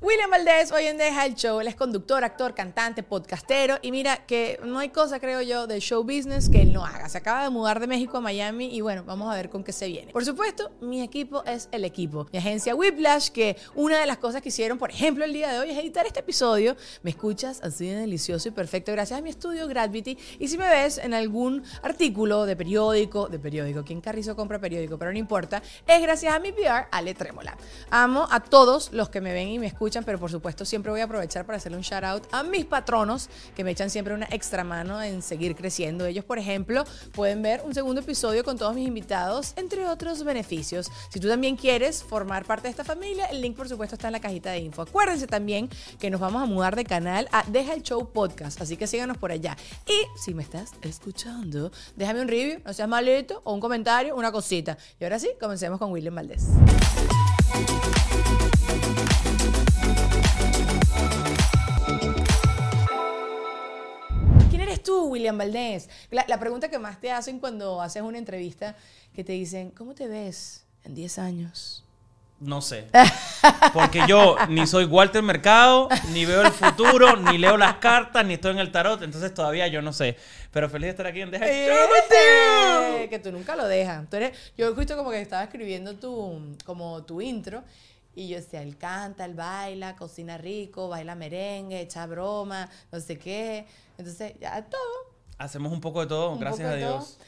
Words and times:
William 0.00 0.30
Valdés 0.30 0.70
hoy 0.70 0.84
en 0.84 0.96
Deja 0.96 1.26
el 1.26 1.34
Show. 1.34 1.60
Él 1.60 1.66
es 1.66 1.74
conductor, 1.74 2.22
actor, 2.22 2.54
cantante, 2.54 3.02
podcastero. 3.02 3.78
Y 3.82 3.90
mira 3.90 4.24
que 4.26 4.60
no 4.64 4.78
hay 4.78 4.90
cosa, 4.90 5.18
creo 5.18 5.42
yo, 5.42 5.66
del 5.66 5.80
show 5.80 6.04
business 6.04 6.48
que 6.48 6.62
él 6.62 6.72
no 6.72 6.86
haga. 6.86 7.08
Se 7.08 7.18
acaba 7.18 7.42
de 7.42 7.50
mudar 7.50 7.80
de 7.80 7.88
México 7.88 8.18
a 8.18 8.20
Miami 8.20 8.72
y 8.72 8.80
bueno, 8.80 9.02
vamos 9.02 9.28
a 9.28 9.34
ver 9.34 9.50
con 9.50 9.64
qué 9.64 9.72
se 9.72 9.88
viene. 9.88 10.12
Por 10.12 10.24
supuesto, 10.24 10.70
mi 10.80 11.02
equipo 11.02 11.42
es 11.44 11.68
el 11.72 11.84
equipo. 11.84 12.28
Mi 12.30 12.38
agencia 12.38 12.76
Whiplash, 12.76 13.30
que 13.30 13.56
una 13.74 13.98
de 13.98 14.06
las 14.06 14.18
cosas 14.18 14.40
que 14.40 14.50
hicieron, 14.50 14.78
por 14.78 14.92
ejemplo, 14.92 15.24
el 15.24 15.32
día 15.32 15.50
de 15.50 15.58
hoy 15.58 15.70
es 15.70 15.76
editar 15.76 16.06
este 16.06 16.20
episodio. 16.20 16.76
Me 17.02 17.10
escuchas 17.10 17.60
así 17.64 17.88
de 17.88 17.96
delicioso 17.96 18.46
y 18.46 18.52
perfecto 18.52 18.92
gracias 18.92 19.18
a 19.18 19.22
mi 19.22 19.30
estudio 19.30 19.66
Gravity. 19.66 20.16
Y 20.38 20.46
si 20.46 20.58
me 20.58 20.68
ves 20.68 20.98
en 20.98 21.12
algún 21.12 21.64
artículo 21.82 22.46
de 22.46 22.54
periódico, 22.54 23.26
de 23.26 23.40
periódico, 23.40 23.82
¿quién 23.84 24.00
carrizo 24.00 24.36
compra 24.36 24.60
periódico? 24.60 24.96
Pero 24.96 25.10
no 25.10 25.18
importa, 25.18 25.60
es 25.88 26.00
gracias 26.00 26.32
a 26.32 26.38
mi 26.38 26.52
PR, 26.52 26.86
Ale 26.92 27.14
Trémola. 27.14 27.56
Amo 27.90 28.28
a 28.30 28.38
todos 28.38 28.92
los 28.92 29.08
que 29.08 29.20
me 29.20 29.32
ven 29.32 29.48
y 29.48 29.58
me 29.58 29.66
escuchan 29.66 29.87
pero 30.04 30.18
por 30.18 30.30
supuesto 30.30 30.64
siempre 30.64 30.90
voy 30.90 31.00
a 31.00 31.04
aprovechar 31.04 31.46
para 31.46 31.56
hacerle 31.56 31.78
un 31.78 31.82
shout 31.82 32.04
out 32.04 32.22
a 32.30 32.42
mis 32.42 32.66
patronos 32.66 33.28
que 33.56 33.64
me 33.64 33.70
echan 33.70 33.88
siempre 33.90 34.12
una 34.14 34.26
extra 34.30 34.64
mano 34.64 35.02
en 35.02 35.22
seguir 35.22 35.56
creciendo. 35.56 36.04
Ellos, 36.04 36.24
por 36.24 36.38
ejemplo, 36.38 36.84
pueden 37.12 37.42
ver 37.42 37.62
un 37.64 37.74
segundo 37.74 38.02
episodio 38.02 38.44
con 38.44 38.58
todos 38.58 38.74
mis 38.74 38.86
invitados, 38.86 39.54
entre 39.56 39.86
otros 39.86 40.24
beneficios. 40.24 40.90
Si 41.10 41.20
tú 41.20 41.28
también 41.28 41.56
quieres 41.56 42.02
formar 42.02 42.44
parte 42.44 42.64
de 42.64 42.70
esta 42.70 42.84
familia, 42.84 43.26
el 43.26 43.40
link 43.40 43.56
por 43.56 43.68
supuesto 43.68 43.94
está 43.96 44.08
en 44.08 44.12
la 44.12 44.20
cajita 44.20 44.50
de 44.50 44.58
info. 44.58 44.82
Acuérdense 44.82 45.26
también 45.26 45.68
que 45.98 46.10
nos 46.10 46.20
vamos 46.20 46.42
a 46.42 46.46
mudar 46.46 46.76
de 46.76 46.84
canal 46.84 47.28
a 47.32 47.44
Deja 47.46 47.72
el 47.72 47.82
Show 47.82 48.10
Podcast, 48.12 48.60
así 48.60 48.76
que 48.76 48.86
síganos 48.86 49.16
por 49.16 49.32
allá. 49.32 49.56
Y 49.86 50.20
si 50.20 50.34
me 50.34 50.42
estás 50.42 50.72
escuchando, 50.82 51.72
déjame 51.96 52.20
un 52.20 52.28
review, 52.28 52.60
no 52.64 52.72
seas 52.74 52.88
malito, 52.88 53.40
o 53.44 53.54
un 53.54 53.60
comentario, 53.60 54.14
una 54.14 54.30
cosita. 54.30 54.76
Y 55.00 55.04
ahora 55.04 55.18
sí, 55.18 55.30
comencemos 55.40 55.78
con 55.78 55.90
William 55.92 56.14
Valdés. 56.14 56.44
Tú, 64.88 65.04
William 65.08 65.36
Valdés? 65.36 65.90
La, 66.10 66.24
la 66.26 66.40
pregunta 66.40 66.70
que 66.70 66.78
más 66.78 66.98
te 66.98 67.12
hacen 67.12 67.40
cuando 67.40 67.82
haces 67.82 68.02
una 68.02 68.16
entrevista, 68.16 68.74
que 69.14 69.22
te 69.22 69.32
dicen, 69.32 69.70
¿cómo 69.70 69.94
te 69.94 70.08
ves 70.08 70.64
en 70.84 70.94
10 70.94 71.18
años? 71.18 71.84
No 72.40 72.62
sé. 72.62 72.86
Porque 73.74 74.00
yo 74.08 74.36
ni 74.48 74.66
soy 74.66 74.86
Walter 74.86 75.22
Mercado, 75.22 75.88
ni 76.12 76.24
veo 76.24 76.40
el 76.40 76.52
futuro, 76.52 77.16
ni 77.16 77.36
leo 77.36 77.58
las 77.58 77.74
cartas, 77.76 78.24
ni 78.24 78.34
estoy 78.34 78.52
en 78.52 78.60
el 78.60 78.72
tarot. 78.72 79.02
Entonces 79.02 79.34
todavía 79.34 79.66
yo 79.66 79.82
no 79.82 79.92
sé. 79.92 80.16
Pero 80.52 80.70
feliz 80.70 80.86
de 80.86 80.90
estar 80.90 81.06
aquí 81.06 81.20
en 81.20 81.30
Deja. 81.32 81.46
Eh, 81.46 83.08
Que 83.10 83.18
tú 83.18 83.30
nunca 83.30 83.56
lo 83.56 83.66
dejas. 83.66 84.08
Tú 84.08 84.16
eres, 84.16 84.38
yo 84.56 84.74
justo 84.74 84.96
como 84.96 85.10
que 85.10 85.20
estaba 85.20 85.42
escribiendo 85.42 85.96
tu, 85.96 86.56
como 86.64 87.02
tu 87.02 87.20
intro. 87.20 87.62
Y 88.14 88.28
yo 88.28 88.36
decía, 88.36 88.62
él 88.62 88.78
canta, 88.78 89.24
él 89.26 89.34
baila, 89.34 89.96
cocina 89.96 90.38
rico, 90.38 90.88
baila 90.88 91.14
merengue, 91.14 91.80
echa 91.80 92.06
broma, 92.06 92.68
no 92.90 93.00
sé 93.00 93.18
qué. 93.18 93.66
Entonces, 93.98 94.34
ya 94.40 94.64
todo. 94.64 94.80
Hacemos 95.36 95.72
un 95.72 95.80
poco 95.80 96.00
de 96.00 96.06
todo, 96.06 96.32
un 96.32 96.40
gracias 96.40 96.70
a 96.70 96.74
Dios. 96.74 97.18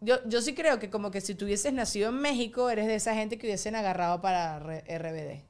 Yo, 0.00 0.16
yo 0.26 0.42
sí 0.42 0.54
creo 0.54 0.78
que 0.78 0.90
como 0.90 1.10
que 1.10 1.20
si 1.20 1.34
tú 1.34 1.44
hubieses 1.46 1.72
nacido 1.72 2.10
en 2.10 2.16
México, 2.16 2.68
eres 2.68 2.86
de 2.86 2.96
esa 2.96 3.14
gente 3.14 3.38
que 3.38 3.46
hubiesen 3.46 3.74
agarrado 3.74 4.20
para 4.20 4.58
RBD. 4.58 5.44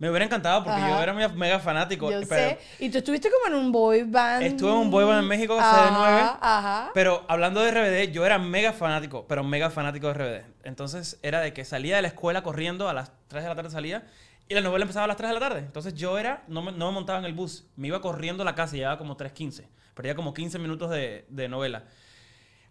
Me 0.00 0.08
hubiera 0.08 0.24
encantado 0.24 0.64
porque 0.64 0.80
Ajá. 0.80 0.88
yo 0.88 1.02
era 1.02 1.12
mega, 1.12 1.28
mega 1.28 1.58
fanático. 1.58 2.10
Yo 2.10 2.20
pero 2.26 2.50
sé. 2.50 2.58
Y 2.78 2.88
tú 2.88 2.98
estuviste 2.98 3.28
como 3.30 3.54
en 3.54 3.62
un 3.62 3.70
boy 3.70 4.04
band. 4.04 4.44
Estuve 4.44 4.70
en 4.70 4.76
un 4.78 4.90
boy 4.90 5.04
band 5.04 5.24
en 5.24 5.28
México, 5.28 5.58
Ajá, 5.60 5.90
CD9. 5.90 6.38
Ajá. 6.40 6.90
Pero 6.94 7.22
hablando 7.28 7.60
de 7.60 7.70
RBD, 7.70 8.10
yo 8.10 8.24
era 8.24 8.38
mega 8.38 8.72
fanático, 8.72 9.26
pero 9.28 9.44
mega 9.44 9.68
fanático 9.68 10.06
de 10.06 10.14
RBD. 10.14 10.44
Entonces 10.64 11.18
era 11.22 11.40
de 11.40 11.52
que 11.52 11.66
salía 11.66 11.96
de 11.96 12.02
la 12.02 12.08
escuela 12.08 12.42
corriendo, 12.42 12.88
a 12.88 12.94
las 12.94 13.12
3 13.28 13.42
de 13.42 13.48
la 13.50 13.54
tarde 13.54 13.70
salía, 13.70 14.06
y 14.50 14.54
la 14.54 14.62
novela 14.62 14.82
empezaba 14.82 15.04
a 15.04 15.06
las 15.06 15.16
3 15.16 15.28
de 15.28 15.34
la 15.34 15.40
tarde. 15.40 15.60
Entonces 15.60 15.94
yo 15.94 16.18
era, 16.18 16.42
no 16.48 16.60
me, 16.60 16.72
no 16.72 16.88
me 16.88 16.92
montaba 16.92 17.20
en 17.20 17.24
el 17.24 17.34
bus, 17.34 17.66
me 17.76 17.86
iba 17.86 18.00
corriendo 18.00 18.42
a 18.42 18.44
la 18.44 18.56
casa 18.56 18.74
y 18.74 18.80
llevaba 18.80 18.98
como 18.98 19.16
3.15. 19.16 19.64
Perdía 19.94 20.16
como 20.16 20.34
15 20.34 20.58
minutos 20.58 20.90
de, 20.90 21.24
de 21.28 21.48
novela. 21.48 21.84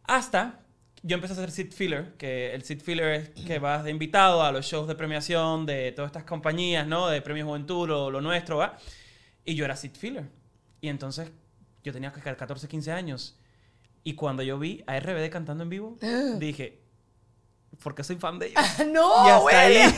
Hasta 0.03 0.59
yo 1.03 1.15
empecé 1.15 1.33
a 1.33 1.37
hacer 1.37 1.51
seat 1.51 1.71
filler, 1.71 2.15
que 2.17 2.53
el 2.53 2.63
seat 2.63 2.81
filler 2.81 3.07
es 3.13 3.29
que 3.29 3.59
vas 3.59 3.85
de 3.85 3.91
invitado 3.91 4.43
a 4.43 4.51
los 4.51 4.65
shows 4.65 4.89
de 4.89 4.95
premiación 4.95 5.65
de 5.65 5.93
todas 5.93 6.09
estas 6.09 6.25
compañías, 6.25 6.85
¿no? 6.85 7.07
De 7.07 7.21
Premio 7.21 7.45
Juventud 7.45 7.89
o 7.89 8.11
lo 8.11 8.19
nuestro, 8.19 8.57
¿va? 8.57 8.77
Y 9.45 9.55
yo 9.55 9.63
era 9.63 9.77
seat 9.77 9.95
filler. 9.95 10.25
Y 10.81 10.89
entonces 10.89 11.31
yo 11.81 11.93
tenía 11.93 12.11
que 12.11 12.19
14, 12.19 12.67
15 12.67 12.91
años. 12.91 13.39
Y 14.03 14.15
cuando 14.15 14.43
yo 14.43 14.59
vi 14.59 14.83
a 14.85 14.99
RBD 14.99 15.29
cantando 15.29 15.63
en 15.63 15.69
vivo, 15.69 15.97
dije, 16.39 16.78
¿por 17.81 17.95
qué 17.95 18.03
soy 18.03 18.17
fan 18.17 18.39
de 18.39 18.47
ellos? 18.47 18.61
no, 18.91 19.25
y 19.25 19.29
hasta 19.29 19.59
ahí. 19.61 19.95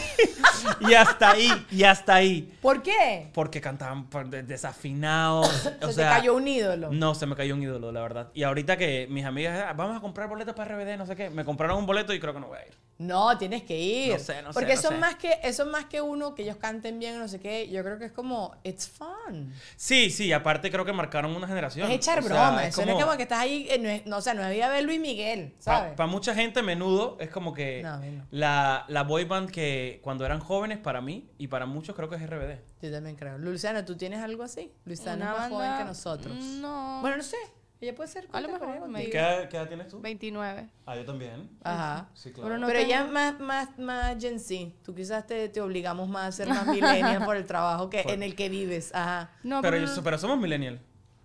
y 0.90 0.94
hasta 0.94 1.31
ahí. 1.31 1.68
Y 1.72 1.84
hasta 1.84 2.16
ahí. 2.16 2.58
¿Por 2.62 2.81
qué? 2.81 3.30
Porque 3.34 3.62
cantaban 3.62 4.08
desafinados. 4.46 5.47
Se 5.80 5.86
o 5.86 5.88
te 5.88 5.94
sea, 5.94 6.09
cayó 6.12 6.36
un 6.36 6.47
ídolo. 6.47 6.90
no, 6.91 7.16
se 7.16 7.25
me 7.25 7.36
cayó 7.36 7.56
un 7.56 7.64
ídolo, 7.64 7.91
la 7.91 8.02
verdad. 8.02 8.30
Y 8.34 8.44
ahorita 8.44 8.78
que 8.78 9.08
mis 9.09 9.25
amigas, 9.25 9.64
"Ah, 9.68 9.74
vamos 9.74 9.97
a 9.97 10.02
comprar 10.02 10.28
boletos 10.30 10.56
para 10.56 10.75
RBD, 10.75 10.97
no 10.97 11.06
sé 11.06 11.16
qué, 11.16 11.30
me 11.30 11.44
compraron 11.46 11.78
un 11.78 11.86
boleto 11.86 12.14
y 12.14 12.20
creo 12.20 12.34
que 12.34 12.40
no 12.40 12.47
voy 12.47 12.58
a 12.59 12.66
ir. 12.66 12.74
No, 13.01 13.38
tienes 13.38 13.63
que 13.63 13.79
ir. 13.79 14.13
No 14.13 14.19
sé, 14.19 14.41
no 14.41 14.53
sé, 14.53 14.59
Porque 14.59 14.75
no 14.75 14.81
son 14.81 14.91
sé. 14.94 14.97
más 15.00 15.16
que 15.16 15.39
eso 15.43 15.64
es 15.64 15.70
más 15.70 15.85
que 15.85 16.02
uno 16.02 16.35
que 16.35 16.43
ellos 16.43 16.58
canten 16.58 16.99
bien, 16.99 17.17
no 17.20 17.28
sé 17.28 17.40
qué. 17.40 17.67
Yo 17.70 17.84
creo 17.84 17.97
que 17.97 18.05
es 18.05 18.11
como 18.11 18.55
it's 18.64 18.87
fun. 18.87 19.53
Sí, 19.76 20.09
sí, 20.09 20.31
aparte 20.31 20.70
creo 20.72 20.85
que 20.85 20.93
marcaron 20.93 21.35
una 21.35 21.47
generación. 21.47 21.90
Es 21.90 21.97
echar 21.97 22.20
O 22.20 22.22
sea, 22.22 22.31
broma. 22.49 22.64
es 22.66 22.70
Eso 22.78 22.85
no 22.85 22.97
es 22.97 23.03
como 23.03 23.17
que 23.17 23.23
estás 23.23 23.40
ahí, 23.40 23.67
eh, 23.70 23.79
no, 23.79 23.90
es- 23.90 24.05
no, 24.05 24.17
o 24.17 24.22
sea, 24.22 24.34
no 24.34 24.46
es 24.46 24.55
ir 24.55 24.64
a 24.64 24.70
ver 24.70 24.84
Luis 24.84 24.99
Miguel, 24.99 25.53
¿sabes? 25.59 25.93
Para 25.96 26.08
mucha 26.08 26.35
gente, 26.35 26.61
menudo 26.61 27.17
es 27.20 27.29
como 27.29 27.53
que 27.53 27.85
la, 28.31 28.85
la 28.87 29.03
boy 29.03 29.26
band 29.26 29.49
que 29.49 29.99
cuando 30.03 30.26
eran 30.26 30.40
jóvenes, 30.40 30.78
para 30.78 31.02
mí 31.02 31.29
y 31.37 31.47
para 31.47 31.66
muchos 31.66 31.96
creo 31.96 32.09
que 32.09 32.16
es 32.17 32.22
RBD. 32.29 32.59
Yo 32.81 32.91
también 32.91 33.16
creo. 33.16 33.37
Luciana, 33.37 33.85
¿tú 33.85 33.96
tienes 33.97 34.20
algo 34.20 34.43
así? 34.43 34.72
Luciana 34.85 35.16
Una 35.16 35.34
es 35.34 35.40
más 35.40 35.49
joven 35.49 35.78
que 35.78 35.84
nosotros. 35.85 36.35
No. 36.35 36.99
Bueno, 37.02 37.17
no 37.17 37.23
sé. 37.23 37.37
Ella 37.81 37.95
puede 37.95 38.09
ser 38.09 38.28
A 38.31 38.39
lo 38.39 38.47
mejor, 38.49 38.78
contigo. 38.79 39.09
¿Qué 39.11 39.17
edad, 39.17 39.49
qué 39.49 39.57
edad 39.57 39.67
tienes 39.67 39.87
tú? 39.87 39.99
29. 39.99 40.69
Ah, 40.85 40.95
yo 40.95 41.03
también. 41.03 41.49
Ajá. 41.63 42.09
Sí, 42.13 42.31
claro. 42.31 42.47
Pero 42.47 42.59
no 42.59 42.67
Pero 42.67 42.79
ella 42.79 43.05
es 43.05 43.11
más, 43.11 43.39
más, 43.39 43.79
más 43.79 44.22
Gen 44.22 44.39
Z. 44.39 44.72
Tú 44.83 44.93
quizás 44.93 45.25
te, 45.25 45.49
te 45.49 45.59
obligamos 45.61 46.07
más 46.07 46.28
a 46.28 46.31
ser 46.31 46.47
más 46.49 46.67
millennial 46.67 47.25
por 47.25 47.35
el 47.35 47.45
trabajo 47.47 47.89
que 47.89 48.03
Por- 48.03 48.11
en 48.13 48.22
el 48.22 48.35
que 48.35 48.49
vives. 48.49 48.93
Ajá. 48.93 49.31
No, 49.43 49.61
pero, 49.63 49.78
pero, 49.78 50.03
pero 50.03 50.17
somos 50.19 50.37
millennial. 50.39 50.79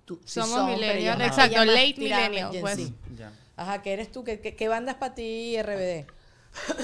Tú, 0.07 0.19
sí 0.25 0.41
Somos 0.41 0.51
son, 0.51 0.67
millennial, 0.71 1.21
exacto, 1.21 1.65
late 1.65 1.95
millennial, 1.99 2.53
Gen 2.53 2.61
pues. 2.63 2.77
Z. 2.77 2.93
Ya. 3.19 3.33
Ajá, 3.57 3.83
¿qué 3.83 3.93
eres 3.93 4.11
tú? 4.11 4.25
¿Qué, 4.25 4.41
qué, 4.41 4.55
qué 4.55 4.69
banda 4.69 4.93
es 4.93 4.99
para 4.99 5.15
ti 5.15 5.57
RBD? 5.61 6.07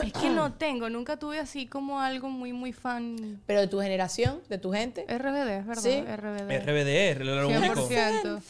Es 0.02 0.12
que 0.12 0.30
no 0.30 0.52
tengo, 0.52 0.88
nunca 0.90 1.19
tuve 1.19 1.38
así 1.38 1.66
como 1.66 2.00
algo 2.00 2.28
muy, 2.28 2.52
muy 2.52 2.72
fan. 2.72 3.40
Pero 3.46 3.60
de 3.60 3.69
tu 3.69 3.80
generación, 3.80 4.40
de 4.48 4.58
tu 4.58 4.72
gente. 4.72 5.04
RBD, 5.06 5.48
es 5.48 5.66
verdad. 5.66 5.82
Sí. 5.82 6.00
RBD. 6.00 6.50
RBD, 6.62 7.22
lo 7.24 7.48
único. 7.48 7.88
100%. 7.88 8.42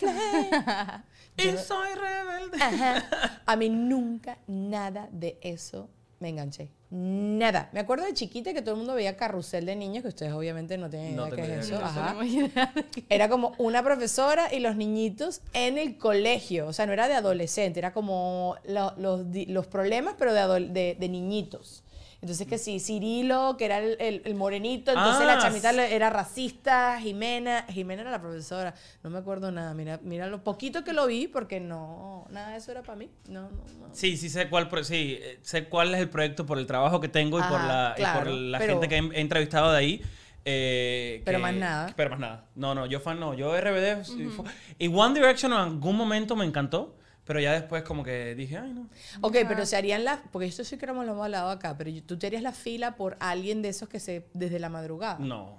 Y 1.36 1.56
soy 1.56 1.88
rebelde. 1.94 2.62
Ajá. 2.62 3.40
A 3.46 3.56
mí 3.56 3.70
nunca 3.70 4.36
nada 4.46 5.08
de 5.10 5.38
eso 5.40 5.88
me 6.18 6.28
enganché. 6.28 6.70
Nada. 6.92 7.70
Me 7.72 7.78
acuerdo 7.80 8.04
de 8.04 8.14
chiquita 8.14 8.52
que 8.52 8.62
todo 8.62 8.72
el 8.72 8.78
mundo 8.78 8.94
veía 8.94 9.16
carrusel 9.16 9.64
de 9.64 9.76
niños, 9.76 10.02
que 10.02 10.08
ustedes 10.08 10.32
obviamente 10.32 10.76
no 10.76 10.90
tienen 10.90 11.14
No 11.14 11.28
idea 11.28 11.36
qué 11.46 11.54
es 11.60 11.66
eso. 11.66 11.78
No 11.78 11.86
Ajá. 11.86 12.16
Era 13.08 13.28
como 13.28 13.54
una 13.58 13.82
profesora 13.84 14.52
y 14.52 14.58
los 14.58 14.74
niñitos 14.76 15.40
en 15.52 15.78
el 15.78 15.98
colegio. 15.98 16.66
O 16.66 16.72
sea, 16.72 16.86
no 16.86 16.92
era 16.92 17.06
de 17.06 17.14
adolescente, 17.14 17.78
era 17.78 17.92
como 17.92 18.56
lo- 18.64 18.92
los, 18.96 19.30
di- 19.30 19.46
los 19.46 19.68
problemas, 19.68 20.14
pero 20.18 20.34
de, 20.34 20.40
adol- 20.40 20.70
de, 20.72 20.96
de 20.98 21.08
niñitos. 21.08 21.84
Entonces, 22.22 22.46
que 22.46 22.58
sí, 22.58 22.80
Cirilo, 22.80 23.56
que 23.56 23.64
era 23.64 23.78
el, 23.78 23.96
el- 23.98 24.20
el 24.26 24.34
morenito, 24.34 24.90
entonces 24.90 25.22
Ah, 25.22 25.24
la 25.36 25.38
chamita 25.38 25.70
sí. 25.70 25.76
le- 25.76 25.94
era 25.94 26.10
racista, 26.10 27.00
Jimena, 27.00 27.64
Jimena 27.70 28.02
era 28.02 28.10
la 28.10 28.20
profesora, 28.20 28.74
no 29.02 29.08
me 29.08 29.18
acuerdo 29.18 29.50
nada, 29.50 29.72
mira, 29.72 29.98
mira 30.02 30.26
lo 30.26 30.44
poquito 30.44 30.84
que 30.84 30.92
lo 30.92 31.06
vi, 31.06 31.28
porque 31.28 31.60
no, 31.60 32.26
nada 32.30 32.50
de 32.50 32.58
eso 32.58 32.72
era 32.72 32.82
para 32.82 32.96
mí, 32.96 33.08
no, 33.28 33.42
no, 33.44 33.48
no. 33.88 33.94
Sí, 33.94 34.18
sí 34.18 34.28
sé 34.28 34.50
cuál, 34.50 34.68
sí, 34.84 35.18
eh, 35.18 35.38
sé 35.42 35.64
cuál 35.64 35.94
es 35.94 36.00
el 36.00 36.10
proyecto 36.10 36.44
por 36.44 36.58
el 36.58 36.66
trabajo 36.66 37.00
que 37.00 37.08
tengo 37.08 37.38
y 37.38 37.42
por 37.42 37.58
la, 37.58 37.94
y 37.96 38.02
por 38.02 38.10
claro, 38.12 38.30
la 38.36 38.58
pero- 38.58 38.72
gente 38.80 38.88
que 38.88 38.96
he, 38.98 39.18
he 39.18 39.20
entrevistado 39.22 39.72
de 39.72 39.78
ahí. 39.78 40.02
eh, 40.44 41.22
Pero 41.24 41.38
que- 41.38 41.42
más 41.42 41.54
nada. 41.54 41.92
Pero 41.96 42.10
más 42.10 42.18
nada. 42.18 42.44
No, 42.54 42.74
no, 42.74 42.86
yo 42.86 43.00
fan 43.00 43.20
no. 43.20 43.34
Yo 43.34 43.54
RBD. 43.58 44.02
Y 44.78 44.88
One 44.88 45.14
Direction 45.14 45.52
en 45.52 45.58
algún 45.58 45.96
momento 45.96 46.34
me 46.36 46.44
encantó, 46.46 46.96
pero 47.30 47.38
ya 47.38 47.52
después 47.52 47.84
como 47.84 48.02
que 48.02 48.34
dije, 48.34 48.58
ay, 48.58 48.72
no. 48.72 48.88
Ok, 49.20 49.36
pero 49.46 49.64
se 49.64 49.76
harían 49.76 50.02
las, 50.02 50.18
porque 50.32 50.48
esto 50.48 50.64
sí 50.64 50.76
que 50.76 50.84
lo 50.86 51.00
hemos 51.00 51.06
hablado 51.16 51.50
acá, 51.50 51.76
pero 51.78 51.88
tú 52.04 52.18
te 52.18 52.26
harías 52.26 52.42
la 52.42 52.50
fila 52.50 52.96
por 52.96 53.16
alguien 53.20 53.62
de 53.62 53.68
esos 53.68 53.88
que 53.88 54.00
se, 54.00 54.26
desde 54.34 54.58
la 54.58 54.68
madrugada, 54.68 55.20
No, 55.20 55.56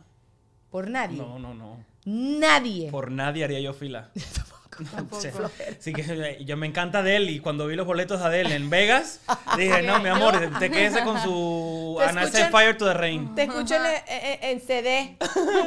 por 0.69 0.89
nadie, 0.89 1.17
no, 1.17 1.39
no, 1.39 1.53
no. 1.53 1.77
nadie. 2.03 2.91
Por 2.91 3.09
nadie 3.09 3.45
haría 3.45 3.61
yo 3.61 3.71
fila. 3.71 4.11
Tampoco. 4.91 5.21
Sí. 5.21 5.29
Sí 5.79 5.93
que 5.93 6.37
yo 6.45 6.57
me 6.57 6.65
encanta 6.67 6.99
Adele 6.99 7.31
y 7.31 7.39
cuando 7.39 7.67
vi 7.67 7.75
los 7.75 7.85
boletos 7.85 8.19
de 8.19 8.25
Adele 8.25 8.55
en 8.55 8.69
Vegas, 8.69 9.19
dije, 9.57 9.81
no, 9.83 9.99
mi 9.99 10.09
amor, 10.09 10.39
te 10.59 10.69
quédese 10.71 11.03
con 11.03 11.21
su 11.21 11.97
escuchan- 12.05 12.51
Fire 12.51 12.77
to 12.77 12.85
the 12.85 12.93
Rain. 12.93 13.35
Te 13.35 13.43
escucho 13.43 13.75
en, 13.75 13.81
en- 14.07 14.39
en 14.43 14.61
CD. 14.61 15.17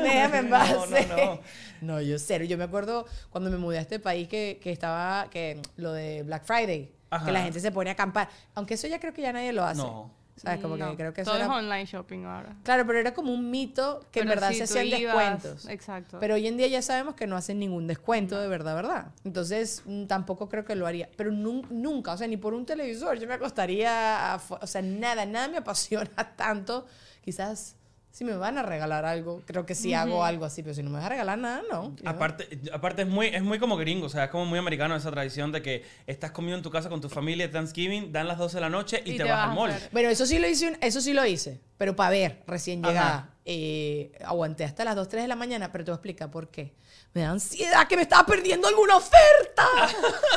Déjame 0.03 0.39
en 0.39 0.45
No, 0.51 0.57
base. 0.59 1.07
no, 1.07 1.17
no. 1.17 1.41
No, 1.81 2.01
yo 2.01 2.19
cero. 2.19 2.45
Yo 2.45 2.57
me 2.57 2.65
acuerdo 2.65 3.05
cuando 3.31 3.51
me 3.51 3.59
mudé 3.59 3.77
a 3.79 3.83
este 3.83 3.99
país 3.99 4.27
que, 4.29 4.59
que 4.63 4.73
estaba, 4.73 5.29
que 5.31 5.61
lo 5.77 5.93
de 5.93 6.23
Black 6.23 6.45
Friday, 6.47 6.91
Ajá. 7.11 7.27
que 7.27 7.33
la 7.33 7.43
gente 7.43 7.61
se 7.61 7.71
pone 7.73 7.91
a 7.91 7.93
acampar. 7.93 8.29
Aunque 8.55 8.75
eso 8.75 8.87
ya 8.87 8.99
creo 8.99 9.13
que 9.13 9.21
ya 9.23 9.33
nadie 9.35 9.53
lo 9.53 9.65
hace. 9.65 9.83
No. 9.83 10.11
¿Sabes? 10.37 10.61
Como 10.61 10.77
No, 10.77 10.91
que 10.91 10.97
creo 10.97 11.13
que 11.15 11.21
eso 11.21 11.31
todo 11.31 11.37
era... 11.41 11.47
es 11.47 11.51
online 11.53 11.87
shopping 11.87 12.25
ahora. 12.25 12.57
Claro, 12.65 12.85
pero 12.87 12.99
era 12.99 13.15
como 13.15 13.33
un 13.33 13.51
mito 13.51 14.05
que 14.11 14.21
en 14.21 14.29
verdad 14.29 14.51
se 14.53 14.65
hacían 14.65 14.87
ibas, 14.87 15.01
descuentos. 15.01 15.69
Exacto. 15.69 16.19
Pero 16.19 16.35
hoy 16.35 16.47
en 16.49 16.57
día 16.57 16.67
ya 16.67 16.83
sabemos 16.83 17.15
que 17.15 17.27
no 17.29 17.37
hacen 17.37 17.59
ningún 17.61 17.87
descuento 17.87 18.39
de 18.41 18.49
verdad, 18.49 18.75
¿verdad? 18.75 19.07
Entonces 19.25 19.83
mm, 19.87 20.07
tampoco 20.07 20.49
creo 20.49 20.65
que 20.65 20.75
lo 20.75 20.87
haría. 20.89 21.09
Pero 21.17 21.31
nun- 21.31 21.67
nunca, 21.71 22.13
o 22.13 22.17
sea, 22.17 22.27
ni 22.27 22.37
por 22.37 22.53
un 22.53 22.67
televisor. 22.67 23.17
Yo 23.19 23.29
me 23.29 23.35
acostaría, 23.35 24.35
a 24.35 24.41
o 24.61 24.67
sea, 24.67 24.83
nada, 24.83 25.25
nada 25.25 25.47
me 25.49 25.59
apasiona 25.59 26.11
tanto. 26.37 26.87
Quizás 27.25 27.77
si 28.15 28.25
me 28.25 28.37
van 28.37 28.57
a 28.59 28.63
regalar 28.63 29.05
algo, 29.05 29.43
creo 29.45 29.67
que 29.67 29.75
sí 29.75 29.93
hago 29.93 30.23
algo 30.23 30.45
así, 30.45 30.63
pero 30.63 30.73
si 30.73 30.85
no 30.85 30.91
me 30.91 30.99
vas 30.99 31.07
a 31.07 31.09
regalar 31.09 31.37
nada, 31.37 31.63
no. 31.69 31.97
Aparte, 32.05 32.61
aparte 32.73 33.03
es 33.03 33.09
muy, 33.09 33.27
es 33.27 33.43
muy 33.43 33.59
como 33.59 33.77
gringo, 33.77 34.07
o 34.07 34.09
sea, 34.09 34.27
es 34.27 34.31
como 34.31 34.47
muy 34.47 34.57
americano 34.57 34.95
esa 34.95 35.11
tradición 35.11 35.51
de 35.51 35.63
que 35.63 35.85
estás 36.07 36.31
comiendo 36.31 36.59
en 36.59 36.63
tu 36.63 36.71
casa 36.71 36.89
con 36.89 37.01
tu 37.01 37.09
familia 37.09 37.51
Thanksgiving, 37.51 38.13
dan 38.13 38.29
las 38.29 38.39
12 38.39 38.59
de 38.59 38.61
la 38.61 38.71
noche 38.71 39.03
y, 39.05 39.17
te, 39.17 39.25
vas 39.25 39.49
al 39.49 39.57
mall. 39.57 39.73
Bueno, 39.91 40.11
eso 40.11 40.27
sí 40.27 40.39
lo 40.39 40.49
hice, 40.49 40.79
eso 40.81 41.01
sí 41.01 41.13
lo 41.13 41.27
hice, 41.27 41.61
pero 41.77 41.97
para 41.97 42.11
ver, 42.11 42.45
recién 42.47 42.85
llegada. 42.85 43.31
Eh, 43.45 44.13
aguanté 44.25 44.63
hasta 44.63 44.85
las 44.85 44.95
2, 44.95 45.09
3 45.09 45.25
de 45.25 45.29
la 45.29 45.35
mañana, 45.35 45.73
pero 45.73 45.85
te 45.85 45.91
voy 45.91 45.97
a 45.97 45.99
explicar 45.99 46.31
por 46.31 46.53
qué. 46.53 46.73
Me 47.15 47.23
da 47.23 47.31
ansiedad 47.31 47.89
que 47.89 47.97
me 47.97 48.03
estaba 48.03 48.25
perdiendo 48.25 48.69
alguna 48.69 48.95
oferta. 48.95 49.67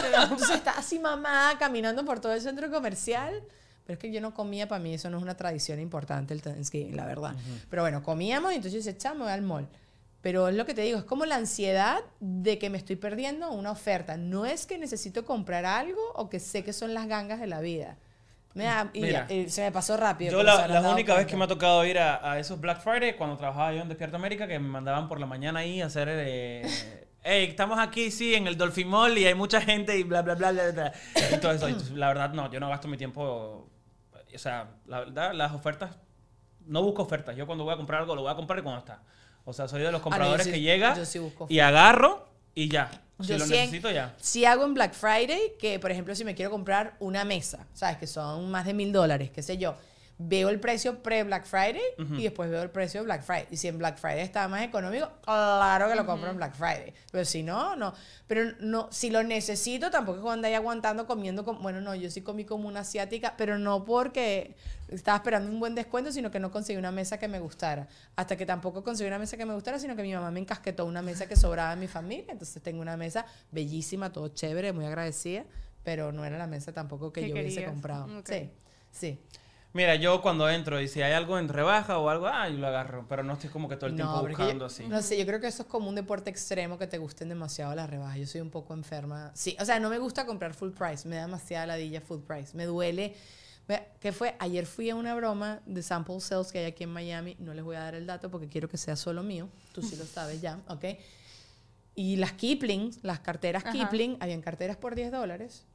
Entonces 0.24 0.50
estaba 0.50 0.80
así 0.80 0.98
mamá 0.98 1.54
caminando 1.60 2.04
por 2.04 2.20
todo 2.20 2.34
el 2.34 2.42
centro 2.42 2.72
comercial. 2.72 3.44
Pero 3.88 3.94
es 3.94 4.00
que 4.00 4.12
yo 4.12 4.20
no 4.22 4.34
comía, 4.34 4.68
para 4.68 4.80
mí 4.84 4.94
eso 4.94 5.10
no 5.10 5.16
es 5.18 5.24
una 5.24 5.38
tradición 5.38 5.80
importante 5.80 6.34
el 6.34 6.42
Thanksgiving, 6.42 6.96
la 6.96 7.06
verdad. 7.06 7.34
Pero 7.70 7.82
bueno, 7.84 8.04
comíamos 8.04 8.52
y 8.52 8.56
entonces 8.58 8.74
yo 8.74 8.78
decía, 8.86 8.98
chamo, 8.98 9.24
voy 9.24 9.32
al 9.34 9.42
mall. 9.42 9.68
Pero 10.22 10.50
es 10.50 10.56
lo 10.56 10.66
que 10.66 10.74
te 10.74 10.82
digo, 10.82 10.98
es 11.00 11.06
como 11.06 11.26
la 11.26 11.36
ansiedad 11.38 12.00
de 12.20 12.60
que 12.60 12.70
me 12.70 12.78
estoy 12.78 12.98
perdiendo 12.98 13.50
una 13.52 13.72
oferta. 13.72 14.18
No 14.18 14.46
es 14.46 14.66
que 14.66 14.78
necesito 14.78 15.24
comprar 15.24 15.66
algo 15.66 16.02
o 16.16 16.30
que 16.30 16.40
sé 16.42 16.64
que 16.66 16.74
son 16.74 16.94
las 16.94 17.08
gangas 17.08 17.40
de 17.40 17.48
la 17.48 17.62
vida. 17.62 17.96
Me 18.54 18.66
da- 18.66 18.90
y 18.94 19.02
Mira, 19.04 19.26
ya, 19.30 19.34
eh, 19.34 19.50
se 19.50 19.62
me 19.62 19.72
pasó 19.72 19.96
rápido. 19.96 20.32
Yo 20.34 20.44
la, 20.44 20.68
la 20.68 20.82
única 20.92 21.16
vez 21.16 21.26
que 21.28 21.38
me 21.38 21.46
ha 21.46 21.48
tocado 21.48 21.86
ir 21.86 21.98
a, 22.00 22.32
a 22.34 22.40
esos 22.40 22.60
Black 22.60 22.82
Friday, 22.82 23.16
cuando 23.16 23.38
trabajaba 23.38 23.72
yo 23.74 23.82
en 23.84 23.88
Despierta 23.88 24.18
América, 24.18 24.48
que 24.48 24.60
me 24.60 24.68
mandaban 24.68 25.08
por 25.08 25.20
la 25.20 25.28
mañana 25.28 25.60
ahí 25.62 25.82
a 25.82 25.86
hacer... 25.86 26.10
Eh, 26.12 26.68
Hey, 27.30 27.48
estamos 27.50 27.78
aquí, 27.78 28.10
sí, 28.10 28.36
en 28.36 28.48
el 28.48 28.56
Dolphin 28.56 28.88
Mall 28.88 29.18
y 29.18 29.26
hay 29.26 29.34
mucha 29.36 29.60
gente 29.60 29.98
y 29.98 30.04
bla, 30.04 30.22
bla, 30.22 30.36
bla, 30.36 30.52
bla, 30.54 30.72
bla. 30.72 30.94
Y 31.34 31.38
todo 31.40 31.52
eso. 31.52 31.68
Y, 31.68 31.74
la 31.96 32.08
verdad, 32.08 32.32
no, 32.32 32.50
yo 32.50 32.60
no 32.62 32.70
gasto 32.70 32.88
mi 32.88 32.96
tiempo... 32.96 33.70
O 34.38 34.40
sea, 34.40 34.68
la 34.86 35.00
verdad, 35.00 35.34
las 35.34 35.52
ofertas... 35.52 35.98
No 36.66 36.84
busco 36.84 37.02
ofertas. 37.02 37.36
Yo 37.36 37.46
cuando 37.48 37.64
voy 37.64 37.74
a 37.74 37.78
comprar 37.78 38.02
algo, 38.02 38.14
lo 38.16 38.22
voy 38.22 38.32
a 38.32 38.36
comprar 38.36 38.60
y 38.60 38.62
cuando 38.62 38.80
está. 38.80 39.02
O 39.46 39.54
sea, 39.54 39.68
soy 39.68 39.82
de 39.82 39.86
los 39.92 39.96
Ah, 39.96 39.98
no, 39.98 40.04
compradores 40.04 40.46
sí- 40.46 40.52
que 40.52 40.62
llega 40.62 41.06
sí 41.06 41.20
y 41.50 41.60
agarro 41.60 42.28
y 42.54 42.68
ya. 42.70 42.92
Si 43.22 43.28
Yo 43.30 43.38
lo 43.38 43.46
en- 43.46 43.50
necesito, 43.50 43.90
ya. 43.90 44.14
Si 44.20 44.44
hago 44.46 44.66
en 44.66 44.74
Black 44.74 44.94
Friday, 44.94 45.54
que 45.60 45.80
por 45.80 45.90
ejemplo, 45.92 46.14
si 46.14 46.24
me 46.26 46.36
quiero 46.36 46.52
comprar 46.52 46.96
una 47.00 47.24
mesa, 47.24 47.66
¿sabes? 47.74 47.98
Que 47.98 48.06
son 48.06 48.52
más 48.52 48.66
de 48.66 48.74
mil 48.74 48.92
dólares, 48.92 49.32
qué 49.32 49.42
sé 49.42 49.58
yo. 49.58 49.76
Veo 50.20 50.50
el 50.50 50.60
precio 50.60 51.04
pre-Black 51.04 51.46
Friday 51.46 51.80
y 52.18 52.24
después 52.24 52.50
veo 52.50 52.64
el 52.64 52.72
precio 52.72 53.02
de 53.02 53.06
Black 53.06 53.22
Friday. 53.22 53.48
Y 53.52 53.58
si 53.58 53.68
en 53.68 53.78
Black 53.78 54.00
Friday 54.00 54.22
está 54.22 54.48
más 54.48 54.64
económico, 54.64 55.12
claro 55.24 55.88
que 55.90 55.96
lo 55.96 56.06
compro 56.08 56.32
en 56.32 56.38
Black 56.38 56.56
Friday. 56.56 56.92
Pero 57.12 57.24
si 57.24 57.44
no, 57.44 57.76
no. 57.76 57.94
Pero 58.26 58.52
no, 58.60 58.88
si 58.92 59.12
lo 59.12 59.22
necesito, 59.22 59.92
tampoco 59.92 60.18
es 60.18 60.24
cuando 60.24 60.48
ahí 60.48 60.56
aguantando 60.56 61.06
comiendo. 61.06 61.46
como- 61.46 61.60
bueno, 61.60 61.82
no, 61.82 61.94
yo 61.94 62.10
sí 62.10 62.22
comí 62.24 62.46
como 62.46 62.68
una 62.68 62.80
asiática, 62.80 63.36
pero 63.38 63.60
no 63.60 63.86
porque 63.86 64.56
estaba 64.88 65.18
esperando 65.18 65.52
un 65.52 65.60
buen 65.60 65.76
descuento, 65.76 66.12
sino 66.12 66.32
que 66.32 66.40
no 66.40 66.50
conseguí 66.50 66.80
una 66.80 66.92
mesa 66.92 67.20
que 67.20 67.28
me 67.28 67.40
gustara. 67.40 67.88
Hasta 68.16 68.36
que 68.36 68.46
tampoco 68.48 68.84
conseguí 68.84 69.08
una 69.08 69.20
mesa 69.20 69.38
que 69.38 69.46
me 69.46 69.54
gustara, 69.54 69.78
sino 69.78 69.96
que 69.96 70.02
mi 70.02 70.14
mamá 70.16 70.32
me 70.32 70.40
encasquetó 70.40 70.86
una 70.86 71.04
mesa 71.04 71.28
que 71.28 71.36
sobraba 71.36 71.74
en 71.74 71.80
mi 71.80 71.88
familia. 71.88 72.32
Entonces 72.32 72.60
tengo 72.64 72.82
una 72.82 72.98
mesa 72.98 73.26
bellísima, 73.52 74.12
todo 74.12 74.30
chévere, 74.30 74.74
muy 74.74 74.86
agradecida, 74.86 75.46
pero 75.84 76.12
no 76.12 76.26
era 76.26 76.40
la 76.40 76.48
mesa 76.48 76.72
tampoco 76.74 77.14
que 77.14 77.22
yo 77.30 77.36
hubiese 77.42 77.60
comprado. 77.72 78.08
Sí, 78.40 78.50
sí. 78.92 79.20
Mira, 79.74 79.96
yo 79.96 80.22
cuando 80.22 80.50
entro 80.50 80.82
y 80.82 80.88
si 80.88 81.02
hay 81.04 81.14
algo 81.14 81.38
en 81.38 81.50
rebaja 81.50 82.00
o 82.00 82.10
algo, 82.10 82.28
ah, 82.28 82.50
yo 82.50 82.58
lo 82.58 82.68
agarro. 82.68 83.06
Pero 83.08 83.24
no 83.24 83.34
estoy 83.34 83.50
como 83.52 83.70
que 83.70 83.76
todo 83.76 83.90
el 83.90 83.96
tiempo 83.96 84.20
buscando 84.22 84.60
yo- 84.62 84.66
así. 84.66 84.88
No 84.88 85.02
sé, 85.02 85.18
yo 85.20 85.26
creo 85.26 85.40
que 85.40 85.48
eso 85.48 85.64
es 85.64 85.68
como 85.68 85.90
un 85.90 85.96
deporte 85.96 86.30
extremo 86.32 86.80
que 86.80 86.88
te 86.88 86.98
gusten 86.98 87.30
demasiado 87.30 87.76
las 87.76 87.88
rebajas. 87.90 88.18
Yo 88.18 88.26
soy 88.26 88.42
un 88.42 88.50
poco 88.50 88.74
enferma. 88.74 89.32
Sí, 89.36 89.56
o 89.60 89.66
sea, 89.66 89.80
no 89.80 89.90
me 89.90 90.00
gusta 90.00 90.26
comprar 90.26 90.54
full 90.56 90.72
price. 90.72 91.08
Me 91.08 91.18
da 91.18 91.24
demasiada 91.24 91.68
ladilla 91.68 92.02
full 92.02 92.22
price. 92.22 92.58
Me 92.58 92.66
duele. 92.66 93.16
¿Qué 94.00 94.14
fue? 94.14 94.36
Ayer 94.40 94.66
fui 94.66 94.90
a 94.90 94.96
una 94.96 95.14
broma 95.14 95.60
de 95.66 95.84
sample 95.84 96.22
sales 96.22 96.52
que 96.52 96.60
hay 96.60 96.66
aquí 96.66 96.86
en 96.86 96.90
Miami. 96.92 97.36
No 97.38 97.54
les 97.54 97.64
voy 97.66 97.76
a 97.76 97.82
dar 97.82 97.96
el 97.96 98.08
dato 98.08 98.32
porque 98.32 98.48
quiero 98.48 98.70
que 98.70 98.78
sea 98.78 98.96
solo 98.96 99.22
mío. 99.22 99.50
Tú 99.74 99.82
sí 99.84 99.96
lo 99.98 100.06
sabes 100.06 100.42
ya, 100.42 100.60
¿ok? 100.70 100.86
Y 101.94 102.16
las 102.16 102.32
Kipling, 102.32 102.92
las 103.04 103.20
carteras 103.20 103.64
Ajá. 103.66 103.74
Kipling, 103.74 104.18
habían 104.22 104.42
carteras 104.42 104.78
por 104.78 104.96
10 104.96 105.12
dólares. 105.12 105.66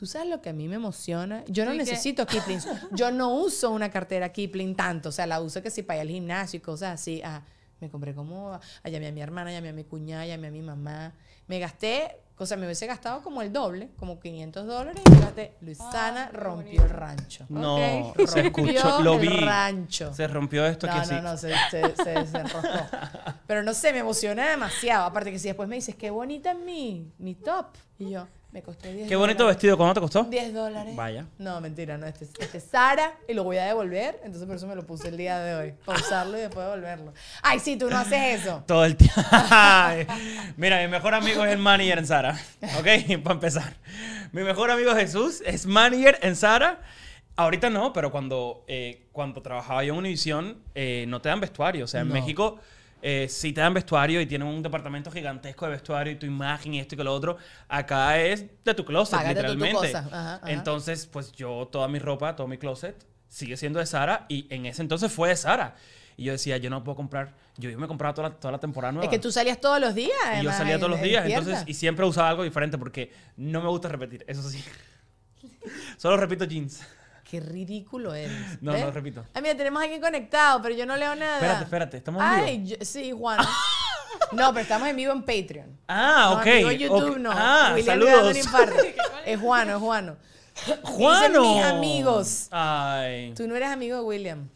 ¿Tú 0.00 0.06
sabes 0.06 0.28
lo 0.30 0.40
que 0.40 0.48
a 0.48 0.52
mí 0.54 0.66
me 0.66 0.76
emociona? 0.76 1.44
Yo 1.46 1.66
no 1.66 1.72
Sí, 1.72 1.76
que- 1.76 1.84
necesito 1.84 2.26
Kipling. 2.26 2.58
Yo 2.92 3.10
no 3.10 3.34
uso 3.34 3.70
una 3.70 3.90
cartera 3.90 4.30
Kipling 4.32 4.74
tanto. 4.74 5.10
O 5.10 5.12
sea, 5.12 5.26
la 5.26 5.42
uso 5.42 5.60
que 5.62 5.68
si 5.70 5.82
para 5.82 5.98
ir 5.98 6.00
al 6.00 6.08
gimnasio 6.08 6.56
y 6.56 6.60
cosas 6.62 6.94
así. 6.98 7.20
Ah, 7.22 7.42
me 7.82 7.90
compré 7.90 8.14
como... 8.14 8.54
ah, 8.54 8.88
llamé 8.88 9.08
a 9.08 9.12
mi 9.12 9.20
hermana, 9.20 9.52
llamé 9.52 9.68
a 9.68 9.72
mi 9.74 9.84
cuñada, 9.84 10.24
llamé 10.24 10.46
a 10.48 10.50
mi 10.50 10.62
mamá. 10.62 11.12
Me 11.48 11.58
gasté... 11.58 12.16
O 12.38 12.46
sea, 12.46 12.56
me 12.56 12.64
hubiese 12.64 12.86
gastado 12.86 13.22
como 13.22 13.42
el 13.42 13.52
doble, 13.52 13.90
como 13.98 14.18
500 14.18 14.66
dólares. 14.66 15.02
Y 15.06 15.14
fíjate, 15.14 15.52
Luisana 15.60 16.24
Ah, 16.28 16.30
rompió 16.32 16.82
el 16.82 16.88
rancho. 16.88 17.44
No, 17.50 17.76
se 18.26 18.40
escuchó, 18.46 19.02
lo 19.02 19.16
el 19.16 19.20
vi. 19.20 19.28
rancho. 19.28 20.14
Se 20.14 20.26
rompió 20.26 20.64
esto 20.64 20.86
No, 20.86 20.94
que 20.94 20.98
no, 21.00 21.04
sí. 21.04 21.14
no, 21.22 21.36
se, 21.36 21.52
se, 21.70 21.96
se. 22.02 22.14
Pero 23.46 23.62
no 23.62 23.74
sé, 23.74 23.92
me 23.92 23.98
emociona 23.98 24.48
demasiado. 24.48 25.04
Aparte 25.04 25.30
que 25.30 25.38
si 25.38 25.48
después 25.48 25.68
me 25.68 25.74
dices, 25.76 25.94
qué 25.96 26.08
bonita 26.08 26.52
es 26.52 26.58
mi, 26.58 27.12
mi 27.18 27.34
top. 27.34 27.66
Y 27.98 28.08
yo, 28.08 28.26
me 28.52 28.62
costó 28.62 28.88
10 28.92 29.08
Qué 29.08 29.14
bonito 29.16 29.44
dólares. 29.44 29.56
vestido, 29.58 29.76
¿cuánto 29.76 29.94
te 29.94 30.00
costó? 30.00 30.24
10 30.24 30.52
dólares. 30.52 30.96
Vaya. 30.96 31.26
No, 31.38 31.60
mentira, 31.60 31.96
no. 31.98 32.06
Este, 32.06 32.24
es- 32.24 32.32
este 32.38 32.58
es 32.58 32.64
Sara 32.64 33.14
y 33.28 33.34
lo 33.34 33.44
voy 33.44 33.58
a 33.58 33.64
devolver. 33.64 34.16
Entonces 34.24 34.46
por 34.46 34.56
eso 34.56 34.66
me 34.66 34.74
lo 34.74 34.84
puse 34.84 35.08
el 35.08 35.16
día 35.16 35.38
de 35.38 35.54
hoy. 35.54 35.74
Para 35.84 36.00
usarlo 36.00 36.36
y 36.36 36.40
después 36.40 36.64
devolverlo. 36.66 37.12
Ay, 37.42 37.60
sí, 37.60 37.76
tú 37.76 37.88
no 37.88 37.96
haces 37.98 38.40
eso. 38.42 38.64
Todo 38.66 38.84
el 38.84 38.96
tiempo. 38.96 39.20
Mira, 40.56 40.80
mi 40.82 40.88
mejor 40.88 41.14
amigo 41.14 41.44
es 41.44 41.52
el 41.52 41.58
manager 41.58 41.98
en 41.98 42.06
Sara. 42.06 42.38
¿Ok? 42.78 42.86
Para 43.22 43.34
empezar. 43.34 43.74
Mi 44.32 44.42
mejor 44.42 44.70
amigo 44.70 44.94
Jesús 44.94 45.42
es 45.46 45.66
manager 45.66 46.18
en 46.22 46.36
Sara. 46.36 46.80
Ahorita 47.36 47.70
no, 47.70 47.92
pero 47.92 48.10
cuando, 48.10 48.64
eh, 48.68 49.06
cuando 49.12 49.40
trabajaba 49.42 49.82
yo 49.84 49.92
en 49.94 49.98
Univision, 50.00 50.58
eh, 50.74 51.04
no 51.08 51.20
te 51.20 51.28
dan 51.28 51.40
vestuario. 51.40 51.84
O 51.84 51.88
sea, 51.88 52.00
en 52.02 52.08
No. 52.08 52.14
México 52.14 52.58
eh, 53.02 53.26
si 53.28 53.52
te 53.52 53.60
dan 53.60 53.74
vestuario 53.74 54.20
y 54.20 54.26
tienen 54.26 54.46
un 54.48 54.62
departamento 54.62 55.10
gigantesco 55.10 55.64
de 55.66 55.72
vestuario 55.72 56.12
y 56.12 56.16
tu 56.16 56.26
imagen 56.26 56.74
y 56.74 56.80
esto 56.80 56.94
y 56.94 56.98
que 56.98 57.04
lo 57.04 57.14
otro, 57.14 57.38
acá 57.68 58.18
es 58.18 58.44
de 58.64 58.74
tu 58.74 58.84
closet, 58.84 59.18
Págate 59.18 59.42
tú 59.42 59.46
tu 59.46 59.52
literalmente. 59.54 59.92
cosa. 59.92 59.98
Ajá, 59.98 60.34
ajá. 60.36 60.50
Entonces, 60.50 61.06
pues 61.06 61.32
yo, 61.32 61.68
toda 61.70 61.88
mi 61.88 61.98
ropa, 61.98 62.36
todo 62.36 62.46
mi 62.46 62.58
closet 62.58 63.06
sigue 63.28 63.56
siendo 63.56 63.78
de 63.78 63.86
Sara 63.86 64.26
y 64.28 64.46
en 64.54 64.66
ese 64.66 64.82
entonces 64.82 65.10
fue 65.10 65.30
de 65.30 65.36
Sara. 65.36 65.76
Y 66.16 66.24
yo 66.24 66.32
decía, 66.32 66.58
yo 66.58 66.68
no 66.68 66.84
puedo 66.84 66.96
comprar, 66.96 67.34
yo 67.56 67.76
me 67.78 67.88
compraba 67.88 68.12
toda 68.12 68.28
la, 68.28 68.34
toda 68.34 68.52
la 68.52 68.58
temporada 68.58 68.92
nueva. 68.92 69.06
Es 69.06 69.10
que 69.10 69.18
tú 69.18 69.32
salías 69.32 69.58
todos 69.58 69.80
los 69.80 69.94
días. 69.94 70.12
y 70.38 70.44
yo 70.44 70.52
salía 70.52 70.76
todos 70.76 70.90
los 70.90 71.00
días, 71.00 71.24
en 71.24 71.30
entonces, 71.30 71.64
y 71.66 71.74
siempre 71.74 72.04
usaba 72.04 72.28
algo 72.28 72.42
diferente 72.42 72.76
porque 72.76 73.10
no 73.36 73.62
me 73.62 73.68
gusta 73.68 73.88
repetir, 73.88 74.24
eso 74.26 74.42
sí. 74.48 74.62
Solo 75.96 76.16
repito 76.16 76.44
jeans. 76.44 76.82
Qué 77.30 77.38
ridículo 77.40 78.12
eres. 78.14 78.60
No, 78.60 78.72
¿ves? 78.72 78.84
no, 78.84 78.90
repito. 78.90 79.24
Ay, 79.34 79.42
mira, 79.42 79.56
tenemos 79.56 79.80
a 79.80 79.84
alguien 79.84 80.00
conectado, 80.00 80.60
pero 80.60 80.74
yo 80.74 80.84
no 80.84 80.96
leo 80.96 81.14
nada. 81.14 81.34
Espérate, 81.36 81.64
espérate, 81.64 81.96
estamos 81.98 82.22
en 82.22 82.28
Ay, 82.28 82.58
vivo. 82.58 82.76
yo- 82.78 82.84
sí, 82.84 83.12
Juan. 83.12 83.38
No, 84.32 84.48
pero 84.48 84.60
estamos 84.62 84.88
en 84.88 84.96
vivo 84.96 85.12
en 85.12 85.20
Patreon. 85.22 85.78
Ah, 85.88 86.30
No, 86.34 86.40
ok. 86.40 86.46
en 86.46 86.78
YouTube 86.78 87.10
ok. 87.12 87.16
no. 87.18 87.30
Ah, 87.32 87.72
William 87.74 87.86
saludos. 88.00 88.36
Es 89.26 89.38
Juano, 89.40 89.76
es 89.76 89.78
Juano. 89.80 90.16
Juano. 90.82 91.40
Dicen 91.42 91.54
mis 91.54 91.64
amigos. 91.64 92.48
Ay. 92.50 93.32
Tú 93.36 93.46
no 93.46 93.54
eres 93.54 93.68
amigo 93.70 93.96
de 93.98 94.02
William. 94.02 94.48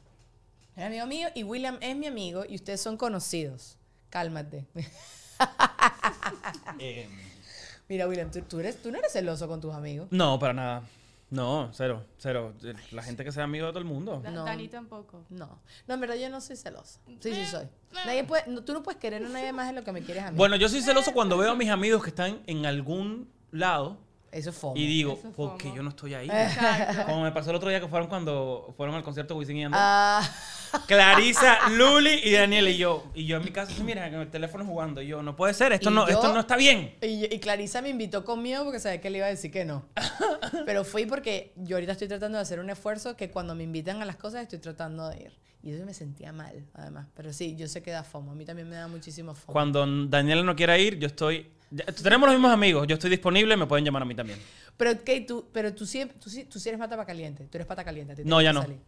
Eres 0.76 0.86
amigo 0.88 1.06
mío 1.06 1.28
y 1.34 1.44
William 1.44 1.78
es 1.80 1.94
mi 1.96 2.06
amigo 2.08 2.44
y 2.48 2.56
ustedes 2.56 2.80
son 2.80 2.96
conocidos. 2.96 3.78
Cálmate. 4.10 4.64
Eh, 6.78 7.08
Mira, 7.88 8.08
William, 8.08 8.30
tú, 8.30 8.40
tú 8.42 8.60
eres, 8.60 8.80
tú 8.82 8.90
no 8.90 8.98
eres 8.98 9.12
celoso 9.12 9.46
con 9.46 9.60
tus 9.60 9.74
amigos. 9.74 10.08
no, 10.10 10.38
para 10.38 10.52
nada. 10.54 10.82
No, 11.34 11.70
cero, 11.72 12.04
cero. 12.18 12.54
La 12.92 13.02
gente 13.02 13.24
que 13.24 13.32
sea 13.32 13.44
amigo 13.44 13.66
de 13.66 13.72
todo 13.72 13.80
el 13.80 13.84
mundo. 13.84 14.22
No. 14.30 14.44
Dani 14.44 14.68
tampoco. 14.68 15.24
No. 15.30 15.60
No, 15.88 15.94
en 15.94 16.00
verdad 16.00 16.14
yo 16.14 16.30
no 16.30 16.40
soy 16.40 16.56
celosa. 16.56 17.00
Sí, 17.20 17.34
sí 17.34 17.44
soy. 17.46 17.66
Nadie 18.06 18.22
puede, 18.24 18.44
no, 18.46 18.62
tú 18.62 18.72
no 18.72 18.82
puedes 18.82 19.00
querer 19.00 19.24
a 19.24 19.28
nadie 19.28 19.52
más 19.52 19.66
de 19.66 19.72
lo 19.72 19.82
que 19.84 19.92
me 19.92 20.02
quieres 20.02 20.24
a 20.24 20.30
mí. 20.30 20.36
Bueno, 20.36 20.56
yo 20.56 20.68
soy 20.68 20.80
celoso 20.80 21.12
cuando 21.12 21.36
veo 21.36 21.50
a 21.52 21.56
mis 21.56 21.70
amigos 21.70 22.02
que 22.02 22.10
están 22.10 22.40
en 22.46 22.66
algún 22.66 23.28
lado 23.50 23.98
Eso 24.30 24.50
es 24.50 24.56
fomo. 24.56 24.76
y 24.76 24.86
digo, 24.86 25.18
es 25.22 25.30
¿por 25.32 25.56
qué 25.58 25.72
yo 25.74 25.82
no 25.82 25.90
estoy 25.90 26.14
ahí? 26.14 26.26
Exacto. 26.30 27.04
Como 27.06 27.22
me 27.22 27.32
pasó 27.32 27.50
el 27.50 27.56
otro 27.56 27.68
día 27.68 27.80
que 27.80 27.88
fueron 27.88 28.08
cuando 28.08 28.72
fueron 28.76 28.94
al 28.94 29.02
concierto 29.02 29.34
de 29.34 29.40
Wisin 29.40 29.56
y 29.56 29.60
Yandel. 29.62 29.80
Ah, 29.82 30.22
Clarisa, 30.86 31.68
Luli 31.70 32.20
y 32.24 32.32
Daniel 32.32 32.68
y 32.68 32.76
yo. 32.76 33.04
Y 33.14 33.26
yo 33.26 33.36
en 33.38 33.44
mi 33.44 33.50
casa, 33.50 33.72
mira, 33.82 34.06
en 34.06 34.14
el 34.14 34.30
teléfono 34.30 34.64
jugando. 34.64 35.00
Y 35.02 35.06
yo, 35.08 35.22
no 35.22 35.36
puede 35.36 35.54
ser, 35.54 35.72
esto, 35.72 35.90
Y 35.90 35.94
no, 35.94 36.06
yo- 36.06 36.14
esto 36.14 36.32
no 36.32 36.40
está 36.40 36.56
bien. 36.56 36.94
y, 37.02 37.32
y 37.34 37.38
Clarisa 37.40 37.82
me 37.82 37.88
invitó 37.90 38.24
con 38.24 38.42
miedo 38.42 38.64
porque 38.64 38.80
sabía 38.80 39.00
que 39.00 39.10
le 39.10 39.18
iba 39.18 39.26
a 39.26 39.30
decir 39.30 39.50
que 39.50 39.64
no. 39.64 39.86
Pero 40.66 40.84
fui 40.84 41.06
porque 41.06 41.52
yo 41.56 41.76
ahorita 41.76 41.92
estoy 41.92 42.08
tratando 42.08 42.38
de 42.38 42.42
hacer 42.42 42.60
un 42.60 42.70
esfuerzo 42.70 43.16
que 43.16 43.30
cuando 43.30 43.54
me 43.54 43.64
invitan 43.64 44.02
a 44.02 44.04
las 44.04 44.16
cosas 44.16 44.42
estoy 44.42 44.58
tratando 44.58 45.08
de 45.08 45.22
ir. 45.22 45.32
Y 45.62 45.72
eso 45.72 45.84
me 45.86 45.94
sentía 45.94 46.30
mal, 46.32 46.62
además. 46.74 47.06
Pero 47.16 47.32
sí, 47.32 47.56
yo 47.56 47.66
sé 47.68 47.82
que 47.82 47.90
da 47.90 48.04
fomo. 48.04 48.32
A 48.32 48.34
mí 48.34 48.44
también 48.44 48.68
me 48.68 48.76
da 48.76 48.86
muchísimo 48.86 49.34
fomo. 49.34 49.52
Cuando 49.52 49.86
Daniel 50.08 50.44
no 50.44 50.54
quiera 50.54 50.76
ir, 50.76 50.98
yo 50.98 51.06
estoy... 51.06 51.50
tenemos 52.02 52.26
los 52.28 52.34
mismos 52.36 52.52
amigos, 52.52 52.86
yo 52.86 52.94
estoy 52.94 53.08
disponible, 53.08 53.56
me 53.56 53.66
pueden 53.66 53.82
llamar 53.82 54.02
a 54.02 54.04
mí 54.04 54.14
también. 54.14 54.38
Pero, 54.76 54.90
Kate, 54.98 55.22
tú, 55.22 55.46
pero 55.52 55.72
tú, 55.72 55.86
sí, 55.86 56.04
tú, 56.22 56.28
sí, 56.28 56.44
tú 56.44 56.58
sí 56.60 56.68
eres 56.68 56.78
pata 56.78 57.02
caliente. 57.06 57.44
Tú 57.44 57.56
eres 57.56 57.66
pata 57.66 57.82
caliente. 57.82 58.12
a 58.12 58.16
ti 58.16 58.24
te 58.24 58.28
No, 58.28 58.42
ya 58.42 58.52
no. 58.52 58.60
salir. 58.60 58.78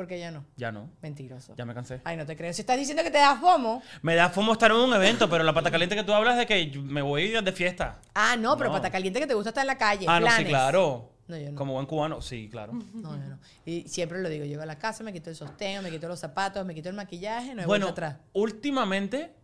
¿Por 0.00 0.06
qué 0.06 0.18
ya 0.18 0.30
no? 0.30 0.46
Ya 0.56 0.72
no, 0.72 0.88
Mentiroso. 1.02 1.54
ya 1.56 1.66
me 1.66 1.74
cansé. 1.74 2.00
Ay, 2.04 2.16
no 2.16 2.24
te 2.24 2.34
creo. 2.34 2.54
Si 2.54 2.62
estás 2.62 2.78
diciendo 2.78 3.02
que 3.02 3.10
te 3.10 3.18
da 3.18 3.36
fomo. 3.36 3.82
Me 4.00 4.14
da 4.14 4.30
fomo 4.30 4.54
estar 4.54 4.70
en 4.70 4.78
un 4.78 4.94
evento, 4.94 5.28
pero 5.28 5.44
la 5.44 5.52
pata 5.52 5.70
caliente 5.70 5.94
que 5.94 6.02
tú 6.04 6.14
hablas 6.14 6.38
es 6.38 6.38
de 6.38 6.46
que 6.46 6.78
me 6.78 7.02
voy 7.02 7.28
de 7.28 7.52
fiesta. 7.52 8.00
Ah, 8.14 8.34
no, 8.38 8.56
pero 8.56 8.70
No. 8.70 8.76
pata 8.76 8.90
caliente 8.90 9.20
que 9.20 9.26
te 9.26 9.34
gusta 9.34 9.50
estar 9.50 9.60
en 9.62 9.66
la 9.66 9.76
calle. 9.76 10.06
Ah, 10.08 10.18
no, 10.18 10.30
sí, 10.30 10.46
claro. 10.46 11.12
No, 11.28 11.36
yo 11.36 11.50
no. 11.50 11.54
Como 11.54 11.74
buen 11.74 11.84
cubano, 11.84 12.22
sí, 12.22 12.48
claro. 12.50 12.72
No, 12.94 13.14
yo 13.14 13.28
no. 13.28 13.38
Y 13.66 13.86
siempre 13.88 14.22
lo 14.22 14.30
digo, 14.30 14.46
llego 14.46 14.62
a 14.62 14.66
la 14.66 14.78
casa, 14.78 15.04
me 15.04 15.12
quito 15.12 15.28
el 15.28 15.36
sostén, 15.36 15.82
me 15.82 15.90
quito 15.90 16.08
los 16.08 16.18
zapatos, 16.18 16.64
me 16.64 16.74
quito 16.74 16.88
el 16.88 16.94
maquillaje, 16.94 17.54
no 17.54 17.60
hay 17.60 17.66
bueno, 17.66 17.88
atrás. 17.88 18.16
últimamente, 18.32 19.34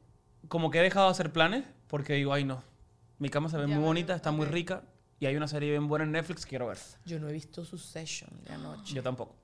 como 0.49 0.71
que 0.71 0.79
he 0.79 0.83
dejado 0.83 1.05
de 1.09 1.11
hacer 1.13 1.33
planes, 1.35 1.65
porque 1.87 2.15
digo, 2.15 2.33
ay 2.33 2.45
no, 2.45 2.63
mi 3.19 3.29
cama 3.29 3.51
se 3.51 3.59
ve 3.59 3.69
Ya 3.69 3.75
muy 3.75 3.85
bonita, 3.85 4.15
está 4.17 4.31
muy 4.31 4.47
rica, 4.47 4.85
y 5.21 5.27
hay 5.27 5.37
una 5.37 5.49
serie 5.49 5.71
bien 5.71 5.87
buena 5.87 6.07
en 6.07 6.13
Netflix, 6.13 6.47
quiero 6.47 6.69
ver. 6.69 6.79
Yo 7.05 7.21
no 7.21 7.29
he 7.29 7.33
visto 7.33 7.63
su 7.63 7.77
session 7.77 8.31
de 8.47 8.55
anoche. 8.55 8.95
Yo 8.95 9.03
tampoco. 9.03 9.37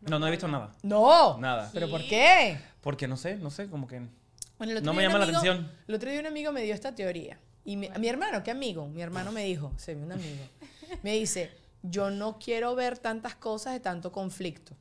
No, 0.00 0.18
no 0.18 0.26
he 0.26 0.30
visto 0.30 0.48
nada. 0.48 0.72
No. 0.82 1.38
Nada. 1.38 1.70
¿Pero 1.72 1.90
por 1.90 2.00
qué? 2.02 2.58
Porque 2.80 3.08
no 3.08 3.16
sé, 3.16 3.36
no 3.36 3.50
sé, 3.50 3.68
como 3.68 3.86
que... 3.86 4.00
Bueno, 4.58 4.72
el 4.72 4.78
otro 4.78 4.86
No 4.86 4.94
me 4.94 5.02
día 5.02 5.08
llama 5.08 5.24
la 5.24 5.30
atención. 5.30 5.70
El 5.86 5.94
otro 5.94 6.10
día 6.10 6.20
un 6.20 6.26
amigo 6.26 6.52
me 6.52 6.62
dio 6.62 6.74
esta 6.74 6.94
teoría. 6.94 7.38
Y 7.64 7.76
mi, 7.76 7.88
mi 7.98 8.08
hermano, 8.08 8.42
¿qué 8.42 8.50
amigo? 8.50 8.86
Mi 8.88 9.02
hermano 9.02 9.30
me 9.32 9.44
dijo, 9.44 9.72
sí, 9.76 9.92
un 9.92 10.10
amigo. 10.10 10.44
Me 11.02 11.12
dice, 11.12 11.50
yo 11.82 12.10
no 12.10 12.38
quiero 12.38 12.74
ver 12.74 12.98
tantas 12.98 13.34
cosas 13.34 13.74
de 13.74 13.80
tanto 13.80 14.10
conflicto. 14.10 14.74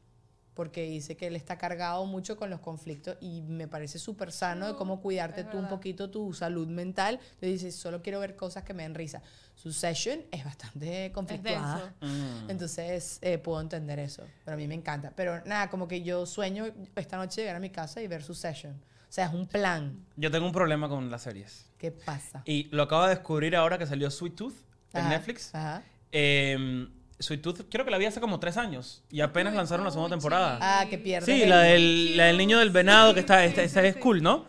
Porque 0.57 0.83
dice 0.83 1.15
que 1.15 1.27
él 1.27 1.35
está 1.37 1.57
cargado 1.57 2.05
mucho 2.05 2.35
con 2.35 2.49
los 2.49 2.59
conflictos 2.59 3.15
y 3.21 3.41
me 3.43 3.67
parece 3.67 3.99
súper 3.99 4.31
sano 4.33 4.67
de 4.67 4.75
cómo 4.75 4.99
cuidarte 4.99 5.41
es 5.41 5.49
tú 5.51 5.57
un 5.57 5.69
poquito 5.69 6.09
tu 6.09 6.33
salud 6.33 6.67
mental. 6.67 7.19
Le 7.39 7.47
dice, 7.47 7.71
solo 7.71 8.01
quiero 8.01 8.19
ver 8.19 8.35
cosas 8.35 8.63
que 8.63 8.73
me 8.73 8.81
den 8.83 8.95
risa. 8.95 9.21
Su 9.55 9.71
session 9.71 10.19
es 10.31 10.43
bastante 10.43 11.05
Es 11.05 11.11
conflictuada. 11.13 11.93
denso. 12.01 12.15
mm. 12.45 12.49
Entonces 12.49 13.19
eh, 13.21 13.37
puedo 13.37 13.61
entender 13.61 13.99
eso, 13.99 14.23
pero 14.43 14.55
a 14.55 14.57
mí 14.57 14.67
me 14.67 14.75
encanta. 14.75 15.13
Pero 15.15 15.41
nada, 15.45 15.69
como 15.69 15.87
que 15.87 16.01
yo 16.01 16.25
sueño 16.25 16.65
esta 16.95 17.17
noche 17.17 17.41
llegar 17.41 17.55
a 17.55 17.59
mi 17.59 17.69
casa 17.69 18.01
y 18.01 18.07
ver 18.07 18.23
su 18.23 18.33
session. 18.33 18.73
O 18.73 19.11
sea, 19.13 19.27
es 19.27 19.33
un 19.33 19.47
plan. 19.47 20.03
Yo 20.17 20.29
tengo 20.31 20.45
un 20.47 20.51
problema 20.51 20.89
con 20.89 21.09
las 21.09 21.21
series. 21.21 21.65
¿Qué 21.77 21.91
pasa? 21.91 22.41
Y 22.45 22.63
lo 22.71 22.83
acabo 22.83 23.03
de 23.03 23.09
descubrir 23.11 23.55
ahora 23.55 23.77
que 23.77 23.85
salió 23.85 24.11
Sweet 24.11 24.35
Tooth 24.35 24.55
en 24.93 25.01
Ajá, 25.01 25.09
Netflix. 25.09 25.53
Ajá. 25.55 25.83
Eh, 26.11 26.87
Sweet 27.19 27.41
Tooth 27.41 27.62
creo 27.69 27.83
que 27.83 27.91
la 27.91 27.97
vi 27.97 28.05
hace 28.05 28.19
como 28.19 28.39
tres 28.39 28.57
años. 28.57 29.03
Y 29.09 29.21
apenas 29.21 29.53
lanzaron 29.53 29.86
la 29.86 29.91
segunda 29.91 30.15
temporada. 30.15 30.59
Ah, 30.62 30.86
que 30.89 30.97
pierde. 30.97 31.25
Sí, 31.25 31.45
la 31.45 31.62
del, 31.62 32.15
la 32.15 32.25
del 32.25 32.38
niño 32.38 32.59
del 32.59 32.69
venado 32.69 33.13
que 33.13 33.21
está, 33.21 33.43
esta 33.43 33.67
sí, 33.67 33.88
es 33.88 33.95
cool, 33.97 34.21
¿no? 34.21 34.45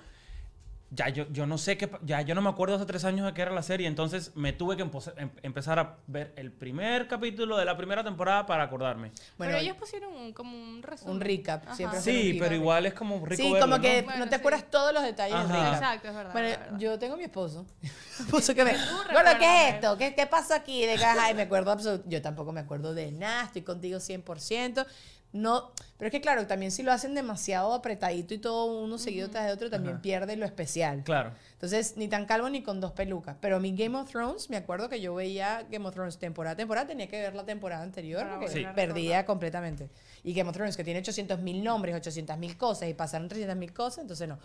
Ya 0.91 1.11
yo, 1.11 1.27
yo 1.31 1.47
no 1.47 1.59
sé 1.59 1.77
qué, 1.77 1.91
ya 2.03 2.23
yo 2.23 2.35
no 2.35 2.41
me 2.41 2.49
acuerdo 2.49 2.77
hace 2.77 2.87
tres 2.87 3.05
años 3.05 3.27
de 3.27 3.35
qué 3.35 3.43
era 3.43 3.51
la 3.53 3.63
serie, 3.63 3.87
entonces 3.87 4.33
me 4.35 4.55
tuve 4.55 4.75
que 4.75 4.83
em- 5.19 5.31
empezar 5.43 5.79
a 5.79 5.97
ver 6.07 6.33
el 6.37 6.51
primer 6.51 7.07
capítulo 7.09 7.59
de 7.59 7.67
la 7.67 7.77
primera 7.77 8.03
temporada 8.03 8.47
para 8.47 8.63
acordarme. 8.63 9.13
Bueno, 9.37 9.53
pero 9.53 9.59
ellos 9.59 9.77
pusieron 9.77 10.15
un, 10.15 10.33
como 10.33 10.57
un 10.57 10.83
resumen. 10.83 11.17
un 11.17 11.21
recap. 11.21 11.65
Ajá. 11.67 11.75
Siempre 11.77 12.01
Sí, 12.01 12.37
pero 12.41 12.55
igual 12.55 12.87
es 12.87 12.95
como 12.95 13.17
rico 13.27 13.43
Sí, 13.43 13.53
verlo, 13.53 13.67
como 13.67 13.77
¿no? 13.77 13.83
que 13.83 14.01
Bueno, 14.01 14.19
no 14.21 14.25
te 14.31 14.37
sí. 14.37 14.41
acuerdas 14.41 14.71
todos 14.71 14.95
los 14.95 15.03
detalles 15.03 15.37
del 15.39 15.49
recap. 15.49 15.75
Exacto, 15.75 16.09
es 16.09 16.15
verdad. 16.15 16.33
Bueno, 16.33 16.49
es 16.49 16.59
verdad. 16.59 16.79
yo 16.79 16.99
tengo 16.99 17.17
mi 17.19 17.25
esposo. 17.25 17.67
Mi 17.83 18.25
esposo 18.25 18.55
que 18.55 18.65
me. 18.65 18.73
Bueno, 19.13 19.31
¿qué 19.39 19.69
es 19.69 19.75
esto? 19.75 19.97
¿Qué, 19.99 20.15
qué 20.15 20.27
pasó 20.27 20.55
aquí? 20.55 20.87
De 20.87 20.97
que, 20.97 21.05
ay, 21.05 21.35
me 21.35 21.43
acuerdo 21.43 21.71
absolut- 21.71 22.03
Yo 22.07 22.23
tampoco 22.23 22.51
me 22.51 22.61
acuerdo 22.61 22.95
de 22.95 23.13
nada, 23.13 23.45
estoy 23.45 23.61
contigo 23.63 23.99
100%. 24.01 24.87
No, 25.33 25.71
pero 25.99 26.07
es 26.07 26.13
que 26.13 26.21
claro, 26.21 26.47
también 26.47 26.71
si 26.71 26.83
lo 26.83 26.93
hacen 26.93 27.15
demasiado 27.15 27.75
apretadito 27.75 28.33
y 28.33 28.39
todo 28.39 28.67
uno 28.81 28.97
seguido 28.99 29.29
tras 29.29 29.47
de 29.47 29.53
otro, 29.53 29.69
también 29.69 29.95
Ajá. 29.97 30.03
pierde 30.03 30.37
lo 30.37 30.47
especial. 30.47 31.03
Claro. 31.05 31.33
Entonces, 31.53 31.97
ni 31.97 32.07
tan 32.09 32.25
calvo 32.25 32.49
ni 32.49 32.63
con 32.63 32.81
dos 32.81 32.93
pelucas. 32.93 33.37
Pero 33.41 33.59
mi 33.61 33.75
Game 33.75 33.99
of 33.99 34.09
Thrones, 34.09 34.49
me 34.49 34.57
acuerdo 34.57 34.89
que 34.89 35.01
yo 35.01 35.15
veía 35.15 35.67
Game 35.71 35.87
of 35.87 35.93
Thrones 35.95 36.17
temporada 36.19 36.55
a 36.55 36.57
temporada, 36.57 36.87
tenía 36.87 37.09
que 37.09 37.21
ver 37.21 37.35
la 37.35 37.45
temporada 37.45 37.83
anterior 37.83 38.23
Para 38.23 38.39
porque 38.41 38.65
a 38.65 38.75
perdía 38.75 39.27
completamente. 39.27 39.91
Y 40.23 40.35
Game 40.35 40.49
of 40.49 40.55
Thrones, 40.57 40.77
que 40.77 40.85
tiene 40.85 41.01
800 41.01 41.41
mil 41.41 41.63
nombres, 41.65 41.95
800 41.97 42.39
mil 42.39 42.57
cosas, 42.57 42.89
y 42.89 42.95
pasaron 42.95 43.29
300 43.29 43.57
mil 43.57 43.73
cosas, 43.73 43.99
entonces 43.99 44.29
no. 44.29 44.39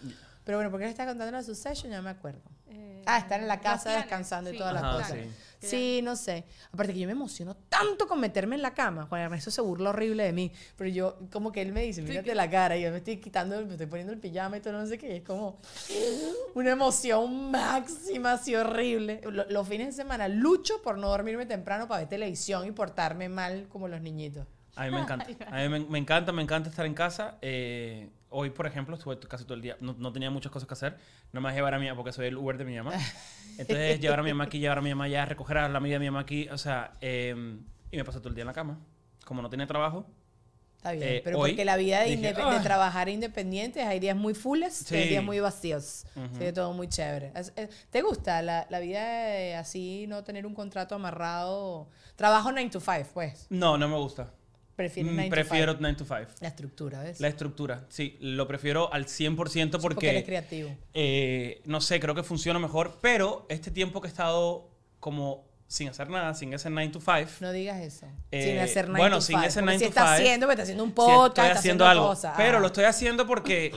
Pero 0.44 0.58
bueno, 0.58 0.72
¿por 0.72 0.80
qué 0.80 0.86
le 0.88 0.92
está 0.92 1.06
contando 1.06 1.32
la 1.32 1.44
Succession? 1.44 1.92
Ya 1.92 2.02
me 2.02 2.10
acuerdo. 2.10 2.42
Eh, 2.68 3.04
Ah, 3.06 3.18
estar 3.18 3.40
en 3.42 3.48
la 3.50 3.60
casa 3.60 3.84
planes, 3.84 4.04
descansando 4.04 4.50
y 4.50 4.54
sí, 4.54 4.60
toda 4.60 4.72
la 4.74 4.80
Ajá, 4.80 4.92
cosa. 4.98 5.14
sí. 5.14 5.30
Sí, 5.60 6.02
no 6.04 6.16
sé. 6.18 6.44
Aparte 6.74 6.94
que 6.94 7.00
yo 7.00 7.06
me 7.06 7.14
emociono 7.14 7.56
tanto 7.70 8.08
con 8.08 8.20
meterme 8.20 8.56
en 8.56 8.62
la 8.62 8.74
cama. 8.74 9.06
Juan 9.06 9.22
Ernesto 9.22 9.50
se 9.52 9.62
burla 9.62 9.92
horrible 9.92 10.24
de 10.24 10.34
mí. 10.34 10.52
Pero 10.78 10.90
yo, 10.90 11.18
como 11.32 11.43
que 11.52 11.62
él 11.62 11.72
me 11.74 11.82
dice, 11.84 12.02
mírate 12.02 12.34
la 12.36 12.50
cara. 12.50 12.78
Y 12.78 12.84
yo 12.84 12.92
me 12.92 12.98
estoy 12.98 13.18
quitando, 13.18 13.60
me 13.66 13.72
estoy 13.72 13.88
poniendo 13.88 14.14
el 14.14 14.20
pijama 14.20 14.58
y 14.58 14.62
todo, 14.62 14.74
no 14.74 14.86
sé 14.86 14.98
qué. 14.98 15.14
y 15.14 15.18
es 15.18 15.24
como 15.24 15.60
una 16.56 16.72
emoción 16.72 17.52
máxima, 17.52 18.34
así 18.34 18.56
horrible. 18.56 19.22
Lo- 19.30 19.46
los 19.50 19.68
fines 19.68 19.88
de 19.88 19.94
semana 19.94 20.28
lucho 20.28 20.82
por 20.82 20.98
no 20.98 21.10
dormirme 21.10 21.46
temprano 21.46 21.88
para 21.88 22.00
ver 22.02 22.10
televisión 22.10 22.68
y 22.68 22.72
portarme 22.72 23.30
mal 23.30 23.68
como 23.70 23.88
los 23.88 24.02
niñitos. 24.02 24.46
A 24.76 24.86
mí 24.86 24.92
me 24.92 25.02
encanta. 25.02 25.26
A 25.52 25.58
mí 25.62 25.70
me, 25.70 25.80
me 25.82 26.00
encanta, 26.00 26.32
me 26.32 26.42
encanta 26.42 26.70
estar 26.70 26.86
en 26.86 26.96
casa. 26.96 27.38
Eh, 27.42 28.10
hoy, 28.30 28.50
por 28.50 28.66
ejemplo, 28.66 28.96
estuve 28.96 29.20
casi 29.20 29.44
todo 29.44 29.54
el 29.54 29.62
día. 29.62 29.78
No, 29.80 29.96
no 30.00 30.12
tenía 30.12 30.32
muchas 30.32 30.52
cosas 30.52 30.68
que 30.68 30.74
hacer. 30.74 30.98
No 31.32 31.42
me 31.42 31.52
llevar 31.54 31.76
a 31.76 31.80
mi 31.80 31.86
mamá 31.86 31.96
porque 31.98 32.12
soy 32.12 32.26
el 32.28 32.38
Uber 32.38 32.58
de 32.58 32.66
mi 32.66 32.76
mamá. 32.76 32.94
Entonces, 33.60 34.00
llevar 34.00 34.20
a 34.20 34.24
mi 34.24 34.30
mamá 34.32 34.46
aquí, 34.46 34.58
llevar 34.58 34.80
a 34.80 34.82
mi 34.82 34.90
mamá 34.90 35.04
allá, 35.04 35.26
recoger 35.26 35.60
a 35.60 35.70
la 35.70 35.78
amiga 35.78 35.96
de 35.96 36.00
mi 36.00 36.06
mamá 36.08 36.22
aquí. 36.22 36.50
O 36.50 36.58
sea, 36.58 36.94
eh, 37.02 37.36
y 37.92 37.98
me 37.98 38.04
pasé 38.04 38.18
todo 38.18 38.30
el 38.30 38.36
día 38.36 38.42
en 38.42 38.48
la 38.48 38.54
cama. 38.54 38.80
Como 39.26 39.44
no 39.44 39.50
tenía 39.52 39.68
trabajo. 39.68 40.08
Está 40.84 40.92
bien, 40.92 41.08
Eh, 41.08 41.22
pero 41.24 41.40
hoy 41.40 41.52
porque 41.52 41.64
la 41.64 41.78
vida 41.78 42.02
de, 42.02 42.10
dije, 42.18 42.34
indep- 42.34 42.36
de 42.36 42.58
"Ah". 42.58 42.62
trabajar 42.62 43.08
independientes 43.08 43.86
hay 43.88 44.02
días 44.02 44.18
muy 44.18 44.34
fulles 44.34 44.92
y 44.92 44.96
hay 44.96 45.04
Sí. 45.04 45.10
días 45.12 45.24
muy 45.24 45.40
vacíos. 45.40 46.04
Ujú. 46.14 46.26
Así 46.26 46.40
que 46.40 46.52
todo 46.52 46.74
muy 46.74 46.90
chévere. 46.90 47.32
¿Te 47.90 48.02
gusta 48.02 48.42
la, 48.42 48.68
la 48.70 48.80
vida 48.82 49.02
de 49.08 49.56
así, 49.56 50.08
no 50.08 50.26
tener 50.26 50.46
un 50.46 50.54
contrato 50.54 50.94
amarrado? 50.96 51.88
Trabajo 52.18 52.52
9 52.52 52.70
to 52.70 52.82
5, 52.82 53.08
pues. 53.14 53.48
No, 53.50 53.78
no 53.78 53.88
me 53.88 53.96
gusta. 53.96 54.34
Prefieres 54.76 55.10
Mm, 55.14 55.16
9 55.16 55.30
Prefiero 55.30 55.72
to 55.72 55.78
5. 55.78 55.82
9 55.82 55.96
to 55.98 56.04
5. 56.06 56.32
La 56.42 56.48
estructura, 56.50 57.02
¿ves? 57.04 57.22
La 57.22 57.28
estructura, 57.30 57.86
sí, 57.88 58.18
lo 58.20 58.46
prefiero 58.46 58.92
al 58.92 59.06
100% 59.06 59.80
porque, 59.80 59.94
porque, 59.96 60.10
eres 60.10 60.26
creativo. 60.26 60.70
eh, 60.94 61.62
no 61.64 61.80
sé, 61.80 62.02
creo 62.02 62.14
que 62.14 62.24
funciona 62.24 62.60
mejor, 62.60 62.98
pero 63.00 63.46
este 63.48 63.72
tiempo 63.72 64.02
que 64.02 64.08
he 64.08 64.12
estado 64.12 64.70
como 65.00 65.46
sin 65.74 65.90
hacer 65.90 66.08
nada, 66.10 66.36
sin 66.36 66.54
ese 66.54 66.70
9 66.70 66.92
to 66.92 67.00
5, 67.00 67.32
No 67.40 67.52
digas 67.52 67.80
eso. 67.82 68.06
Eh, 68.30 68.44
sin 68.44 68.60
hacer 68.60 68.86
9 68.90 69.00
bueno, 69.00 69.16
to 69.18 69.22
sin 69.22 69.38
5. 69.38 69.48
ese 69.48 69.60
Porque 69.62 69.66
9 69.66 69.80
si 69.80 69.86
to 69.86 69.90
está 69.90 70.02
5, 70.02 70.14
haciendo, 70.14 70.46
pues 70.46 70.54
está 70.56 70.64
haciendo 70.64 70.84
un 70.84 70.92
podcast, 70.92 71.28
estoy 71.30 71.46
está 71.48 71.60
haciendo 71.60 71.86
haciendo 71.86 72.02
algo, 72.04 72.08
cosas. 72.14 72.34
pero 72.38 72.58
Ah. 72.58 72.62
lo 72.62 72.68
estoy 72.68 72.84
haciendo 72.84 73.26
porque 73.26 73.72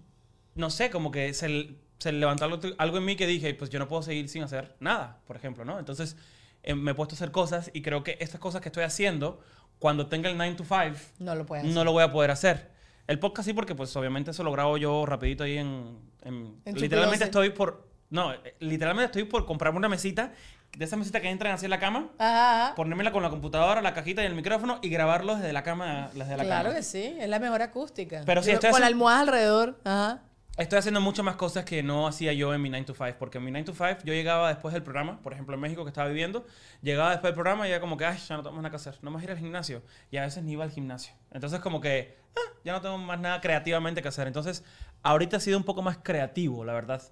no 0.54 0.70
sé, 0.70 0.90
como 0.90 1.10
que 1.10 1.34
se, 1.34 1.74
se 1.98 2.12
levantó 2.12 2.44
algo, 2.46 2.58
algo 2.78 2.96
en 2.98 3.04
mí 3.04 3.16
que 3.16 3.26
dije, 3.26 3.52
pues 3.54 3.70
yo 3.70 3.78
no 3.78 3.86
puedo 3.88 4.02
seguir 4.02 4.28
sin 4.28 4.42
hacer 4.42 4.74
nada, 4.80 5.18
por 5.26 5.36
ejemplo, 5.36 5.64
¿no? 5.64 5.78
Entonces 5.78 6.16
eh, 6.62 6.74
me 6.74 6.92
he 6.92 6.94
puesto 6.94 7.14
a 7.14 7.16
hacer 7.16 7.30
cosas 7.32 7.70
y 7.74 7.82
creo 7.82 8.02
que 8.02 8.16
estas 8.20 8.40
cosas 8.40 8.60
que 8.62 8.68
estoy 8.70 8.84
haciendo, 8.84 9.40
cuando 9.78 10.06
tenga 10.06 10.30
el 10.30 10.36
9 10.38 10.54
to 10.54 10.64
5, 10.64 10.96
No 11.18 11.34
lo 11.34 11.44
no 11.64 11.84
lo 11.84 11.92
voy 11.92 12.02
a 12.02 12.12
poder 12.12 12.30
hacer. 12.30 12.70
El 13.08 13.18
podcast 13.18 13.46
sí, 13.46 13.52
porque 13.52 13.74
pues 13.74 13.94
obviamente 13.96 14.30
eso 14.30 14.42
lo 14.44 14.52
grabo 14.52 14.76
yo 14.78 15.04
rapidito 15.04 15.44
ahí 15.44 15.58
en... 15.58 15.98
en- 16.22 16.56
En 16.64 16.74
literalmente 16.76 17.24
estoy 17.24 17.50
por... 17.50 17.90
No, 18.10 18.32
eh, 18.32 18.54
literalmente 18.60 19.06
estoy 19.06 19.24
por 19.24 19.44
comprarme 19.44 19.78
una 19.78 19.88
mesita, 19.88 20.32
de 20.76 20.84
esa 20.84 20.96
mesita 20.96 21.20
que 21.20 21.28
entran 21.28 21.56
en 21.62 21.70
la 21.70 21.78
cama, 21.78 22.08
Ajá, 22.18 22.64
ajá. 22.66 22.74
ponérmela 22.74 23.12
con 23.12 23.22
la 23.22 23.28
computadora, 23.30 23.82
la 23.82 23.92
cajita 23.94 24.22
y 24.22 24.26
el 24.26 24.34
micrófono 24.34 24.78
y 24.82 24.88
grabarlo 24.88 25.36
desde 25.36 25.52
la 25.52 25.62
cama, 25.62 26.08
desde 26.14 26.36
la 26.36 26.44
Claro 26.44 26.64
cama. 26.70 26.76
que 26.76 26.82
sí, 26.82 27.14
es 27.20 27.28
la 27.28 27.38
mejor 27.38 27.60
acústica. 27.62 28.22
Pero 28.24 28.42
sí, 28.42 28.50
estoy 28.52 28.70
Con 28.70 28.82
haciendo- 28.82 28.86
almohada 28.96 29.20
alrededor. 29.20 29.78
Ajá. 29.84 30.22
Estoy 30.58 30.78
haciendo 30.78 31.00
muchas 31.00 31.24
más 31.24 31.36
cosas 31.36 31.64
que 31.64 31.82
no 31.82 32.06
hacía 32.06 32.32
yo 32.34 32.52
en 32.52 32.60
mi 32.60 32.68
9 32.68 32.84
to 32.84 32.94
5, 32.94 33.16
porque 33.18 33.38
en 33.38 33.44
mi 33.44 33.50
9 33.50 33.64
to 33.64 33.72
5 33.74 34.00
yo 34.04 34.12
llegaba 34.12 34.48
después 34.48 34.74
del 34.74 34.82
programa, 34.82 35.18
por 35.22 35.32
ejemplo 35.32 35.54
en 35.54 35.60
México 35.62 35.82
que 35.84 35.88
estaba 35.88 36.08
viviendo, 36.08 36.44
llegaba 36.82 37.10
después 37.10 37.28
del 37.30 37.34
programa 37.34 37.66
y 37.66 37.70
era 37.70 37.80
como 37.80 37.96
que, 37.96 38.04
ay, 38.04 38.18
ya 38.18 38.36
no 38.36 38.42
tengo 38.42 38.54
más 38.56 38.62
nada 38.62 38.70
que 38.70 38.76
hacer, 38.76 38.98
no 39.02 39.10
más 39.10 39.22
ir 39.22 39.30
al 39.30 39.38
gimnasio. 39.38 39.82
Y 40.10 40.18
a 40.18 40.22
veces 40.22 40.42
ni 40.42 40.52
iba 40.52 40.64
al 40.64 40.70
gimnasio. 40.70 41.14
Entonces 41.32 41.60
como 41.60 41.80
que, 41.80 42.18
ah, 42.36 42.52
ya 42.64 42.72
no 42.72 42.80
tengo 42.82 42.98
más 42.98 43.18
nada 43.18 43.40
creativamente 43.40 44.02
que 44.02 44.08
hacer. 44.08 44.26
Entonces, 44.26 44.62
ahorita 45.02 45.38
he 45.38 45.40
sido 45.40 45.56
un 45.56 45.64
poco 45.64 45.80
más 45.80 45.98
creativo, 46.02 46.64
la 46.66 46.74
verdad, 46.74 47.02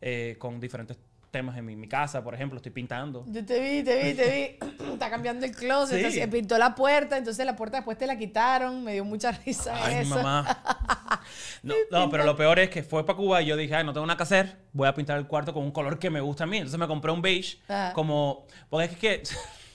eh, 0.00 0.34
con 0.40 0.58
diferentes 0.60 0.98
temas 1.30 1.56
en 1.58 1.64
mi, 1.66 1.76
mi 1.76 1.88
casa, 1.88 2.22
por 2.24 2.34
ejemplo, 2.34 2.56
estoy 2.56 2.72
pintando. 2.72 3.24
Yo 3.28 3.44
te 3.44 3.60
vi, 3.60 3.82
te 3.82 4.02
vi, 4.02 4.14
te 4.14 4.58
vi. 4.60 4.68
Está 4.92 5.10
cambiando 5.10 5.44
el 5.46 5.52
closet. 5.54 5.98
Sí. 6.10 6.20
así, 6.20 6.30
pintó 6.30 6.56
la 6.58 6.74
puerta, 6.74 7.16
entonces 7.16 7.44
la 7.46 7.54
puerta 7.56 7.78
después 7.78 7.96
te 7.98 8.06
la 8.06 8.16
quitaron. 8.18 8.82
Me 8.84 8.94
dio 8.94 9.04
mucha 9.04 9.32
risa 9.32 9.74
Ay, 9.84 9.96
mi 9.96 10.00
eso. 10.02 10.14
mamá. 10.16 10.62
No, 11.62 11.74
no, 11.90 12.08
pero 12.10 12.24
lo 12.24 12.36
peor 12.36 12.58
es 12.58 12.70
que 12.70 12.82
fue 12.82 13.04
para 13.04 13.16
Cuba 13.16 13.42
y 13.42 13.46
yo 13.46 13.56
dije, 13.56 13.74
ay, 13.74 13.84
no 13.84 13.92
tengo 13.92 14.06
nada 14.06 14.16
que 14.16 14.22
hacer, 14.22 14.56
voy 14.72 14.86
a 14.88 14.94
pintar 14.94 15.18
el 15.18 15.26
cuarto 15.26 15.52
con 15.52 15.64
un 15.64 15.72
color 15.72 15.98
que 15.98 16.08
me 16.08 16.20
gusta 16.20 16.44
a 16.44 16.46
mí. 16.46 16.56
Entonces 16.58 16.78
me 16.78 16.86
compré 16.86 17.10
un 17.12 17.20
beige, 17.20 17.58
Ajá. 17.68 17.92
como, 17.92 18.46
porque 18.70 18.86
es 18.86 18.96
que 18.96 19.22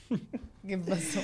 ¿Qué 0.67 0.77
pasó? 0.77 1.19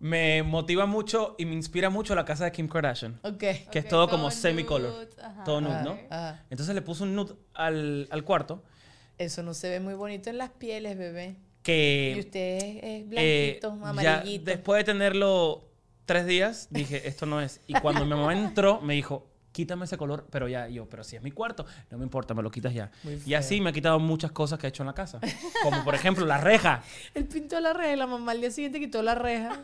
me 0.00 0.42
motiva 0.42 0.84
mucho 0.86 1.36
y 1.38 1.46
me 1.46 1.54
inspira 1.54 1.88
mucho 1.88 2.14
la 2.14 2.24
casa 2.24 2.44
de 2.44 2.52
Kim 2.52 2.68
Kardashian, 2.68 3.18
Ok. 3.22 3.38
que 3.38 3.78
es 3.78 3.88
todo 3.88 4.06
todo 4.06 4.08
como 4.10 4.30
semicolor, 4.30 5.08
todo 5.44 5.60
nude, 5.60 5.74
Ajá, 5.74 5.84
¿no? 5.84 5.98
ajá. 6.10 6.42
Entonces 6.50 6.74
le 6.74 6.82
puse 6.82 7.04
un 7.04 7.14
nude 7.14 7.34
al, 7.54 8.08
al 8.10 8.24
cuarto 8.24 8.64
Eso 9.18 9.42
no 9.42 9.54
se 9.54 9.70
ve 9.70 9.80
muy 9.80 9.94
bonito 9.94 10.30
en 10.30 10.38
las 10.38 10.50
pieles, 10.50 10.96
bebé. 10.96 11.36
que... 11.62 12.14
y 12.16 12.20
usted 12.20 12.56
es 12.56 12.76
eh, 12.82 13.04
blanquito, 13.06 13.78
ya 13.80 13.88
amarillito. 13.88 14.44
después 14.44 14.80
de 14.80 14.92
tenerlo 14.92 15.64
tres 16.06 16.26
días, 16.26 16.68
dije, 16.70 17.06
esto 17.08 17.26
no 17.26 17.40
es. 17.40 17.60
Y 17.66 17.74
cuando 17.74 18.04
mi 18.04 18.10
mamá 18.10 18.32
entró, 18.32 18.80
me 18.80 18.94
dijo, 18.94 19.26
quítame 19.52 19.84
ese 19.84 19.96
color, 19.96 20.26
pero 20.30 20.48
ya, 20.48 20.68
yo, 20.68 20.88
pero 20.88 21.04
si 21.04 21.16
es 21.16 21.22
mi 21.22 21.30
cuarto, 21.30 21.64
no 21.90 21.98
me 21.98 22.04
importa, 22.04 22.34
me 22.34 22.42
lo 22.42 22.50
quitas 22.50 22.74
ya. 22.74 22.90
Y 23.24 23.34
así 23.34 23.60
me 23.60 23.70
ha 23.70 23.72
quitado 23.72 23.98
muchas 24.00 24.32
cosas 24.32 24.58
que 24.58 24.66
he 24.66 24.70
hecho 24.70 24.82
en 24.82 24.88
la 24.88 24.94
casa. 24.94 25.20
Como 25.62 25.84
por 25.84 25.94
ejemplo 25.94 26.26
la 26.26 26.38
reja. 26.38 26.82
Él 27.14 27.26
pintó 27.26 27.60
la 27.60 27.72
reja 27.72 27.92
y 27.92 27.96
la 27.96 28.06
mamá 28.06 28.32
al 28.32 28.40
día 28.40 28.50
siguiente 28.50 28.80
quitó 28.80 29.02
la 29.02 29.14
reja. 29.14 29.60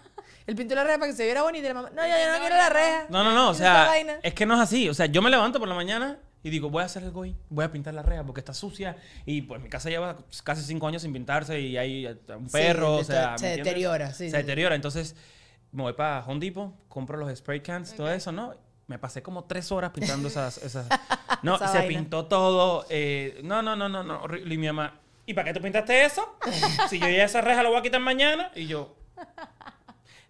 Él 0.46 0.54
pintó 0.54 0.74
la 0.74 0.84
reja 0.84 0.98
para 0.98 1.10
que 1.10 1.16
se 1.16 1.24
viera 1.24 1.42
bonita 1.42 1.64
y 1.64 1.68
la 1.68 1.74
mamá, 1.74 1.90
no, 1.90 2.02
yo, 2.02 2.08
yo 2.08 2.32
no 2.32 2.38
quiero 2.38 2.56
la 2.56 2.68
reja. 2.68 3.06
No, 3.08 3.24
no, 3.24 3.32
no, 3.34 3.50
o 3.50 3.54
sea, 3.54 3.86
vaina". 3.86 4.18
es 4.22 4.34
que 4.34 4.46
no 4.46 4.54
es 4.54 4.60
así. 4.60 4.88
O 4.88 4.94
sea, 4.94 5.06
yo 5.06 5.22
me 5.22 5.30
levanto 5.30 5.58
por 5.58 5.68
la 5.68 5.74
mañana 5.74 6.18
y 6.48 6.50
digo, 6.50 6.68
voy 6.70 6.82
a 6.82 6.86
hacer 6.86 7.04
algo 7.04 7.20
hoy, 7.20 7.36
voy 7.50 7.64
a 7.64 7.70
pintar 7.70 7.94
la 7.94 8.02
reja 8.02 8.24
porque 8.24 8.40
está 8.40 8.52
sucia. 8.54 8.96
Y 9.26 9.42
pues 9.42 9.62
mi 9.62 9.68
casa 9.68 9.88
lleva 9.90 10.16
casi 10.44 10.62
cinco 10.62 10.88
años 10.88 11.02
sin 11.02 11.12
pintarse 11.12 11.60
y 11.60 11.76
hay 11.76 12.06
eh, 12.06 12.16
un 12.36 12.46
Sí, 12.48 12.52
perro, 12.52 12.96
o 12.96 13.04
sea. 13.04 13.38
se 13.38 13.56
deteriora, 13.56 14.12
sí, 14.12 14.24
Se 14.24 14.30
sí. 14.30 14.36
deteriora. 14.36 14.74
Entonces, 14.74 15.14
me 15.72 15.82
voy 15.82 15.92
para 15.92 16.24
Home 16.26 16.40
Depot, 16.40 16.74
compro 16.88 17.16
los 17.16 17.36
spray 17.38 17.60
cans, 17.60 17.94
todo 17.94 18.10
eso, 18.10 18.32
¿no? 18.32 18.54
Me 18.86 18.98
pasé 18.98 19.22
como 19.22 19.44
tres 19.44 19.70
horas 19.70 19.90
pintando 19.92 20.28
esas. 20.28 20.58
esas... 20.58 20.86
No, 21.42 21.56
Esa 21.56 21.68
se 21.68 21.78
vaina. 21.78 21.88
pintó 21.88 22.26
todo. 22.26 22.86
eh, 22.90 23.40
no, 23.44 23.62
no, 23.62 23.76
no, 23.76 23.88
no, 23.88 24.02
no. 24.02 24.22
Y 24.36 24.56
mi 24.58 24.66
mamá, 24.66 24.98
¿y 25.26 25.34
para 25.34 25.44
qué 25.46 25.52
tú 25.54 25.62
pintaste 25.62 26.04
eso? 26.04 26.36
si 26.88 26.98
yo 26.98 27.06
ya 27.08 27.24
esa 27.24 27.40
reja 27.42 27.62
lo 27.62 27.68
voy 27.68 27.78
a 27.78 27.82
quitar 27.82 28.00
mañana. 28.00 28.50
Y 28.54 28.66
yo. 28.66 28.96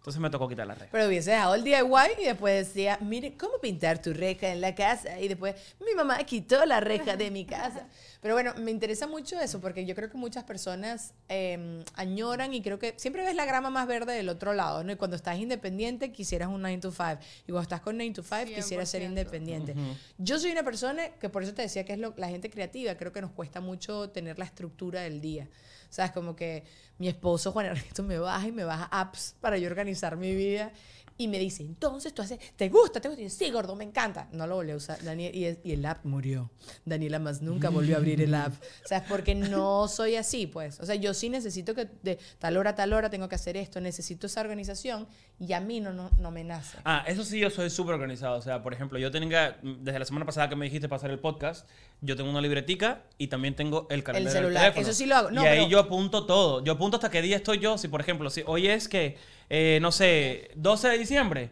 Entonces 0.08 0.22
me 0.22 0.30
tocó 0.30 0.48
quitar 0.48 0.66
la 0.66 0.74
reja. 0.74 0.88
Pero 0.90 1.06
hubiese 1.06 1.32
dejado 1.32 1.54
el 1.54 1.62
DIY 1.64 2.22
y 2.22 2.24
después 2.24 2.66
decía, 2.66 2.98
mire, 3.02 3.36
¿cómo 3.36 3.58
pintar 3.60 4.00
tu 4.00 4.14
reja 4.14 4.48
en 4.48 4.62
la 4.62 4.74
casa? 4.74 5.20
Y 5.20 5.28
después, 5.28 5.54
mi 5.84 5.94
mamá 5.94 6.16
quitó 6.24 6.64
la 6.64 6.80
reja 6.80 7.14
de 7.16 7.30
mi 7.30 7.44
casa. 7.44 7.86
Pero 8.22 8.32
bueno, 8.34 8.54
me 8.56 8.70
interesa 8.70 9.06
mucho 9.06 9.38
eso 9.38 9.60
porque 9.60 9.84
yo 9.84 9.94
creo 9.94 10.08
que 10.10 10.16
muchas 10.16 10.44
personas 10.44 11.12
eh, 11.28 11.84
añoran 11.94 12.54
y 12.54 12.62
creo 12.62 12.78
que 12.78 12.94
siempre 12.96 13.22
ves 13.22 13.34
la 13.36 13.44
grama 13.44 13.68
más 13.68 13.86
verde 13.86 14.14
del 14.14 14.30
otro 14.30 14.54
lado, 14.54 14.82
¿no? 14.82 14.90
Y 14.92 14.96
cuando 14.96 15.14
estás 15.14 15.36
independiente 15.38 16.10
quisieras 16.10 16.48
un 16.48 16.62
9 16.62 16.78
to 16.78 16.90
5. 16.90 17.18
Y 17.42 17.52
cuando 17.52 17.60
estás 17.62 17.82
con 17.82 17.96
9 17.98 18.12
to 18.14 18.22
5 18.22 18.46
quisieras 18.56 18.88
ser 18.88 19.02
100%. 19.02 19.04
independiente. 19.08 19.74
Yo 20.16 20.38
soy 20.38 20.50
una 20.52 20.62
persona 20.62 21.10
que 21.20 21.28
por 21.28 21.42
eso 21.42 21.52
te 21.52 21.60
decía 21.62 21.84
que 21.84 21.92
es 21.92 21.98
lo- 21.98 22.14
la 22.16 22.28
gente 22.28 22.48
creativa. 22.48 22.94
Creo 22.94 23.12
que 23.12 23.20
nos 23.20 23.30
cuesta 23.32 23.60
mucho 23.60 24.08
tener 24.08 24.38
la 24.38 24.46
estructura 24.46 25.02
del 25.02 25.20
día. 25.20 25.46
¿Sabes? 25.90 26.12
Como 26.12 26.34
que 26.36 26.64
mi 26.98 27.08
esposo 27.08 27.52
Juan 27.52 27.66
Ernesto 27.66 28.02
me 28.02 28.18
baja 28.18 28.46
y 28.48 28.52
me 28.52 28.64
baja 28.64 28.84
apps 28.90 29.34
para 29.40 29.58
yo 29.58 29.68
organizar 29.68 30.16
mi 30.16 30.34
vida. 30.34 30.72
Y 31.20 31.26
me 31.26 31.40
dice, 31.40 31.64
entonces 31.64 32.14
tú 32.14 32.22
haces, 32.22 32.38
¿te 32.54 32.68
gusta? 32.68 33.00
¿Te 33.00 33.08
gusta? 33.08 33.20
Y 33.20 33.24
yo, 33.24 33.30
sí, 33.30 33.50
gordo, 33.50 33.74
me 33.74 33.82
encanta. 33.82 34.28
No 34.30 34.46
lo 34.46 34.54
volví 34.54 34.70
a 34.70 34.76
usar. 34.76 35.02
Daniel, 35.02 35.34
y, 35.34 35.46
es- 35.46 35.58
y 35.64 35.72
el 35.72 35.84
app 35.84 36.04
murió. 36.04 36.48
Daniela 36.84 37.18
más 37.18 37.42
nunca 37.42 37.70
volvió 37.70 37.96
a 37.96 37.98
abrir 37.98 38.22
el 38.22 38.32
app. 38.36 38.52
¿Sabes? 38.84 39.08
Porque 39.08 39.34
no 39.34 39.88
soy 39.88 40.14
así, 40.14 40.46
pues. 40.46 40.78
O 40.78 40.86
sea, 40.86 40.94
yo 40.94 41.12
sí 41.14 41.28
necesito 41.28 41.74
que 41.74 41.88
de 42.04 42.20
tal 42.38 42.56
hora 42.56 42.70
a 42.70 42.74
tal 42.76 42.92
hora 42.92 43.10
tengo 43.10 43.28
que 43.28 43.34
hacer 43.34 43.56
esto. 43.56 43.80
Necesito 43.80 44.28
esa 44.28 44.40
organización 44.42 45.08
y 45.40 45.54
a 45.54 45.60
mí 45.60 45.80
no, 45.80 45.92
no, 45.92 46.08
no 46.20 46.30
me 46.30 46.44
nace. 46.44 46.78
Ah, 46.84 47.02
eso 47.08 47.24
sí, 47.24 47.40
yo 47.40 47.50
soy 47.50 47.68
súper 47.68 47.94
organizado. 47.94 48.38
O 48.38 48.42
sea, 48.42 48.62
por 48.62 48.72
ejemplo, 48.72 48.96
yo 49.00 49.10
tenga, 49.10 49.58
desde 49.60 49.98
la 49.98 50.04
semana 50.04 50.24
pasada 50.24 50.48
que 50.48 50.54
me 50.54 50.66
dijiste 50.66 50.88
pasar 50.88 51.10
el 51.10 51.18
podcast, 51.18 51.68
yo 52.00 52.14
tengo 52.14 52.30
una 52.30 52.40
libretica 52.40 53.02
y 53.18 53.26
también 53.26 53.56
tengo 53.56 53.88
el 53.90 54.04
calendario 54.04 54.32
del 54.34 54.42
celular, 54.44 54.62
teléfono. 54.72 54.82
eso 54.88 54.96
sí 54.96 55.04
lo 55.04 55.16
hago. 55.16 55.30
No, 55.32 55.42
y 55.42 55.46
ahí 55.48 55.58
pero- 55.58 55.68
yo 55.68 55.80
apunto 55.80 56.26
todo. 56.26 56.62
Yo 56.62 56.74
apunto 56.74 56.87
hasta 56.96 57.10
qué 57.10 57.22
día 57.22 57.36
estoy 57.36 57.58
yo. 57.58 57.78
Si, 57.78 57.88
por 57.88 58.00
ejemplo, 58.00 58.30
si 58.30 58.42
hoy 58.46 58.68
es 58.68 58.88
que, 58.88 59.16
eh, 59.50 59.78
no 59.80 59.92
sé, 59.92 60.50
12 60.56 60.88
de 60.88 60.98
diciembre 60.98 61.50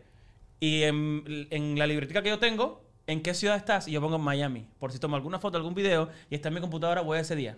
y 0.59 0.83
en, 0.83 1.49
en 1.51 1.79
la 1.79 1.87
libretica 1.87 2.23
que 2.23 2.31
yo 2.31 2.39
tengo, 2.39 2.85
¿en 3.07 3.23
qué 3.23 3.35
ciudad 3.35 3.57
estás? 3.57 3.89
Y 3.89 3.93
yo 3.93 4.01
pongo 4.01 4.19
Miami. 4.19 4.67
Por 4.79 4.93
si 4.93 4.99
tomo 4.99 5.17
alguna 5.17 5.39
foto, 5.39 5.57
algún 5.57 5.75
video 5.75 6.09
y 6.31 6.35
está 6.35 6.49
en 6.49 6.55
mi 6.55 6.61
computadora, 6.61 7.03
voy 7.03 7.19
a 7.19 7.21
ese 7.21 7.37
día. 7.37 7.57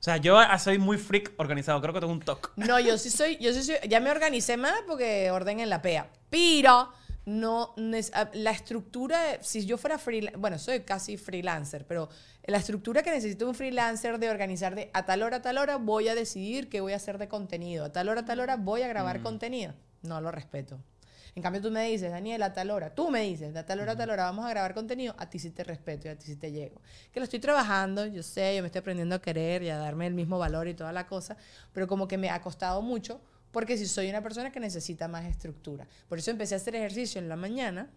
O 0.00 0.02
sea, 0.02 0.16
yo 0.16 0.38
ah, 0.38 0.58
soy 0.58 0.78
muy 0.78 0.96
freak 0.96 1.32
organizado. 1.36 1.80
Creo 1.82 1.92
que 1.92 2.00
tengo 2.00 2.12
un 2.12 2.20
toque. 2.20 2.48
No, 2.56 2.80
yo 2.80 2.96
sí 2.96 3.10
soy, 3.10 3.36
yo 3.36 3.52
sí 3.52 3.62
soy, 3.62 3.76
ya 3.86 4.00
me 4.00 4.10
organicé 4.10 4.56
más 4.56 4.80
porque 4.86 5.30
orden 5.30 5.60
en 5.60 5.68
la 5.68 5.82
PEA. 5.82 6.08
Pero 6.30 6.90
no, 7.30 7.74
ah, 8.12 8.30
la 8.34 8.50
estructura, 8.50 9.40
si 9.40 9.64
yo 9.64 9.78
fuera 9.78 9.98
freelancer, 9.98 10.40
bueno, 10.40 10.58
soy 10.58 10.80
casi 10.80 11.16
freelancer, 11.16 11.86
pero 11.86 12.08
la 12.44 12.58
estructura 12.58 13.02
que 13.04 13.10
necesito 13.12 13.48
un 13.48 13.54
freelancer 13.54 14.18
de 14.18 14.30
organizar 14.30 14.74
de 14.74 14.90
a 14.92 15.04
tal 15.04 15.22
hora 15.22 15.36
a 15.36 15.42
tal 15.42 15.58
hora 15.58 15.76
voy 15.76 16.08
a 16.08 16.16
decidir 16.16 16.68
qué 16.68 16.80
voy 16.80 16.92
a 16.92 16.96
hacer 16.96 17.18
de 17.18 17.28
contenido, 17.28 17.84
a 17.84 17.92
tal 17.92 18.08
hora 18.08 18.22
a 18.22 18.24
tal 18.24 18.40
hora 18.40 18.56
voy 18.56 18.82
a 18.82 18.88
grabar 18.88 19.22
contenido. 19.22 19.74
No 20.02 20.20
lo 20.20 20.32
respeto. 20.32 20.80
En 21.36 21.42
cambio, 21.42 21.62
tú 21.62 21.70
me 21.70 21.88
dices, 21.88 22.10
Daniel, 22.10 22.42
a 22.42 22.52
tal 22.52 22.72
hora, 22.72 22.92
tú 22.92 23.10
me 23.10 23.20
dices, 23.20 23.54
a 23.54 23.64
tal 23.64 23.78
hora 23.78 23.92
a 23.92 23.96
tal 23.96 24.10
hora 24.10 24.24
vamos 24.24 24.44
a 24.44 24.50
grabar 24.50 24.74
contenido, 24.74 25.14
a 25.16 25.30
ti 25.30 25.38
sí 25.38 25.50
te 25.50 25.62
respeto 25.62 26.08
y 26.08 26.10
a 26.10 26.18
ti 26.18 26.26
sí 26.26 26.34
te 26.34 26.50
llego. 26.50 26.80
Que 27.12 27.20
lo 27.20 27.24
estoy 27.24 27.38
trabajando, 27.38 28.06
yo 28.06 28.24
sé, 28.24 28.56
yo 28.56 28.62
me 28.62 28.66
estoy 28.66 28.80
aprendiendo 28.80 29.14
a 29.14 29.22
querer 29.22 29.62
y 29.62 29.70
a 29.70 29.78
darme 29.78 30.08
el 30.08 30.14
mismo 30.14 30.38
valor 30.38 30.66
y 30.66 30.74
toda 30.74 30.92
la 30.92 31.06
cosa, 31.06 31.36
pero 31.72 31.86
como 31.86 32.08
que 32.08 32.18
me 32.18 32.28
ha 32.28 32.40
costado 32.40 32.82
mucho 32.82 33.20
porque 33.50 33.76
si 33.76 33.86
soy 33.86 34.08
una 34.08 34.22
persona 34.22 34.52
que 34.52 34.60
necesita 34.60 35.08
más 35.08 35.24
estructura. 35.24 35.86
Por 36.08 36.18
eso 36.18 36.30
empecé 36.30 36.54
a 36.54 36.58
hacer 36.58 36.74
ejercicio 36.76 37.20
en 37.20 37.28
la 37.28 37.36
mañana 37.36 37.90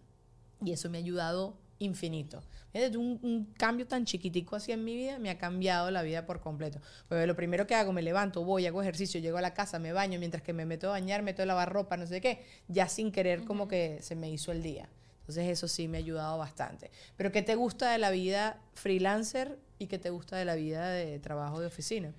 y 0.64 0.72
eso 0.72 0.90
me 0.90 0.98
ha 0.98 1.02
ayudado 1.02 1.58
infinito. 1.80 2.44
Un, 2.74 3.20
un 3.22 3.46
cambio 3.58 3.86
tan 3.86 4.06
chiquitico 4.06 4.56
así 4.56 4.72
en 4.72 4.84
mi 4.84 4.96
vida 4.96 5.20
me 5.20 5.30
ha 5.30 5.38
cambiado 5.38 5.92
la 5.92 6.02
vida 6.02 6.26
por 6.26 6.40
completo. 6.40 6.80
Porque 7.08 7.28
lo 7.28 7.36
primero 7.36 7.68
que 7.68 7.76
hago, 7.76 7.94
me 7.94 8.02
levanto, 8.02 8.44
voy, 8.44 8.66
hago 8.66 8.82
ejercicio, 8.82 9.20
llego 9.20 9.38
a 9.38 9.42
la 9.42 9.54
casa, 9.54 9.80
me 9.80 9.92
baño, 9.92 10.20
mientras 10.20 10.44
que 10.44 10.54
me 10.54 10.66
meto 10.66 10.88
a 10.88 10.92
bañar, 10.92 11.22
meto 11.22 11.44
a 11.44 11.46
lavar 11.46 11.72
ropa, 11.72 11.98
no 11.98 12.08
sé 12.08 12.22
qué, 12.22 12.44
ya 12.68 12.88
sin 12.88 13.12
querer 13.12 13.44
como 13.44 13.68
que 13.68 14.00
se 14.02 14.16
me 14.16 14.32
hizo 14.32 14.52
el 14.52 14.64
día. 14.64 14.90
Entonces 15.20 15.48
eso 15.48 15.68
sí 15.68 15.88
me 15.88 15.98
ha 15.98 16.00
ayudado 16.00 16.38
bastante. 16.38 16.92
Pero 17.16 17.32
¿qué 17.32 17.42
te 17.42 17.56
gusta 17.56 17.92
de 17.92 17.98
la 17.98 18.12
vida 18.12 18.60
freelancer 18.74 19.58
y 19.80 19.88
qué 19.88 19.98
te 19.98 20.10
gusta 20.10 20.36
de 20.36 20.46
la 20.46 20.56
vida 20.56 20.90
de 20.90 21.20
trabajo 21.20 21.62
de 21.62 21.68
oficina? 21.68 22.14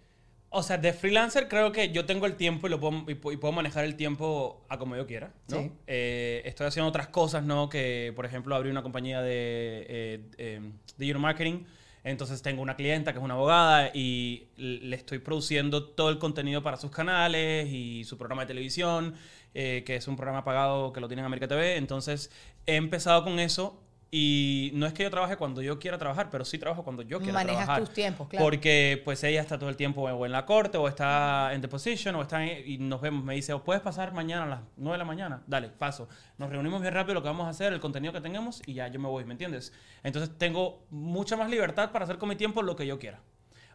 O 0.56 0.62
sea, 0.62 0.78
de 0.78 0.92
freelancer 0.92 1.48
creo 1.48 1.72
que 1.72 1.90
yo 1.90 2.04
tengo 2.06 2.26
el 2.26 2.36
tiempo 2.36 2.66
y, 2.66 2.70
lo 2.70 2.78
puedo, 2.80 2.98
y, 3.10 3.14
pu- 3.14 3.32
y 3.32 3.36
puedo 3.36 3.52
manejar 3.52 3.84
el 3.84 3.96
tiempo 3.96 4.64
a 4.68 4.78
como 4.78 4.96
yo 4.96 5.06
quiera, 5.06 5.32
¿no? 5.48 5.60
Sí. 5.60 5.70
Eh, 5.86 6.42
estoy 6.44 6.66
haciendo 6.66 6.88
otras 6.88 7.08
cosas, 7.08 7.44
¿no? 7.44 7.68
Que, 7.68 8.12
por 8.14 8.24
ejemplo, 8.26 8.54
abrí 8.54 8.70
una 8.70 8.82
compañía 8.82 9.20
de, 9.20 9.84
eh, 9.88 10.20
eh, 10.38 10.60
digital 10.96 11.20
marketing. 11.20 11.64
Entonces 12.04 12.42
tengo 12.42 12.60
una 12.62 12.76
clienta 12.76 13.12
que 13.12 13.18
es 13.18 13.24
una 13.24 13.32
abogada 13.34 13.90
y 13.94 14.48
le 14.56 14.94
estoy 14.94 15.18
produciendo 15.20 15.84
todo 15.84 16.10
el 16.10 16.18
contenido 16.18 16.62
para 16.62 16.76
sus 16.76 16.90
canales 16.90 17.66
y 17.72 18.04
su 18.04 18.18
programa 18.18 18.42
de 18.42 18.48
televisión, 18.48 19.14
eh, 19.54 19.84
que 19.86 19.96
es 19.96 20.06
un 20.06 20.14
programa 20.16 20.44
pagado 20.44 20.92
que 20.92 21.00
lo 21.00 21.08
tiene 21.08 21.20
en 21.20 21.26
América 21.26 21.48
TV. 21.48 21.76
Entonces 21.76 22.30
he 22.66 22.76
empezado 22.76 23.24
con 23.24 23.38
eso 23.40 23.80
Y 24.10 24.70
no 24.74 24.86
es 24.86 24.92
que 24.92 25.02
yo 25.02 25.10
trabaje 25.10 25.36
cuando 25.36 25.60
yo 25.60 25.78
quiera 25.80 25.98
trabajar, 25.98 26.30
pero 26.30 26.44
sí 26.44 26.56
trabajo 26.56 26.84
cuando 26.84 27.02
yo 27.02 27.18
quiera 27.18 27.32
Manejas 27.32 27.64
trabajar. 27.64 27.84
tus 27.84 27.92
tiempos, 27.94 28.28
claro. 28.28 28.44
Porque 28.44 29.02
pues 29.04 29.24
ella 29.24 29.40
está 29.40 29.58
todo 29.58 29.68
el 29.70 29.76
tiempo 29.76 30.02
o 30.02 30.24
en 30.26 30.30
la 30.30 30.46
corte 30.46 30.78
o 30.78 30.86
está 30.86 31.52
en 31.52 31.60
the 31.60 31.66
position 31.68 32.14
o 32.14 32.22
está 32.22 32.44
en- 32.44 32.62
y 32.64 32.78
nos 32.78 33.00
vemos. 33.00 33.24
Me 33.24 33.34
dice, 33.34 33.52
"¿O 33.52 33.64
¿puedes 33.64 33.82
pasar 33.82 34.12
mañana 34.12 34.44
a 34.44 34.46
las 34.46 34.60
9 34.76 34.94
de 34.94 34.98
la 34.98 35.04
mañana? 35.04 35.42
Dale, 35.48 35.68
paso. 35.68 36.08
Nos 36.38 36.48
reunimos 36.48 36.80
bien 36.80 36.94
rápido 36.94 37.14
lo 37.14 37.22
que 37.22 37.28
vamos 37.28 37.46
a 37.46 37.50
hacer, 37.50 37.72
el 37.72 37.80
contenido 37.80 38.12
que 38.12 38.20
tengamos 38.20 38.62
y 38.66 38.74
ya 38.74 38.86
yo 38.88 39.00
me 39.00 39.08
voy, 39.08 39.24
¿me 39.24 39.32
entiendes? 39.32 39.72
Entonces 40.04 40.36
tengo 40.38 40.84
mucha 40.90 41.36
más 41.36 41.50
libertad 41.50 41.90
para 41.90 42.04
hacer 42.04 42.18
con 42.18 42.28
mi 42.28 42.36
tiempo 42.36 42.62
lo 42.62 42.76
que 42.76 42.86
yo 42.86 42.98
quiera. 43.00 43.18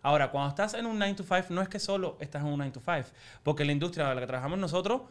Ahora, 0.01 0.31
cuando 0.31 0.47
estás 0.49 0.73
en 0.75 0.85
un 0.85 0.97
9 0.97 1.13
to 1.15 1.23
5, 1.23 1.47
no 1.49 1.61
es 1.61 1.67
que 1.67 1.79
solo 1.79 2.15
estás 2.21 2.41
en 2.43 2.47
un 2.47 2.57
9 2.57 2.71
to 2.71 2.79
5, 2.79 3.09
porque 3.43 3.65
la 3.65 3.73
industria 3.73 4.07
en 4.09 4.15
la 4.15 4.21
que 4.21 4.27
trabajamos 4.27 4.57
nosotros, 4.57 5.01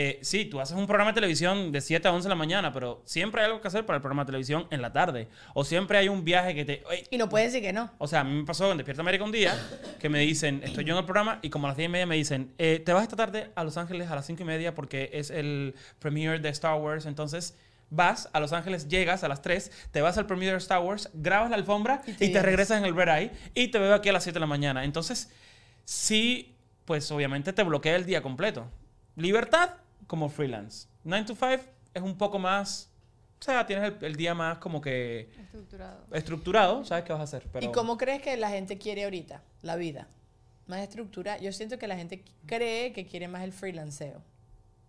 eh, 0.00 0.20
sí, 0.22 0.44
tú 0.44 0.60
haces 0.60 0.76
un 0.76 0.86
programa 0.86 1.10
de 1.10 1.16
televisión 1.16 1.72
de 1.72 1.80
7 1.80 2.06
a 2.06 2.12
11 2.12 2.26
de 2.26 2.28
la 2.28 2.36
mañana, 2.36 2.72
pero 2.72 3.02
siempre 3.04 3.40
hay 3.40 3.46
algo 3.46 3.60
que 3.60 3.66
hacer 3.66 3.84
para 3.84 3.96
el 3.96 4.00
programa 4.00 4.22
de 4.22 4.26
televisión 4.26 4.68
en 4.70 4.80
la 4.80 4.92
tarde. 4.92 5.26
O 5.54 5.64
siempre 5.64 5.98
hay 5.98 6.08
un 6.08 6.24
viaje 6.24 6.54
que 6.54 6.64
te... 6.64 6.84
"Oye, 6.88 7.04
Y 7.10 7.18
no 7.18 7.28
puedes 7.28 7.52
decir 7.52 7.66
que 7.66 7.72
no. 7.72 7.90
o 7.98 8.06
sea, 8.06 8.20
a 8.20 8.24
mí 8.24 8.30
me 8.32 8.44
pasó 8.44 8.70
en 8.70 8.76
Despierta 8.78 9.02
América 9.02 9.24
un 9.24 9.32
día 9.32 9.58
que 9.98 10.08
me 10.08 10.20
dicen, 10.20 10.60
estoy 10.62 10.84
yo 10.84 10.92
en 10.94 11.00
el 11.00 11.04
programa 11.04 11.40
y 11.42 11.50
como 11.50 11.66
a 11.66 11.70
las 11.70 11.76
10 11.76 11.88
y 11.88 11.90
media 11.90 12.06
me 12.06 12.14
dicen, 12.14 12.54
eh, 12.58 12.80
te 12.86 12.92
vas 12.92 13.02
esta 13.02 13.16
tarde 13.16 13.50
a 13.56 13.64
Los 13.64 13.76
Ángeles 13.76 14.08
a 14.08 14.14
las 14.14 14.24
5 14.24 14.40
y 14.40 14.46
media 14.46 14.72
porque 14.72 15.10
es 15.12 15.30
el 15.30 15.74
premiere 15.98 16.38
de 16.38 16.48
Star 16.50 16.78
Wars. 16.80 17.04
Entonces 17.04 17.56
vas 17.90 18.28
a 18.32 18.38
Los 18.38 18.52
Ángeles, 18.52 18.86
llegas 18.86 19.24
a 19.24 19.28
las 19.28 19.42
3, 19.42 19.72
te 19.90 20.00
vas 20.00 20.16
al 20.16 20.26
premiere 20.26 20.52
de 20.52 20.58
Star 20.58 20.78
Wars, 20.80 21.10
grabas 21.12 21.50
la 21.50 21.56
alfombra 21.56 22.02
Y 22.20 22.26
y 22.26 22.32
te 22.32 22.40
regresas 22.40 22.78
en 22.78 22.84
el 22.84 22.94
Red 22.94 23.08
Eye 23.08 23.30
y 23.54 23.68
te 23.68 23.80
veo 23.80 23.94
aquí 23.94 24.10
a 24.10 24.12
las 24.12 24.22
7 24.22 24.34
de 24.36 24.40
la 24.40 24.46
mañana. 24.46 24.84
Entonces, 24.84 25.28
sí, 25.84 26.54
pues 26.84 27.10
obviamente 27.10 27.52
te 27.52 27.64
bloquea 27.64 27.96
el 27.96 28.06
día 28.06 28.22
completo. 28.22 28.70
Libertad 29.16 29.70
como 30.08 30.28
freelance. 30.28 30.88
9 31.04 31.26
to 31.26 31.34
5 31.36 31.62
es 31.94 32.02
un 32.02 32.18
poco 32.18 32.40
más... 32.40 32.90
O 33.40 33.44
sea, 33.44 33.64
tienes 33.64 33.92
el, 33.92 34.04
el 34.04 34.16
día 34.16 34.34
más 34.34 34.58
como 34.58 34.80
que 34.80 35.30
Estructurado. 35.40 36.04
estructurado, 36.12 36.84
sabes 36.84 37.04
qué 37.04 37.12
vas 37.12 37.20
a 37.20 37.24
hacer. 37.24 37.46
Pero... 37.52 37.64
¿Y 37.64 37.70
cómo 37.70 37.96
crees 37.96 38.20
que 38.20 38.36
la 38.36 38.50
gente 38.50 38.78
quiere 38.78 39.04
ahorita 39.04 39.44
la 39.62 39.76
vida? 39.76 40.08
Más 40.66 40.80
estructura. 40.80 41.38
Yo 41.38 41.52
siento 41.52 41.78
que 41.78 41.86
la 41.86 41.96
gente 41.96 42.24
cree 42.46 42.92
que 42.92 43.06
quiere 43.06 43.28
más 43.28 43.44
el 43.44 43.52
freelanceo. 43.52 44.20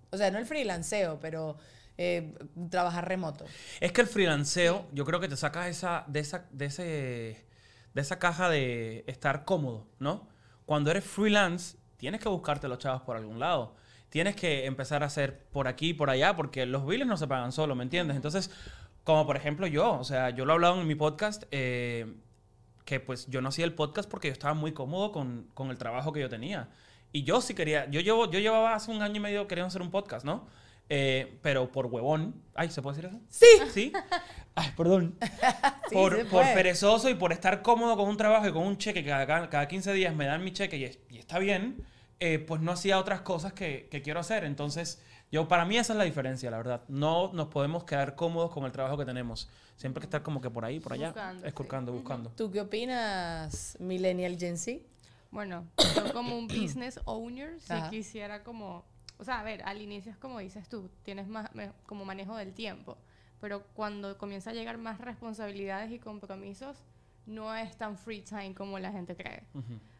O 0.09 0.17
sea, 0.17 0.31
no 0.31 0.39
el 0.39 0.47
freelanceo, 0.47 1.19
pero 1.19 1.57
eh, 1.97 2.33
trabajar 2.71 3.07
remoto. 3.07 3.45
Es 3.79 3.91
que 3.91 4.01
el 4.01 4.07
freelanceo, 4.07 4.87
yo 4.93 5.05
creo 5.05 5.19
que 5.19 5.27
te 5.27 5.37
saca 5.37 5.67
esa, 5.67 6.05
de, 6.07 6.19
esa, 6.21 6.47
de, 6.49 6.65
ese, 6.65 7.45
de 7.93 8.01
esa 8.01 8.17
caja 8.17 8.49
de 8.49 9.03
estar 9.05 9.45
cómodo, 9.45 9.85
¿no? 9.99 10.27
Cuando 10.65 10.89
eres 10.89 11.03
freelance, 11.03 11.77
tienes 11.97 12.19
que 12.19 12.29
buscarte 12.29 12.67
los 12.67 12.79
chavos 12.79 13.01
por 13.03 13.15
algún 13.15 13.39
lado. 13.39 13.75
Tienes 14.09 14.35
que 14.35 14.65
empezar 14.65 15.03
a 15.03 15.07
hacer 15.07 15.39
por 15.51 15.67
aquí 15.67 15.89
y 15.89 15.93
por 15.93 16.09
allá, 16.09 16.35
porque 16.35 16.65
los 16.65 16.85
billes 16.85 17.05
no 17.07 17.15
se 17.17 17.27
pagan 17.27 17.51
solo, 17.51 17.75
¿me 17.75 17.83
entiendes? 17.83 18.15
Entonces, 18.15 18.49
como 19.03 19.25
por 19.25 19.37
ejemplo 19.37 19.67
yo, 19.67 19.93
o 19.99 20.03
sea, 20.03 20.29
yo 20.31 20.45
lo 20.45 20.53
he 20.53 20.55
hablado 20.55 20.81
en 20.81 20.87
mi 20.87 20.95
podcast, 20.95 21.43
eh, 21.51 22.11
que 22.85 22.99
pues 22.99 23.27
yo 23.27 23.41
no 23.41 23.49
hacía 23.49 23.65
el 23.65 23.73
podcast 23.73 24.09
porque 24.09 24.27
yo 24.29 24.33
estaba 24.33 24.53
muy 24.55 24.71
cómodo 24.71 25.11
con, 25.11 25.47
con 25.53 25.69
el 25.69 25.77
trabajo 25.77 26.11
que 26.11 26.19
yo 26.21 26.29
tenía. 26.29 26.69
Y 27.11 27.23
yo 27.23 27.41
sí 27.41 27.53
quería, 27.53 27.89
yo, 27.89 28.01
llevo, 28.01 28.29
yo 28.31 28.39
llevaba 28.39 28.73
hace 28.75 28.91
un 28.91 29.01
año 29.01 29.17
y 29.17 29.19
medio 29.19 29.47
queriendo 29.47 29.67
hacer 29.67 29.81
un 29.81 29.91
podcast, 29.91 30.25
¿no? 30.25 30.47
Eh, 30.91 31.37
pero 31.43 31.71
por 31.71 31.85
huevón, 31.85 32.33
ay, 32.55 32.71
¿se 32.71 32.81
puede 32.81 32.97
decir 32.97 33.11
eso? 33.11 33.19
Sí. 33.29 33.45
Sí. 33.71 33.93
Ay, 34.55 34.73
perdón. 34.75 35.15
Sí, 35.87 35.93
por, 35.93 36.25
por 36.27 36.43
perezoso 36.53 37.09
y 37.09 37.13
por 37.13 37.31
estar 37.31 37.61
cómodo 37.61 37.95
con 37.95 38.09
un 38.09 38.17
trabajo 38.17 38.47
y 38.47 38.51
con 38.51 38.63
un 38.63 38.77
cheque 38.77 39.03
que 39.03 39.09
cada, 39.09 39.49
cada 39.49 39.67
15 39.67 39.93
días 39.93 40.13
me 40.15 40.25
dan 40.25 40.43
mi 40.43 40.51
cheque 40.51 40.77
y, 40.77 40.83
es- 40.85 40.99
y 41.09 41.17
está 41.19 41.37
bien, 41.39 41.77
eh, 42.19 42.39
pues 42.39 42.61
no 42.61 42.71
hacía 42.71 42.99
otras 42.99 43.21
cosas 43.21 43.53
que, 43.53 43.87
que 43.89 44.01
quiero 44.01 44.19
hacer. 44.19 44.43
Entonces, 44.43 45.01
yo 45.31 45.47
para 45.47 45.65
mí 45.65 45.77
esa 45.77 45.93
es 45.93 45.97
la 45.97 46.03
diferencia, 46.05 46.49
la 46.51 46.57
verdad. 46.57 46.83
No 46.87 47.31
nos 47.33 47.47
podemos 47.47 47.83
quedar 47.83 48.15
cómodos 48.15 48.51
con 48.51 48.65
el 48.65 48.71
trabajo 48.71 48.97
que 48.97 49.05
tenemos. 49.05 49.49
Siempre 49.77 49.99
hay 49.99 50.01
que 50.01 50.07
estar 50.07 50.23
como 50.23 50.41
que 50.41 50.49
por 50.49 50.65
ahí, 50.65 50.79
por 50.79 50.93
allá, 50.93 51.07
Buscando, 51.07 51.91
sí. 51.91 51.91
buscando. 51.91 52.29
¿Tú 52.35 52.51
qué 52.51 52.61
opinas, 52.61 53.77
Millennial 53.79 54.37
Gen 54.37 54.57
Z? 54.57 54.79
Bueno, 55.31 55.67
yo 55.95 56.11
como 56.11 56.37
un 56.37 56.47
business 56.47 56.99
owner, 57.05 57.59
si 57.61 57.73
Ajá. 57.73 57.89
quisiera 57.89 58.43
como, 58.43 58.83
o 59.19 59.23
sea, 59.23 59.39
a 59.39 59.43
ver, 59.43 59.61
al 59.63 59.79
inicio 59.81 60.11
es 60.11 60.17
como 60.17 60.39
dices 60.39 60.67
tú, 60.67 60.89
tienes 61.03 61.27
más 61.27 61.53
me- 61.53 61.71
como 61.85 62.03
manejo 62.03 62.35
del 62.35 62.51
tiempo, 62.53 62.97
pero 63.39 63.63
cuando 63.75 64.17
comienza 64.17 64.49
a 64.49 64.53
llegar 64.53 64.79
más 64.79 64.99
responsabilidades 64.99 65.91
y 65.91 65.99
compromisos, 65.99 66.77
no 67.29 67.55
es 67.55 67.77
tan 67.77 67.95
free 67.97 68.21
time 68.21 68.53
como 68.53 68.79
la 68.79 68.91
gente 68.91 69.15
cree. 69.15 69.43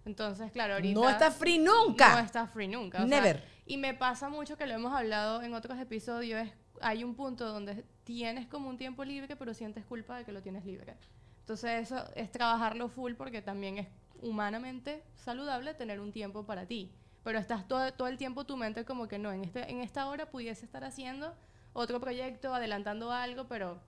Entonces, 0.03 0.51
claro, 0.51 0.73
ahorita... 0.73 0.99
No 0.99 1.09
está 1.09 1.31
free 1.31 1.59
nunca. 1.59 2.15
No 2.15 2.19
está 2.19 2.47
free 2.47 2.67
nunca. 2.67 3.03
o 3.03 3.07
sea, 3.07 3.21
Never. 3.21 3.43
y 3.65 3.77
me 3.77 3.93
pasa 3.93 4.29
mucho 4.29 4.57
que 4.57 4.65
lo 4.65 4.73
hemos 4.73 4.93
hablado 4.93 5.41
en 5.43 5.53
otros 5.53 5.79
episodios, 5.79 6.41
es, 6.41 6.51
hay 6.81 7.03
un 7.03 7.15
punto 7.15 7.47
donde 7.47 7.85
tienes 8.03 8.47
como 8.47 8.69
un 8.69 8.77
tiempo 8.77 9.05
libre, 9.05 9.35
pero 9.35 9.53
sientes 9.53 9.85
culpa 9.85 10.17
de 10.17 10.25
que 10.25 10.31
lo 10.31 10.41
tienes 10.41 10.65
libre. 10.65 10.95
Entonces 11.41 11.83
eso 11.83 12.03
es 12.15 12.31
trabajarlo 12.31 12.89
full 12.89 13.13
porque 13.13 13.41
también 13.41 13.77
es 13.77 13.87
humanamente 14.21 15.03
saludable 15.15 15.73
tener 15.73 15.99
un 15.99 16.11
tiempo 16.11 16.45
para 16.45 16.65
ti. 16.65 16.91
Pero 17.23 17.37
estás 17.37 17.67
todo, 17.67 17.93
todo 17.93 18.07
el 18.07 18.17
tiempo 18.17 18.45
tu 18.45 18.57
mente 18.57 18.85
como 18.85 19.07
que 19.07 19.19
no, 19.19 19.31
en, 19.31 19.43
este, 19.43 19.69
en 19.69 19.81
esta 19.81 20.07
hora 20.07 20.31
pudiese 20.31 20.65
estar 20.65 20.83
haciendo 20.83 21.35
otro 21.73 21.99
proyecto, 21.99 22.53
adelantando 22.53 23.11
algo, 23.11 23.47
pero 23.47 23.79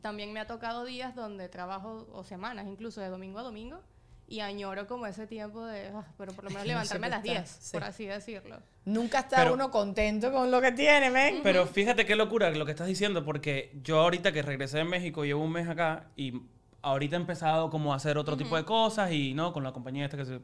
también 0.00 0.32
me 0.32 0.40
ha 0.40 0.46
tocado 0.46 0.84
días 0.84 1.14
donde 1.14 1.48
trabajo, 1.48 2.06
o 2.12 2.24
semanas 2.24 2.66
incluso, 2.66 3.00
de 3.00 3.08
domingo 3.08 3.38
a 3.38 3.42
domingo, 3.42 3.80
y 4.26 4.40
añoro 4.40 4.86
como 4.86 5.06
ese 5.06 5.26
tiempo 5.26 5.64
de, 5.66 5.88
"Ah, 5.88 6.06
pero 6.16 6.32
por 6.32 6.44
lo 6.44 6.50
menos 6.50 6.62
No 6.66 6.68
levantarme 6.68 7.06
a 7.06 7.10
las 7.10 7.22
siempre 7.22 7.40
10, 7.42 7.50
está, 7.50 7.62
sí. 7.64 7.72
por 7.72 7.84
así 7.84 8.06
decirlo. 8.06 8.58
Nunca 8.86 9.20
está 9.20 9.36
Pero- 9.38 9.54
uno 9.54 9.70
contento 9.70 10.32
con 10.32 10.50
lo 10.50 10.60
que 10.62 10.72
tiene, 10.72 11.10
men. 11.10 11.40
Pero 11.42 11.66
fíjate 11.66 12.06
qué 12.06 12.16
locura 12.16 12.50
lo 12.50 12.64
que 12.64 12.70
estás 12.72 12.86
diciendo, 12.86 13.24
porque 13.24 13.78
yo 13.82 14.00
ahorita 14.00 14.32
que 14.32 14.42
regresé 14.42 14.78
de 14.78 14.84
México, 14.84 15.24
llevo 15.24 15.42
un 15.44 15.52
mes 15.52 15.68
acá 15.68 16.08
y 16.16 16.40
ahorita 16.82 17.16
he 17.16 17.20
empezado 17.20 17.70
como 17.70 17.92
a 17.92 17.96
hacer 17.96 18.16
otro 18.18 18.36
tipo 18.36 18.56
de 18.56 18.64
cosas 18.64 19.12
y 19.12 19.34
no, 19.34 19.52
con 19.52 19.62
la 19.64 19.72
compañía 19.72 20.04
esta 20.04 20.16
que 20.16 20.24
se... 20.24 20.40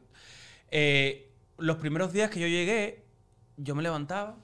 Eh, 0.71 1.31
los 1.57 1.77
primeros 1.77 2.13
días 2.13 2.29
que 2.29 2.39
yo 2.39 2.47
llegué, 2.47 3.03
yo 3.57 3.75
me 3.75 3.83
levantaba 3.83 4.37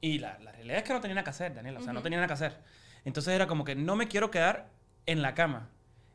y 0.00 0.18
la, 0.18 0.38
la 0.40 0.52
realidad 0.52 0.78
es 0.78 0.82
que 0.84 0.92
no 0.92 1.00
tenía 1.00 1.14
nada 1.14 1.24
que 1.24 1.30
hacer, 1.30 1.54
Daniela, 1.54 1.78
o 1.80 1.82
sea, 1.82 1.92
no 1.92 2.02
tenía 2.02 2.18
nada 2.18 2.26
que 2.28 2.32
hacer. 2.34 2.58
Entonces 3.06 3.32
era 3.32 3.46
como 3.46 3.64
que 3.64 3.76
no 3.76 3.94
me 3.94 4.08
quiero 4.08 4.30
quedar 4.30 4.68
en 5.06 5.22
la 5.22 5.34
cama. 5.34 5.68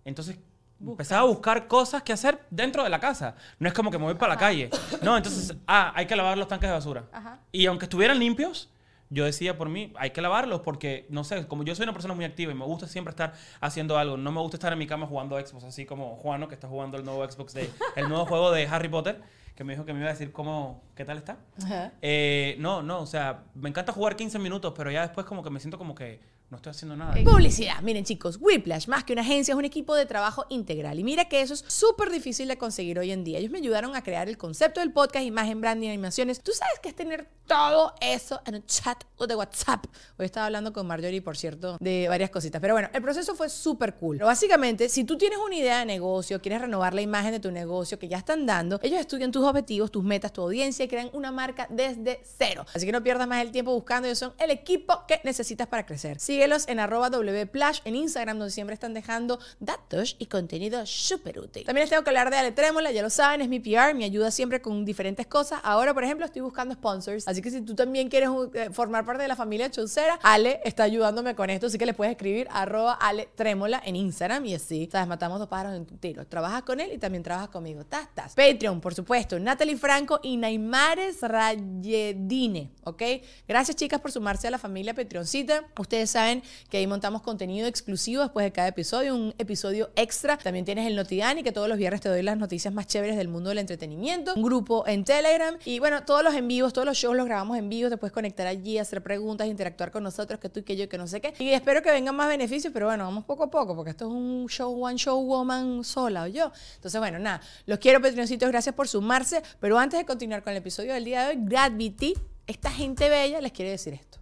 Entonces 0.04 0.38
empezaba 0.80 1.22
a 1.22 1.26
buscar 1.26 1.68
cosas 1.68 2.04
que 2.04 2.12
hacer 2.12 2.42
dentro 2.50 2.84
de 2.84 2.90
la 2.90 3.00
casa. 3.00 3.36
No 3.60 3.70
es 3.70 3.74
como 3.74 3.90
que 3.90 3.98
me 3.98 4.04
voy 4.04 4.16
para 4.16 4.34
la 4.34 4.40
calle. 4.40 4.70
No, 5.02 5.16
entonces, 5.16 5.56
ah, 5.68 5.94
hay 5.96 6.06
que 6.06 6.18
lavar 6.18 6.38
los 6.38 6.50
tanques 6.50 6.70
de 6.70 6.74
basura. 6.74 7.06
Ajá. 7.14 7.40
Y 7.54 7.66
aunque 7.66 7.86
estuvieran 7.86 8.20
limpios, 8.20 8.70
yo 9.10 9.24
decía 9.24 9.58
por 9.58 9.70
mí, 9.70 9.94
hay 9.96 10.10
que 10.10 10.22
lavarlos 10.22 10.62
porque, 10.62 11.06
no 11.10 11.24
sé, 11.24 11.48
como 11.48 11.64
yo 11.64 11.74
soy 11.76 11.84
una 11.84 11.94
persona 11.94 12.14
muy 12.14 12.26
activa 12.26 12.52
y 12.52 12.56
me 12.56 12.66
gusta 12.66 12.88
siempre 12.88 13.12
estar 13.12 13.34
haciendo 13.62 13.98
algo, 13.98 14.18
no 14.18 14.32
me 14.34 14.42
gusta 14.42 14.58
estar 14.58 14.74
en 14.74 14.80
mi 14.80 14.86
cama 14.86 15.08
jugando 15.08 15.40
Xbox, 15.40 15.64
así 15.64 15.86
como 15.86 16.18
Juano, 16.18 16.50
que 16.50 16.56
está 16.56 16.68
jugando 16.68 16.98
el 16.98 17.06
nuevo 17.06 17.26
Xbox 17.30 17.54
de, 17.54 17.70
el 17.96 18.10
nuevo 18.10 18.26
juego 18.26 18.52
de 18.52 18.68
Harry 18.68 18.90
Potter, 18.90 19.22
que 19.56 19.64
me 19.64 19.74
dijo 19.74 19.86
que 19.86 19.94
me 19.94 20.00
iba 20.00 20.10
a 20.10 20.12
decir 20.14 20.34
cómo, 20.34 20.84
qué 20.96 21.06
tal 21.06 21.18
está. 21.18 21.38
Ajá. 21.64 21.94
Eh, 22.02 22.58
no, 22.60 22.82
no, 22.84 23.00
o 23.00 23.06
sea, 23.06 23.44
me 23.56 23.70
encanta 23.70 23.94
jugar 23.94 24.18
15 24.18 24.40
minutos, 24.40 24.74
pero 24.76 24.92
ya 24.92 25.04
después 25.04 25.26
como 25.26 25.42
que 25.42 25.50
me 25.50 25.62
siento 25.62 25.78
como 25.78 25.96
que 25.96 26.20
no 26.52 26.58
estoy 26.58 26.72
haciendo 26.72 26.98
nada. 26.98 27.16
Publicidad. 27.24 27.82
Miren, 27.82 28.04
chicos, 28.04 28.38
Whiplash, 28.40 28.88
más 28.88 29.06
que 29.06 29.14
una 29.14 29.22
agencia, 29.22 29.54
es 29.54 29.58
un 29.58 29.64
equipo 29.64 29.96
de 29.96 30.06
trabajo 30.06 30.46
integral. 30.50 31.00
Y 31.00 31.04
mira 31.04 31.26
que 31.26 31.42
eso 31.42 31.54
es 31.54 31.64
súper 31.66 32.12
difícil 32.12 32.50
de 32.50 32.58
conseguir 32.58 33.00
hoy 33.00 33.12
en 33.12 33.24
día. 33.24 33.40
Ellos 33.40 33.52
me 33.52 33.60
ayudaron 33.60 33.96
a 33.96 34.04
crear 34.04 34.28
el 34.28 34.38
concepto 34.38 34.82
del 34.82 34.92
podcast, 34.92 35.26
imagen, 35.26 35.62
branding, 35.62 35.88
animaciones. 35.88 36.42
Tú 36.42 36.52
sabes 36.52 36.80
que 36.80 36.90
es 36.90 36.96
tener 36.96 37.30
todo 37.48 37.94
eso 38.02 38.42
en 38.46 38.56
un 38.56 38.66
chat 38.66 39.02
o 39.18 39.28
de 39.28 39.36
WhatsApp. 39.36 39.86
Hoy 40.18 40.26
estaba 40.26 40.48
hablando 40.48 40.74
con 40.74 40.88
Marjorie, 40.88 41.22
por 41.22 41.38
cierto, 41.38 41.78
de 41.80 42.08
varias 42.10 42.30
cositas. 42.30 42.60
Pero 42.62 42.74
bueno, 42.74 42.90
el 42.94 43.02
proceso 43.02 43.34
fue 43.34 43.48
súper 43.48 43.96
cool. 43.96 44.18
Pero 44.18 44.28
básicamente, 44.28 44.90
si 44.90 45.06
tú 45.06 45.18
tienes 45.18 45.40
una 45.40 45.56
idea 45.56 45.80
de 45.80 45.86
negocio, 45.86 46.42
quieres 46.42 46.60
renovar 46.60 46.94
la 46.94 47.02
imagen 47.02 47.32
de 47.32 47.40
tu 47.40 47.52
negocio 47.52 47.98
que 47.98 48.10
ya 48.10 48.18
están 48.18 48.46
dando, 48.46 48.78
ellos 48.84 49.00
estudian 49.00 49.32
tus 49.32 49.46
objetivos, 49.46 49.90
tus 49.90 50.04
metas, 50.04 50.34
tu 50.34 50.42
audiencia 50.42 50.84
y 50.84 50.90
crean 50.90 51.10
una 51.14 51.32
marca 51.32 51.68
desde 51.70 52.22
cero. 52.38 52.66
Así 52.74 52.86
que 52.86 52.92
no 52.92 53.02
pierdas 53.02 53.28
más 53.28 53.42
el 53.42 53.52
tiempo 53.52 53.74
buscando. 53.74 54.08
Ellos 54.08 54.20
son 54.20 54.34
el 54.38 54.52
equipo 54.52 55.06
que 55.08 55.22
necesitas 55.24 55.68
para 55.68 55.86
crecer. 55.86 56.20
Síguelos 56.42 56.68
en 56.68 56.80
arroba 56.80 57.10
wplash 57.10 57.82
en 57.86 57.96
Instagram, 57.96 58.40
donde 58.40 58.52
siempre 58.52 58.74
están 58.74 58.96
dejando 58.96 59.38
datos 59.60 60.16
y 60.18 60.26
contenido 60.26 60.84
súper 60.88 61.38
útil. 61.38 61.64
También 61.66 61.84
les 61.84 61.92
tengo 61.92 62.04
que 62.04 62.10
hablar 62.10 62.32
de 62.32 62.38
Ale 62.38 62.52
Trémola, 62.52 62.92
ya 62.92 63.04
lo 63.04 63.12
saben, 63.12 63.42
es 63.42 63.48
mi 63.48 63.60
PR, 63.60 63.94
me 63.94 64.06
ayuda 64.06 64.32
siempre 64.32 64.60
con 64.60 64.84
diferentes 64.84 65.28
cosas. 65.28 65.60
Ahora, 65.64 65.94
por 65.94 66.04
ejemplo, 66.04 66.26
estoy 66.26 66.42
buscando 66.42 66.74
sponsors. 66.74 67.28
Así 67.28 67.44
que 67.44 67.52
si 67.52 67.62
tú 67.62 67.76
también 67.76 68.10
quieres 68.10 68.30
eh, 68.56 68.72
formar 68.72 69.06
parte 69.06 69.22
de 69.22 69.28
la 69.28 69.36
familia 69.36 69.70
Chaucera, 69.70 70.18
Ale 70.24 70.62
está 70.66 70.82
ayudándome 70.82 71.36
con 71.36 71.52
esto. 71.52 71.68
Así 71.68 71.78
que 71.78 71.86
le 71.86 71.94
puedes 71.94 72.14
escribir 72.14 72.48
arroba 72.50 72.94
Ale 72.94 73.30
Trémola 73.36 73.80
en 73.86 73.96
Instagram 73.96 74.44
y 74.48 74.56
así, 74.56 74.90
sabes, 74.92 75.08
matamos 75.08 75.38
dos 75.38 75.48
pájaros 75.48 75.74
en 75.76 75.82
un 75.82 76.00
tiro. 76.00 76.26
Trabajas 76.26 76.64
con 76.64 76.80
él 76.80 76.92
y 76.92 76.98
también 76.98 77.22
trabajas 77.22 77.50
conmigo. 77.50 77.86
Tas, 77.86 78.08
tas. 78.16 78.34
Patreon, 78.34 78.82
por 78.82 78.96
supuesto, 78.96 79.38
Natalie 79.38 79.78
Franco 79.78 80.20
y 80.24 80.38
Naimares 80.38 81.22
Rayedine, 81.22 82.72
¿ok? 82.84 83.04
Gracias, 83.48 83.78
chicas, 83.78 84.02
por 84.02 84.12
sumarse 84.12 84.48
a 84.48 84.52
la 84.52 84.58
familia 84.58 84.96
Patreoncita. 84.96 85.66
Ustedes 85.78 86.10
saben 86.10 86.31
que 86.70 86.78
ahí 86.78 86.88
montamos 86.88 87.22
contenido 87.22 87.68
exclusivo 87.68 88.24
después 88.24 88.46
de 88.46 88.52
cada 88.52 88.70
episodio, 88.70 89.14
un 89.14 89.34
episodio 89.38 89.90
extra. 89.96 90.38
También 90.38 90.66
tienes 90.66 90.88
el 90.88 90.96
Notidani, 90.96 91.44
que 91.44 91.52
todos 91.52 91.68
los 91.68 91.78
viernes 91.78 92.02
te 92.02 92.10
doy 92.10 92.22
las 92.22 92.38
noticias 92.38 92.74
más 92.74 92.88
chéveres 92.88 93.18
del 93.18 93.28
mundo 93.28 93.50
del 93.50 93.58
entretenimiento. 93.58 94.34
Un 94.36 94.44
grupo 94.44 94.88
en 94.88 95.04
Telegram. 95.04 95.58
Y 95.66 95.80
bueno, 95.80 96.04
todos 96.06 96.24
los 96.24 96.34
en 96.36 96.48
vivos, 96.48 96.74
todos 96.74 96.86
los 96.86 96.98
shows 96.98 97.16
los 97.16 97.26
grabamos 97.26 97.58
en 97.58 97.70
vivo. 97.70 97.90
Te 97.90 97.98
puedes 97.98 98.14
conectar 98.14 98.48
allí, 98.48 98.78
hacer 98.78 99.04
preguntas, 99.04 99.48
interactuar 99.48 99.92
con 99.92 100.04
nosotros, 100.04 100.40
que 100.40 100.50
tú 100.50 100.62
y 100.62 100.64
que 100.64 100.78
yo, 100.78 100.88
que 100.88 100.98
no 100.98 101.08
sé 101.08 101.20
qué. 101.22 101.34
Y 101.40 101.50
espero 101.50 101.82
que 101.82 101.92
vengan 101.92 102.16
más 102.16 102.28
beneficios, 102.28 102.72
pero 102.74 102.86
bueno, 102.86 103.04
vamos 103.04 103.26
poco 103.26 103.44
a 103.44 103.52
poco, 103.52 103.76
porque 103.76 103.92
esto 103.92 104.06
es 104.06 104.12
un 104.12 104.48
show, 104.48 104.86
one 104.86 104.98
show 104.98 105.22
woman 105.22 105.84
sola 105.84 106.24
o 106.24 106.28
yo. 106.28 106.52
Entonces, 106.76 107.00
bueno, 107.00 107.20
nada, 107.20 107.42
los 107.66 107.80
quiero, 107.80 108.02
Patreoncitos, 108.02 108.50
gracias 108.50 108.76
por 108.76 108.88
sumarse. 108.88 109.42
Pero 109.60 109.78
antes 109.78 110.00
de 110.00 110.06
continuar 110.06 110.44
con 110.44 110.52
el 110.52 110.58
episodio 110.58 110.94
del 110.94 111.06
día 111.06 111.24
de 111.24 111.30
hoy, 111.30 111.44
Gravity, 111.46 112.14
esta 112.48 112.70
gente 112.70 113.10
bella 113.10 113.42
les 113.42 113.52
quiere 113.52 113.72
decir 113.72 113.94
esto. 113.94 114.20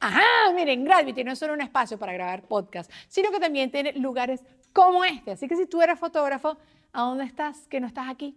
Ajá, 0.00 0.52
miren, 0.54 0.84
Gravity 0.84 1.24
no 1.24 1.32
es 1.32 1.38
solo 1.38 1.54
un 1.54 1.60
espacio 1.60 1.98
para 1.98 2.12
grabar 2.12 2.42
podcast, 2.42 2.90
sino 3.08 3.30
que 3.30 3.40
también 3.40 3.70
tiene 3.70 3.92
lugares 3.94 4.44
como 4.72 5.04
este. 5.04 5.32
Así 5.32 5.48
que 5.48 5.56
si 5.56 5.66
tú 5.66 5.80
eres 5.80 5.98
fotógrafo, 5.98 6.56
¿a 6.92 7.02
dónde 7.02 7.24
estás? 7.24 7.66
Que 7.68 7.80
no 7.80 7.86
estás 7.86 8.08
aquí. 8.08 8.36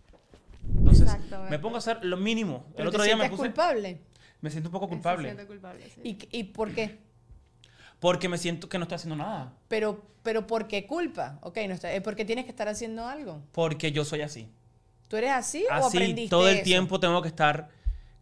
Entonces, 0.77 1.03
Exacto, 1.03 1.43
me 1.49 1.59
pongo 1.59 1.75
a 1.75 1.79
hacer 1.79 2.03
lo 2.03 2.17
mínimo. 2.17 2.65
El 2.69 2.73
¿Pero 2.75 2.89
otro 2.89 3.01
te 3.01 3.07
día 3.07 3.17
me 3.17 3.29
puse. 3.29 3.43
culpable? 3.43 4.01
Me 4.41 4.49
siento 4.49 4.69
un 4.69 4.73
poco 4.73 4.89
culpable. 4.89 5.45
culpable, 5.45 5.89
sí. 5.93 6.01
¿Y, 6.31 6.39
¿Y 6.39 6.43
por 6.45 6.73
qué? 6.73 6.99
Porque 7.99 8.27
me 8.27 8.37
siento 8.37 8.67
que 8.67 8.77
no 8.79 8.83
estoy 8.83 8.95
haciendo 8.95 9.15
nada. 9.15 9.53
Pero, 9.67 10.01
pero 10.23 10.47
¿por 10.47 10.67
qué 10.67 10.87
culpa? 10.87 11.37
Ok, 11.43 11.57
no 11.67 11.73
está, 11.75 11.91
es 11.93 12.01
porque 12.01 12.25
tienes 12.25 12.45
que 12.45 12.51
estar 12.51 12.67
haciendo 12.67 13.05
algo. 13.05 13.43
Porque 13.51 13.91
yo 13.91 14.03
soy 14.05 14.21
así. 14.21 14.49
¿Tú 15.07 15.17
eres 15.17 15.31
así, 15.31 15.65
o 15.69 15.73
Así 15.73 15.97
aprendiste 15.97 16.29
todo 16.29 16.47
el 16.47 16.55
eso? 16.55 16.63
tiempo 16.63 16.99
tengo 16.99 17.21
que 17.21 17.27
estar. 17.27 17.69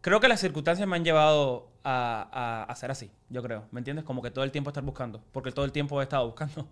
Creo 0.01 0.19
que 0.19 0.27
las 0.27 0.41
circunstancias 0.41 0.87
me 0.87 0.95
han 0.97 1.05
llevado 1.05 1.68
a, 1.83 2.27
a, 2.31 2.63
a 2.71 2.75
ser 2.75 2.91
así, 2.91 3.09
yo 3.29 3.41
creo. 3.41 3.65
¿Me 3.71 3.79
entiendes? 3.79 4.05
Como 4.05 4.21
que 4.21 4.31
todo 4.31 4.43
el 4.43 4.51
tiempo 4.51 4.69
estar 4.69 4.83
buscando. 4.83 5.21
Porque 5.31 5.51
todo 5.51 5.65
el 5.65 5.71
tiempo 5.71 5.99
he 5.99 6.03
estado 6.03 6.25
buscando. 6.25 6.67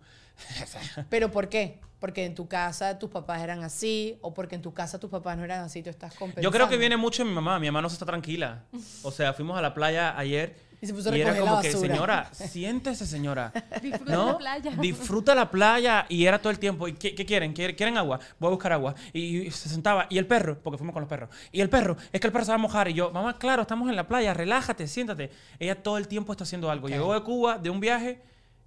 ¿Pero 1.10 1.32
por 1.32 1.50
qué? 1.50 1.80
Porque 2.00 2.26
en 2.26 2.36
tu 2.36 2.48
casa 2.48 3.00
tus 3.00 3.10
papás 3.10 3.42
eran 3.42 3.64
así, 3.64 4.20
o 4.22 4.34
porque 4.34 4.56
en 4.56 4.62
tu 4.62 4.74
casa 4.74 5.00
tus 5.00 5.10
papás 5.10 5.38
no 5.38 5.44
eran 5.44 5.64
así, 5.64 5.82
tú 5.82 5.90
estás 5.90 6.14
compensando. 6.14 6.42
yo 6.42 6.52
creo 6.52 6.70
que 6.70 6.78
viene 6.78 6.96
mucho 6.98 7.24
de 7.24 7.30
mi 7.30 7.36
mamá. 7.36 7.60
Mi 7.60 7.68
mamá 7.68 7.82
no 7.82 7.90
se 7.90 7.94
está 7.94 8.06
tranquila. 8.06 8.64
O 9.04 9.12
sea, 9.12 9.34
fuimos 9.34 9.58
a 9.58 9.62
la 9.62 9.74
playa 9.74 10.18
ayer. 10.18 10.67
Y 10.80 10.86
se 10.86 10.94
puso 10.94 11.10
a 11.10 11.16
era 11.16 11.32
recoger 11.32 11.44
la 11.44 11.50
como 11.50 11.62
que, 11.62 11.68
basura. 11.70 11.90
señora, 11.90 12.30
siéntese, 12.34 13.06
señora. 13.08 13.52
Disfruta 13.82 14.14
¿No? 14.14 14.32
la 14.34 14.38
playa. 14.38 14.72
Disfruta 14.80 15.36
la 15.36 15.50
playa 15.50 16.06
y 16.08 16.26
era 16.26 16.40
todo 16.40 16.52
el 16.52 16.60
tiempo. 16.60 16.88
¿Y 16.88 16.94
qué, 16.94 17.16
qué 17.16 17.26
quieren? 17.26 17.54
¿Quieren 17.54 17.76
quieren 17.76 17.98
agua? 17.98 18.20
Voy 18.40 18.48
a 18.48 18.52
buscar 18.52 18.74
agua. 18.74 18.94
Y, 19.12 19.40
y 19.48 19.52
se 19.52 19.70
sentaba. 19.70 20.06
Y 20.10 20.20
el 20.20 20.28
perro, 20.28 20.60
porque 20.62 20.78
fuimos 20.78 20.94
con 20.94 21.02
los 21.02 21.10
perros. 21.10 21.30
Y 21.52 21.62
el 21.62 21.70
perro, 21.70 21.98
es 22.12 22.22
que 22.22 22.28
el 22.28 22.34
perro 22.34 22.46
se 22.46 22.52
va 22.52 22.56
a 22.56 22.60
mojar. 22.60 22.88
Y 22.90 22.94
yo, 22.94 23.10
mamá, 23.12 23.40
claro, 23.40 23.64
estamos 23.64 23.90
en 23.90 23.96
la 23.96 24.08
playa, 24.08 24.34
relájate, 24.36 24.88
siéntate. 24.88 25.32
Ella 25.58 25.82
todo 25.82 25.98
el 25.98 26.08
tiempo 26.08 26.32
está 26.32 26.44
haciendo 26.44 26.70
algo. 26.70 26.88
Llegó 26.90 27.14
de 27.14 27.22
Cuba, 27.24 27.58
de 27.58 27.70
un 27.72 27.80
viaje, 27.80 28.22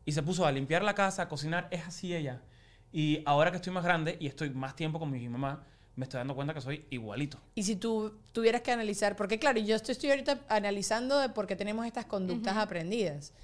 y 0.05 0.13
se 0.13 0.23
puso 0.23 0.45
a 0.45 0.51
limpiar 0.51 0.83
la 0.83 0.95
casa, 0.95 1.23
a 1.23 1.29
cocinar. 1.29 1.69
Es 1.71 1.87
así 1.87 2.15
ella. 2.15 2.43
Y 2.93 3.23
ahora 3.25 3.53
que 3.53 3.57
estoy 3.59 3.73
más 3.73 3.85
grande 3.85 4.17
y 4.19 4.27
estoy 4.27 4.51
más 4.51 4.75
tiempo 4.75 4.99
con 4.99 5.11
mi 5.13 5.29
mamá, 5.29 5.63
me 6.01 6.05
estoy 6.05 6.17
dando 6.17 6.35
cuenta 6.35 6.55
que 6.55 6.63
soy 6.63 6.87
igualito. 6.89 7.39
Y 7.55 7.63
si 7.63 7.77
tú 7.77 8.15
tuvieras 8.33 8.63
que 8.63 8.73
analizar, 8.73 9.17
porque 9.17 9.39
claro, 9.39 9.61
yo 9.61 9.77
estoy, 9.77 9.93
estoy 9.93 10.09
ahorita 10.09 10.41
analizando 10.49 11.19
de 11.19 11.29
por 11.29 11.47
qué 11.47 11.57
tenemos 11.57 11.85
estas 11.85 12.07
conductas 12.07 12.57
aprendidas. 12.57 13.35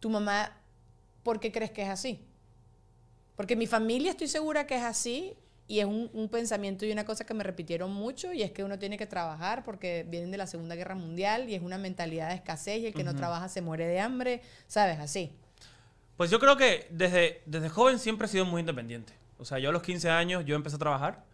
Tu 0.00 0.08
mamá, 0.08 0.56
¿por 1.22 1.38
qué 1.38 1.52
crees 1.52 1.70
que 1.70 1.82
es 1.82 1.90
así? 1.90 2.24
Porque 3.36 3.56
mi 3.56 3.66
familia 3.66 4.12
estoy 4.12 4.26
segura 4.26 4.66
que 4.66 4.76
es 4.76 4.84
así 4.84 5.34
y 5.66 5.80
es 5.80 5.84
un, 5.84 6.08
un 6.14 6.30
pensamiento 6.30 6.86
y 6.86 6.92
una 6.92 7.04
cosa 7.04 7.26
que 7.26 7.34
me 7.34 7.44
repitieron 7.44 7.92
mucho 7.92 8.32
y 8.32 8.42
es 8.42 8.52
que 8.52 8.64
uno 8.64 8.78
tiene 8.78 8.96
que 8.96 9.06
trabajar 9.06 9.62
porque 9.62 10.06
vienen 10.08 10.30
de 10.30 10.38
la 10.38 10.46
Segunda 10.46 10.76
Guerra 10.76 10.94
Mundial 10.94 11.50
y 11.50 11.56
es 11.56 11.60
una 11.60 11.76
mentalidad 11.76 12.30
de 12.30 12.36
escasez 12.36 12.78
y 12.78 12.86
el 12.86 12.94
que 12.94 13.04
no 13.04 13.14
trabaja 13.16 13.50
se 13.50 13.60
muere 13.60 13.86
de 13.86 14.00
hambre, 14.00 14.40
¿sabes? 14.66 14.98
Así. 14.98 15.30
Pues 16.16 16.30
yo 16.30 16.40
creo 16.40 16.56
que 16.56 16.88
desde, 16.90 17.42
desde 17.44 17.68
joven 17.68 17.98
siempre 17.98 18.28
he 18.28 18.30
sido 18.30 18.46
muy 18.46 18.60
independiente. 18.60 19.12
O 19.36 19.44
sea, 19.44 19.58
yo 19.58 19.68
a 19.68 19.72
los 19.72 19.82
15 19.82 20.08
años 20.08 20.46
yo 20.46 20.56
empecé 20.56 20.76
a 20.76 20.78
trabajar 20.78 21.27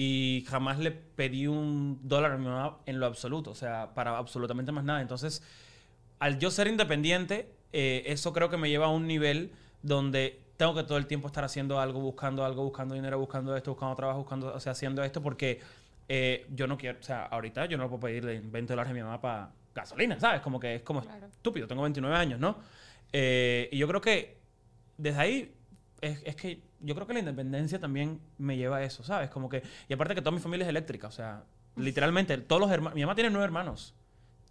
y 0.00 0.44
jamás 0.46 0.78
le 0.78 0.92
pedí 0.92 1.48
un 1.48 1.98
dólar 2.04 2.30
a 2.30 2.38
mi 2.38 2.44
mamá 2.46 2.78
en 2.86 3.00
lo 3.00 3.06
absoluto. 3.06 3.50
O 3.50 3.54
sea, 3.56 3.94
para 3.94 4.16
absolutamente 4.16 4.70
más 4.70 4.84
nada. 4.84 5.00
Entonces, 5.02 5.42
al 6.20 6.38
yo 6.38 6.52
ser 6.52 6.68
independiente, 6.68 7.50
eh, 7.72 8.04
eso 8.06 8.32
creo 8.32 8.48
que 8.48 8.56
me 8.56 8.68
lleva 8.70 8.86
a 8.86 8.90
un 8.90 9.08
nivel 9.08 9.50
donde 9.82 10.40
tengo 10.56 10.72
que 10.76 10.84
todo 10.84 10.98
el 10.98 11.06
tiempo 11.08 11.26
estar 11.26 11.42
haciendo 11.42 11.80
algo, 11.80 11.98
buscando 11.98 12.44
algo, 12.44 12.62
buscando 12.62 12.94
dinero, 12.94 13.18
buscando 13.18 13.56
esto, 13.56 13.72
buscando 13.72 13.96
trabajo, 13.96 14.20
buscando, 14.20 14.54
o 14.54 14.60
sea, 14.60 14.70
haciendo 14.70 15.02
esto 15.02 15.20
porque 15.20 15.58
eh, 16.08 16.46
yo 16.54 16.68
no 16.68 16.78
quiero, 16.78 17.00
o 17.00 17.02
sea, 17.02 17.24
ahorita 17.26 17.66
yo 17.66 17.76
no 17.76 17.88
puedo 17.88 18.00
pedirle 18.02 18.40
20 18.40 18.72
dólares 18.74 18.90
a 18.92 18.94
mi 18.94 19.00
mamá 19.02 19.20
para 19.20 19.50
gasolina, 19.74 20.20
¿sabes? 20.20 20.42
Como 20.42 20.60
que 20.60 20.76
es 20.76 20.82
como 20.82 21.02
Claro. 21.02 21.26
estúpido, 21.26 21.66
tengo 21.66 21.82
29 21.82 22.14
años, 22.14 22.38
¿no? 22.38 22.56
Eh, 23.12 23.68
y 23.72 23.78
yo 23.78 23.88
creo 23.88 24.00
que 24.00 24.38
desde 24.96 25.20
ahí 25.20 25.54
es, 26.00 26.20
es 26.24 26.36
que 26.36 26.62
yo 26.80 26.94
creo 26.94 27.06
que 27.06 27.12
la 27.14 27.18
independencia 27.20 27.78
también 27.78 28.20
me 28.38 28.56
lleva 28.56 28.78
a 28.78 28.84
eso, 28.84 29.02
¿sabes? 29.04 29.30
Como 29.30 29.48
que, 29.48 29.62
y 29.88 29.92
aparte 29.92 30.14
que 30.14 30.20
toda 30.22 30.32
mi 30.32 30.40
familia 30.40 30.64
es 30.64 30.70
eléctrica, 30.70 31.08
o 31.08 31.12
sea, 31.12 31.44
literalmente, 31.76 32.36
todos 32.38 32.60
los 32.60 32.70
hermanos, 32.70 32.94
mi 32.94 33.02
mamá 33.02 33.14
tiene 33.14 33.30
nueve 33.30 33.44
hermanos, 33.44 33.94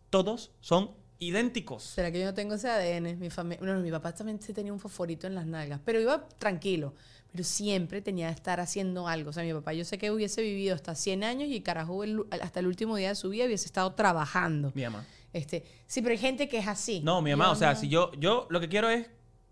todos 0.09 0.51
son 0.61 0.91
idénticos. 1.19 1.83
¿Será 1.83 2.11
que 2.11 2.19
yo 2.19 2.25
no 2.25 2.33
tengo 2.33 2.55
ese 2.55 2.69
ADN? 2.69 3.19
Mi, 3.19 3.29
fami- 3.29 3.57
bueno, 3.59 3.79
mi 3.79 3.91
papá 3.91 4.13
también 4.13 4.39
se 4.41 4.53
tenía 4.53 4.71
un 4.71 4.79
fosforito 4.79 5.25
en 5.27 5.35
las 5.35 5.45
nalgas, 5.45 5.79
pero 5.83 5.99
iba 5.99 6.27
tranquilo. 6.37 6.93
Pero 7.31 7.43
siempre 7.43 8.01
tenía 8.01 8.27
que 8.29 8.35
estar 8.35 8.59
haciendo 8.61 9.07
algo. 9.07 9.31
O 9.31 9.33
sea, 9.33 9.43
mi 9.43 9.51
papá 9.53 9.73
yo 9.73 9.83
sé 9.83 9.97
que 9.97 10.11
hubiese 10.11 10.41
vivido 10.41 10.73
hasta 10.75 10.95
100 10.95 11.23
años 11.23 11.49
y 11.49 11.59
carajo, 11.61 12.03
el- 12.03 12.23
hasta 12.41 12.59
el 12.61 12.67
último 12.67 12.95
día 12.95 13.09
de 13.09 13.15
su 13.15 13.29
vida 13.29 13.45
hubiese 13.45 13.65
estado 13.65 13.91
trabajando. 13.93 14.71
Mi 14.75 14.83
mamá. 14.83 15.05
Este, 15.33 15.65
sí, 15.87 16.01
pero 16.01 16.13
hay 16.13 16.17
gente 16.19 16.47
que 16.47 16.57
es 16.59 16.67
así. 16.67 17.01
No, 17.03 17.21
mi 17.21 17.31
mamá, 17.31 17.51
o 17.51 17.55
sea, 17.55 17.73
no. 17.73 17.79
si 17.79 17.89
yo, 17.89 18.11
yo 18.13 18.47
lo 18.49 18.59
que 18.61 18.69
quiero 18.69 18.89
es 18.89 19.07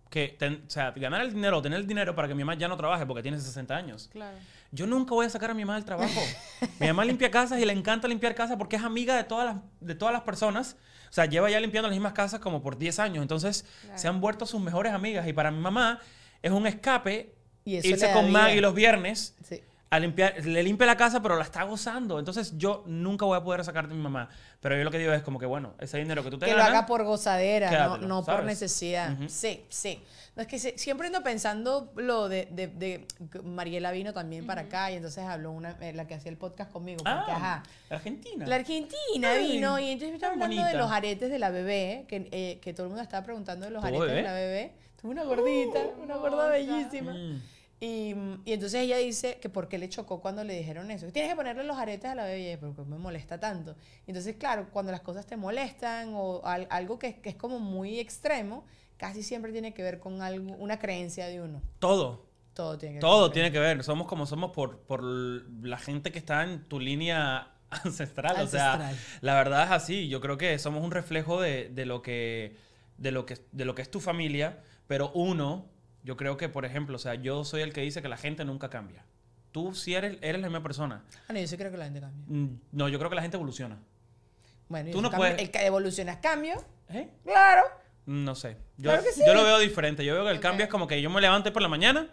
que, 0.10 0.36
ten- 0.40 0.64
o 0.68 0.70
sea, 0.70 0.92
ganar 0.92 1.22
el 1.22 1.34
dinero, 1.34 1.62
tener 1.62 1.80
el 1.80 1.88
dinero 1.88 2.16
para 2.16 2.28
que 2.28 2.36
mi 2.36 2.44
mamá 2.44 2.58
ya 2.58 2.68
no 2.68 2.78
trabaje 2.78 3.06
porque 3.06 3.22
tiene 3.22 3.40
60 3.40 3.76
años. 3.76 4.10
Claro. 4.12 4.38
Yo 4.72 4.88
nunca 4.88 5.14
voy 5.14 5.26
a 5.26 5.30
sacar 5.30 5.52
a 5.52 5.54
mi 5.54 5.64
mamá 5.66 5.76
del 5.76 5.86
trabajo. 5.86 6.22
mi 6.80 6.88
mamá 6.88 7.06
limpia 7.06 7.30
casas 7.32 7.60
y 7.60 7.66
le 7.66 7.74
encanta 7.74 8.08
limpiar 8.08 8.36
casas 8.36 8.58
porque 8.58 8.76
es 8.76 8.84
amiga 8.84 9.16
de 9.16 9.24
todas 9.24 9.46
las, 9.46 9.64
de 9.82 9.96
todas 9.96 10.14
las 10.14 10.24
personas. 10.24 10.78
O 11.10 11.14
sea, 11.16 11.26
lleva 11.26 11.50
ya 11.50 11.60
limpiando 11.60 11.88
las 11.88 11.96
mismas 11.96 12.14
casas 12.14 12.40
como 12.40 12.62
por 12.62 12.78
10 12.78 13.00
años. 13.00 13.22
Entonces, 13.22 13.66
Claro. 13.84 13.98
se 14.00 14.08
han 14.08 14.20
vuelto 14.22 14.46
sus 14.46 14.60
mejores 14.62 14.92
amigas. 14.94 15.28
Y 15.28 15.34
para 15.34 15.52
mi 15.52 15.60
mamá 15.60 16.00
es 16.42 16.52
un 16.52 16.68
escape 16.68 17.34
Y 17.64 17.78
irse 17.88 18.12
con. 18.12 18.32
Maggie 18.32 18.62
los 18.62 18.74
viernes 18.76 19.36
Sí. 19.44 19.62
A 19.90 20.00
limpiar, 20.00 20.44
le 20.46 20.64
limpia 20.64 20.88
la 20.88 20.98
casa, 20.98 21.22
pero 21.22 21.36
la 21.38 21.44
está 21.44 21.64
gozando. 21.64 22.20
Entonces, 22.20 22.58
yo 22.58 22.84
nunca 22.88 23.24
voy 23.26 23.38
a 23.38 23.44
poder 23.44 23.64
sacarte 23.64 23.92
a 23.94 23.96
mi 23.96 24.02
mamá. 24.02 24.28
Pero 24.60 24.76
yo 24.78 24.84
lo 24.84 24.92
que 24.92 24.98
digo 24.98 25.14
es 25.14 25.22
como 25.22 25.40
que, 25.40 25.46
bueno, 25.46 25.74
ese 25.80 25.98
dinero 26.00 26.24
que 26.24 26.32
tú 26.32 26.40
te 26.40 26.48
Que 26.48 26.52
lo 26.54 26.58
ganas... 26.58 26.72
haga 26.74 26.86
por 26.88 27.04
gozadera, 27.04 27.68
no, 27.68 27.72
quédatelo, 27.72 28.08
no 28.08 28.16
por 28.18 28.26
¿sabes? 28.26 28.46
necesidad. 28.48 29.14
Ujú. 29.14 29.30
Sí, 29.30 29.64
sí. 29.70 30.04
No, 30.36 30.42
es 30.42 30.48
que 30.50 30.60
se- 30.60 30.78
siempre 30.78 31.08
ando 31.08 31.24
pensando 31.24 31.94
lo 31.96 32.28
de, 32.28 32.48
de, 32.52 32.68
de- 32.68 33.08
Mariela 33.44 33.92
vino 33.92 34.12
también 34.12 34.46
para 34.46 34.62
acá 34.62 34.92
y 34.92 34.96
entonces 34.96 35.24
habló 35.24 35.52
una, 35.52 35.78
eh, 35.80 35.94
la 35.94 36.08
que 36.08 36.16
hacía 36.16 36.30
el 36.32 36.38
podcast 36.38 36.72
conmigo. 36.72 36.98
Porque, 36.98 37.12
Ah, 37.32 37.36
ajá, 37.36 37.64
Argentina. 37.90 38.46
La 38.46 38.56
Argentina 38.56 39.30
Ay, 39.32 39.52
vino 39.54 39.80
y 39.80 39.92
entonces 39.92 40.10
me 40.10 40.16
estaba 40.16 40.34
hablando 40.34 40.56
de 40.58 40.62
bonita. 40.64 40.78
los 40.80 40.92
aretes 40.92 41.30
de 41.30 41.40
la 41.40 41.52
bebé, 41.52 42.06
que, 42.10 42.28
eh, 42.32 42.60
que 42.62 42.74
todo 42.74 42.84
el 42.88 42.90
mundo 42.90 43.04
estaba 43.04 43.24
preguntando 43.24 43.66
de 43.68 43.72
los 43.72 43.82
¿Tuvo 43.82 43.88
aretes 44.02 44.08
de 44.10 44.14
bebé? 44.16 44.24
la 44.28 44.34
bebé. 44.34 44.72
Tuvo 45.00 45.12
una 45.12 45.24
gordita, 45.24 45.80
una 46.04 46.16
gorda 46.18 46.48
bellísima. 46.50 47.14
Mm. 47.14 47.42
Y, 47.80 48.16
y 48.46 48.54
entonces 48.54 48.82
ella 48.82 48.98
dice 48.98 49.38
que 49.42 49.50
por 49.50 49.68
qué 49.68 49.78
le 49.78 49.90
chocó 49.90 50.22
cuando 50.22 50.44
le 50.44 50.58
dijeron 50.58 50.90
eso. 50.92 51.08
Tienes 51.12 51.32
que 51.32 51.36
ponerle 51.36 51.64
los 51.66 51.78
aretes 51.78 52.10
a 52.10 52.16
la 52.16 52.24
bebé. 52.24 52.40
Y 52.42 52.48
ella, 52.48 52.58
pero 52.60 52.74
¿por 52.74 52.86
qué 52.86 52.92
me 52.92 52.98
molesta 52.98 53.40
tanto? 53.40 53.76
Y 54.08 54.12
entonces, 54.12 54.36
claro, 54.38 54.70
cuando 54.72 54.92
las 54.92 55.02
cosas 55.02 55.26
te 55.26 55.36
molestan 55.38 56.14
o 56.16 56.42
al- 56.46 56.68
algo 56.70 56.98
que, 56.98 57.20
que 57.20 57.30
es 57.30 57.36
como 57.36 57.60
muy 57.60 58.00
extremo, 58.00 58.66
casi 58.98 59.24
siempre 59.24 59.52
tiene 59.52 59.74
que 59.74 59.84
ver 59.84 60.00
con 60.00 60.22
algo, 60.22 60.56
una 60.56 60.80
creencia 60.80 61.28
de 61.28 61.42
uno. 61.42 61.62
Todo. 61.80 62.26
Todo 62.54 62.78
tiene 62.78 62.94
que 62.94 62.96
ver. 62.96 63.02
Todo 63.02 63.32
tiene 63.32 63.52
que 63.52 63.60
ver. 63.60 63.84
Somos 63.84 64.08
como 64.08 64.26
somos 64.26 64.52
por, 64.52 64.80
por 64.84 65.04
la 65.04 65.78
gente 65.78 66.14
que 66.14 66.20
está 66.20 66.44
en 66.44 66.64
tu 66.70 66.80
línea 66.80 67.52
ancestral. 67.70 68.42
O 68.42 68.48
sea, 68.48 68.74
Ancestral. 68.76 68.98
la 69.20 69.34
verdad 69.36 69.66
es 69.66 69.72
así. 69.72 70.08
Yo 70.08 70.22
creo 70.22 70.38
que 70.38 70.58
somos 70.60 70.82
un 70.82 70.92
reflejo 70.92 71.42
de, 71.42 71.68
de 71.70 71.86
lo 71.86 72.02
que 72.02 72.56
de 72.98 73.12
lo 73.12 73.26
que 73.26 73.38
de 73.52 73.66
lo 73.66 73.76
que 73.76 73.82
es 73.82 73.92
tu 73.92 74.00
familia, 74.00 74.60
pero 74.88 75.12
uno, 75.14 75.66
yo 76.06 76.16
creo 76.16 76.38
que 76.38 76.48
por 76.48 76.64
ejemplo, 76.64 76.96
o 76.96 77.00
sea, 77.00 77.16
yo 77.16 77.44
soy 77.44 77.62
el 77.62 77.74
que 77.74 77.82
dice 77.82 78.02
que 78.02 78.08
la 78.08 78.16
gente 78.18 78.46
nunca 78.46 78.70
cambia. 78.70 79.04
tú 79.52 79.74
sí 79.74 79.94
eres, 79.96 80.18
eres 80.22 80.40
la 80.42 80.48
misma 80.48 80.62
persona. 80.64 81.04
Bueno, 81.28 81.40
yo 81.42 81.48
sí 81.48 81.56
creo 81.58 81.72
que 81.72 81.78
la 81.78 81.86
gente 81.86 82.00
cambia. 82.02 82.24
Mm, 82.28 82.60
No, 82.74 82.88
yo 82.90 82.98
creo 83.00 83.10
que 83.10 83.16
la 83.16 83.22
gente 83.22 83.36
evoluciona. 83.38 83.78
Bueno, 84.68 84.92
Tú 84.92 85.02
no 85.02 85.10
puedes- 85.12 85.40
El 85.40 85.50
que 85.52 85.66
evoluciona 85.66 86.12
es 86.14 86.18
cambio. 86.20 86.56
¿Eh? 86.90 87.10
Claro. 87.24 87.62
No 88.06 88.36
sé. 88.36 88.58
Yo, 88.78 88.92
Claro 88.92 89.04
que 89.04 89.12
sí. 89.14 89.22
yo 89.26 89.34
lo 89.34 89.44
veo 89.44 89.58
diferente. 89.60 90.04
Yo 90.06 90.14
veo 90.14 90.26
que 90.26 90.32
el 90.32 90.40
cambio 90.40 90.66
es 90.66 90.70
como 90.70 90.88
que 90.88 91.02
yo 91.02 91.10
me 91.10 91.22
levante 91.22 91.52
por 91.52 91.62
la 91.62 91.68
mañana 91.70 92.08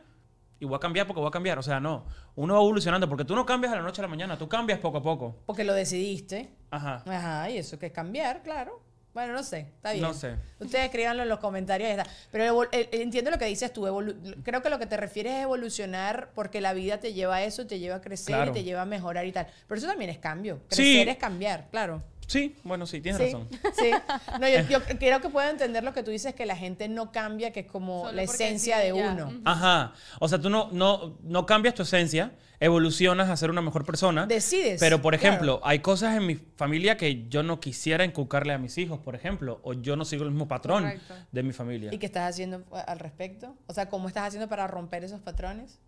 y 0.60 0.64
voy 0.66 0.76
a 0.76 0.78
cambiar 0.78 1.06
porque 1.08 1.20
voy 1.20 1.28
a 1.28 1.32
cambiar. 1.32 1.58
O 1.58 1.62
sea, 1.62 1.80
no. 1.80 2.06
Uno 2.36 2.54
va 2.54 2.60
evolucionando 2.60 3.08
porque 3.08 3.24
tú 3.24 3.34
no 3.34 3.44
cambias 3.44 3.72
de 3.72 3.78
la 3.78 3.82
noche 3.82 4.00
a 4.00 4.04
la 4.04 4.08
mañana. 4.08 4.38
Tú 4.38 4.48
cambias 4.48 4.78
poco 4.78 4.98
a 4.98 5.02
poco. 5.02 5.42
Porque 5.44 5.64
lo 5.64 5.74
decidiste. 5.74 6.48
Ajá. 6.70 7.02
Ajá, 7.06 7.50
y 7.50 7.58
eso 7.58 7.76
que 7.78 7.86
es 7.86 7.92
cambiar, 7.92 8.42
claro. 8.44 8.80
Bueno, 9.14 9.34
no 9.34 9.42
sé, 9.42 9.66
está 9.76 9.92
bien. 9.92 10.02
No 10.02 10.14
sé. 10.14 10.36
Ustedes 10.58 10.86
escríbanlo 10.86 11.22
en 11.22 11.28
los 11.28 11.38
comentarios. 11.38 11.90
y 11.90 11.94
ya 11.96 12.02
está. 12.02 12.14
Pero 12.30 12.64
eh, 12.64 12.68
eh, 12.72 12.88
entiendo 12.92 13.30
lo 13.30 13.38
que 13.38 13.44
dices 13.44 13.70
tú. 13.72 13.82
Creo 14.42 14.62
que 14.62 14.70
lo 14.70 14.78
que 14.78 14.86
te 14.86 14.96
refieres 14.96 15.34
es 15.34 15.42
evolucionar 15.42 16.30
porque 16.34 16.60
la 16.62 16.72
vida 16.72 16.98
te 16.98 17.12
lleva 17.12 17.36
a 17.36 17.42
eso, 17.44 17.66
te 17.66 17.78
lleva 17.78 17.96
a 17.96 18.00
crecer 18.00 18.34
Claro. 18.36 18.50
y 18.52 18.54
te 18.54 18.64
lleva 18.64 18.82
a 18.82 18.86
mejorar 18.86 19.26
y 19.26 19.32
tal. 19.32 19.46
Pero 19.68 19.78
eso 19.78 19.86
también 19.86 20.10
es 20.10 20.18
cambio. 20.18 20.60
Sí. 20.70 20.76
Crecer 20.94 21.08
es 21.10 21.16
cambiar, 21.18 21.68
claro. 21.70 22.02
Sí, 22.26 22.56
bueno, 22.64 22.86
sí, 22.86 23.00
tienes 23.00 23.20
sí, 23.20 23.26
razón. 23.26 23.48
sí. 23.78 23.90
No, 24.40 24.48
yo, 24.48 24.60
yo 24.68 24.82
creo 24.98 25.20
que 25.20 25.28
puedo 25.28 25.48
entender 25.50 25.84
lo 25.84 25.92
que 25.92 26.02
tú 26.02 26.10
dices, 26.10 26.34
que 26.34 26.46
la 26.46 26.56
gente 26.56 26.88
no 26.88 27.12
cambia, 27.12 27.52
que 27.52 27.60
es 27.60 27.66
como 27.66 28.02
Solo 28.06 28.12
la 28.12 28.22
esencia 28.22 28.76
sí, 28.80 28.82
de 28.90 28.96
ya. 28.96 29.10
uno. 29.12 29.40
Ajá. 29.44 29.92
O 30.20 30.28
sea, 30.28 30.38
tú 30.40 30.48
no, 30.50 30.68
no, 30.72 31.18
no 31.22 31.44
cambias 31.46 31.74
tu 31.74 31.82
esencia, 31.82 32.32
evolucionas 32.60 33.28
a 33.28 33.36
ser 33.36 33.50
una 33.50 33.60
mejor 33.60 33.84
persona. 33.84 34.24
Decides. 34.26 34.78
Pero, 34.80 35.02
por 35.02 35.18
claro. 35.18 35.26
ejemplo, 35.34 35.60
hay 35.64 35.80
cosas 35.80 36.16
en 36.16 36.26
mi 36.26 36.36
familia 36.56 36.96
que 36.96 37.28
yo 37.28 37.42
no 37.42 37.58
quisiera 37.60 38.04
inculcarle 38.04 38.52
a 38.52 38.58
mis 38.58 38.78
hijos, 38.78 39.00
por 39.00 39.14
ejemplo, 39.14 39.60
o 39.64 39.72
yo 39.74 39.96
no 39.96 40.04
sigo 40.04 40.22
el 40.24 40.30
mismo 40.30 40.46
patrón 40.48 40.84
Correcto. 40.84 41.14
de 41.32 41.42
mi 41.42 41.52
familia. 41.52 41.90
¿Y 41.92 41.98
qué 41.98 42.06
estás 42.06 42.30
haciendo 42.30 42.64
a- 42.72 42.80
al 42.80 42.98
respecto? 43.00 43.56
O 43.66 43.74
sea, 43.74 43.88
¿cómo 43.88 44.08
estás 44.08 44.28
haciendo 44.28 44.48
para 44.48 44.66
romper 44.68 45.02
esos 45.04 45.20
patrones? 45.20 45.80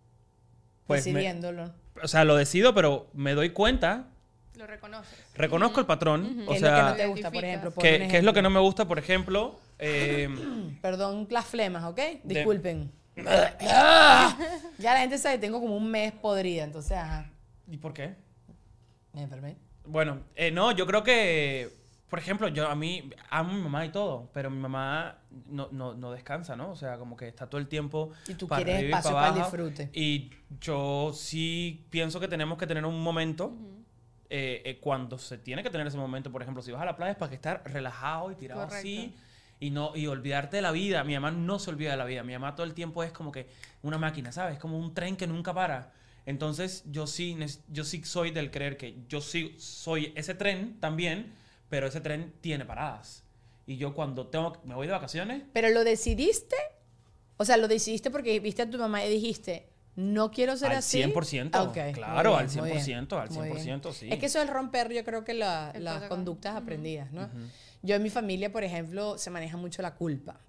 Pues 0.85 1.05
me- 1.07 1.13
Decidiéndolo. 1.13 1.73
O 2.03 2.07
sea, 2.07 2.25
lo 2.25 2.35
decido, 2.35 2.75
pero 2.75 3.09
me 3.13 3.33
doy 3.33 3.51
cuenta, 3.51 4.09
Lo 4.57 4.67
reconoces. 4.67 5.17
reconozco 5.35 5.79
el 5.79 5.85
patrón. 5.85 6.43
¿Qué 6.45 6.45
O 6.47 6.53
es 6.53 6.61
lo 6.61 6.67
que 6.67 6.73
no 6.73 6.87
sea, 6.87 6.95
te 6.95 7.05
gusta, 7.07 7.31
por 7.31 7.43
ejemplo? 7.43 7.71
Pon 7.71 7.81
¿qué, 7.83 7.99
un 8.03 8.07
qué 8.09 8.17
es 8.17 8.23
lo 8.23 8.33
que 8.33 8.41
no 8.41 8.49
me 8.49 8.59
gusta, 8.59 8.87
por 8.87 8.99
ejemplo? 8.99 9.59
Eh, 9.79 10.29
Perdón 10.81 11.27
las 11.29 11.45
flemas, 11.45 11.83
¿ok? 11.83 11.99
Disculpen. 12.23 12.91
ya 13.15 14.93
la 14.93 14.99
gente 14.99 15.17
sabe, 15.17 15.37
tengo 15.37 15.59
como 15.61 15.75
un 15.77 15.89
mes 15.89 16.11
podrida, 16.13 16.63
entonces, 16.63 16.97
ajá. 16.97 17.29
¿Y 17.69 17.77
por 17.77 17.93
qué? 17.93 18.15
Me 19.13 19.23
enfermé. 19.23 19.57
Bueno, 19.85 20.19
eh, 20.35 20.51
no, 20.51 20.71
yo 20.73 20.85
creo 20.85 21.03
que, 21.03 21.69
por 22.09 22.19
ejemplo, 22.19 22.47
yo 22.49 22.67
a 22.67 22.75
mí 22.75 23.09
amo 23.29 23.51
a 23.51 23.53
mi 23.53 23.61
mamá 23.61 23.85
y 23.85 23.89
todo, 23.89 24.29
pero 24.33 24.49
mi 24.49 24.57
mamá 24.59 25.19
no, 25.47 25.69
no, 25.71 25.93
no 25.93 26.11
descansa, 26.11 26.55
¿no? 26.55 26.71
O 26.71 26.75
sea, 26.75 26.97
como 26.97 27.15
que 27.15 27.27
está 27.27 27.47
todo 27.47 27.59
el 27.61 27.67
tiempo. 27.67 28.11
Y 28.27 28.33
tú 28.33 28.47
para 28.47 28.63
quieres 28.63 28.75
arriba 28.81 28.89
y 28.89 28.99
espacio 28.99 29.11
para 29.11 29.27
para 29.27 29.35
el 29.35 29.41
abajo. 29.41 29.57
disfrute. 29.57 29.89
Y 29.99 30.31
yo 30.59 31.11
sí 31.13 31.85
pienso 31.89 32.19
que 32.19 32.27
tenemos 32.27 32.57
que 32.57 32.67
tener 32.67 32.85
un 32.85 33.01
momento. 33.01 33.53
Eh, 34.29 34.61
eh, 34.65 34.79
cuando 34.79 35.17
se 35.17 35.37
tiene 35.37 35.63
que 35.63 35.69
tener 35.69 35.85
ese 35.87 35.97
momento, 35.97 36.31
por 36.31 36.41
ejemplo, 36.41 36.63
si 36.63 36.71
vas 36.71 36.81
a 36.81 36.85
la 36.85 36.95
playa 36.95 37.11
es 37.11 37.17
para 37.17 37.29
que 37.29 37.35
estar 37.35 37.61
relajado 37.65 38.31
y 38.31 38.35
tirado 38.35 38.61
Correcto. 38.61 38.79
así 38.79 39.13
y 39.59 39.69
no 39.69 39.95
y 39.95 40.07
olvidarte 40.07 40.57
de 40.57 40.61
la 40.61 40.71
vida. 40.71 41.03
Mi 41.03 41.13
mamá 41.13 41.31
no 41.31 41.59
se 41.59 41.69
olvida 41.69 41.91
de 41.91 41.97
la 41.97 42.05
vida. 42.05 42.23
Mi 42.23 42.33
mamá 42.33 42.55
todo 42.55 42.65
el 42.65 42.73
tiempo 42.73 43.03
es 43.03 43.11
como 43.11 43.31
que 43.31 43.47
una 43.83 43.97
máquina, 43.97 44.31
¿sabes? 44.31 44.59
Como 44.59 44.77
un 44.77 44.93
tren 44.93 45.15
que 45.15 45.27
nunca 45.27 45.53
para. 45.53 45.93
Entonces, 46.25 46.83
yo 46.87 47.05
sí 47.07 47.37
yo 47.67 47.83
sí 47.83 48.03
soy 48.03 48.31
del 48.31 48.49
creer 48.49 48.77
que 48.77 48.97
yo 49.07 49.21
sí 49.21 49.55
soy 49.59 50.11
ese 50.15 50.33
tren 50.33 50.79
también, 50.79 51.31
pero 51.69 51.87
ese 51.87 52.01
tren 52.01 52.33
tiene 52.41 52.65
paradas. 52.65 53.23
Y 53.67 53.77
yo 53.77 53.93
cuando 53.93 54.27
tengo 54.27 54.61
me 54.63 54.75
voy 54.75 54.87
de 54.87 54.93
vacaciones, 54.93 55.43
Pero 55.53 55.69
lo 55.69 55.83
decidiste, 55.83 56.55
o 57.37 57.45
sea, 57.45 57.57
lo 57.57 57.67
decidiste 57.67 58.11
porque 58.11 58.39
viste 58.39 58.63
a 58.63 58.69
tu 58.69 58.77
mamá 58.77 59.05
y 59.05 59.09
dijiste, 59.09 59.69
no 59.95 60.31
quiero 60.31 60.57
ser 60.57 60.71
al 60.71 60.77
así. 60.79 60.97
100%. 61.01 61.49
Ah, 61.53 61.63
ok, 61.63 61.77
muy 61.77 61.91
Claro, 61.93 62.29
bien, 62.31 62.39
al 62.49 62.49
muy 62.61 62.69
bien, 62.71 62.83
100%, 62.85 63.19
al 63.19 63.29
muy 63.31 63.47
bien. 63.47 63.57
100%, 63.81 63.93
sí. 63.93 64.09
Es 64.11 64.19
que 64.19 64.25
eso 64.27 64.41
es 64.41 64.49
romper, 64.49 64.91
yo 64.91 65.03
creo 65.03 65.23
que 65.23 65.33
la- 65.33 65.73
las 65.79 66.03
conductas 66.03 66.55
aprendidas, 66.55 67.11
¿no? 67.11 67.29
Yo 67.81 67.95
en 67.95 68.03
mi 68.03 68.09
familia, 68.09 68.51
por 68.51 68.63
ejemplo, 68.63 69.17
se 69.17 69.29
maneja 69.29 69.57
mucho 69.57 69.81
la 69.81 69.93
culpa, 69.95 70.39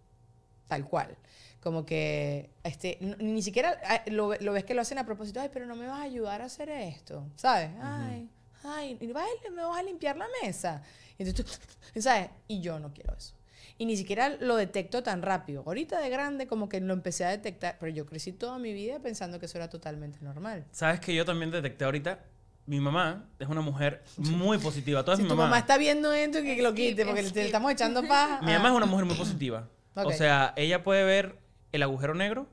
tal 0.68 0.84
cual. 0.84 1.16
Como 1.60 1.84
que, 1.84 2.50
este, 2.62 2.98
ni 3.18 3.42
siquiera 3.42 3.76
ah, 3.84 4.02
lo, 4.06 4.34
lo 4.36 4.52
ves 4.52 4.64
que 4.64 4.72
lo 4.74 4.82
hacen 4.82 4.98
a 4.98 5.04
propósito, 5.04 5.40
ay, 5.40 5.50
pero 5.52 5.66
no 5.66 5.74
me 5.74 5.86
vas 5.86 5.98
a 6.00 6.02
ayudar 6.04 6.40
a 6.40 6.44
hacer 6.44 6.68
esto, 6.68 7.26
¿sabes? 7.36 7.70
Ay, 7.80 8.30
ay, 8.62 8.96
y 9.00 9.06
vas 9.08 9.24
a- 9.46 9.50
me 9.50 9.62
vas 9.62 9.78
a 9.78 9.82
limpiar 9.82 10.16
la 10.16 10.26
mesa. 10.42 10.82
Y 11.18 11.24
entonces 11.24 11.58
tú, 11.92 12.00
¿sabes? 12.00 12.30
Y 12.48 12.60
yo 12.60 12.78
no 12.78 12.92
quiero 12.92 13.14
eso. 13.16 13.34
Y 13.78 13.84
ni 13.86 13.96
siquiera 13.96 14.30
lo 14.40 14.56
detecto 14.56 15.02
tan 15.02 15.20
rápido. 15.22 15.62
Ahorita 15.66 16.00
de 16.00 16.08
grande 16.08 16.46
como 16.46 16.68
que 16.68 16.80
lo 16.80 16.94
empecé 16.94 17.24
a 17.26 17.30
detectar, 17.30 17.76
pero 17.78 17.92
yo 17.92 18.06
crecí 18.06 18.32
toda 18.32 18.58
mi 18.58 18.72
vida 18.72 19.00
pensando 19.00 19.38
que 19.38 19.46
eso 19.46 19.58
era 19.58 19.68
totalmente 19.68 20.18
normal. 20.22 20.64
¿Sabes 20.72 21.00
que 21.00 21.14
yo 21.14 21.24
también 21.26 21.50
detecté 21.50 21.84
ahorita? 21.84 22.20
Mi 22.64 22.80
mamá 22.80 23.28
es 23.38 23.46
una 23.48 23.60
mujer 23.60 24.02
muy 24.16 24.58
positiva. 24.58 25.04
Toda 25.04 25.16
Si 25.18 25.22
mi 25.22 25.28
tu 25.28 25.34
mamá. 25.36 25.48
mamá 25.48 25.58
está 25.58 25.76
viendo 25.78 26.12
esto, 26.12 26.40
que 26.42 26.60
lo 26.62 26.74
quite, 26.74 27.04
porque 27.04 27.22
le- 27.22 27.44
estamos 27.44 27.70
echando 27.70 28.02
paja. 28.08 28.40
Mi 28.42 28.52
mamá 28.52 28.70
es 28.70 28.74
una 28.76 28.86
mujer 28.86 29.04
muy 29.06 29.16
positiva. 29.16 29.68
Ok. 29.98 30.06
O 30.08 30.12
sea, 30.12 30.52
ella 30.56 30.82
puede 30.82 31.04
ver 31.04 31.38
el 31.72 31.82
agujero 31.82 32.14
negro 32.14 32.46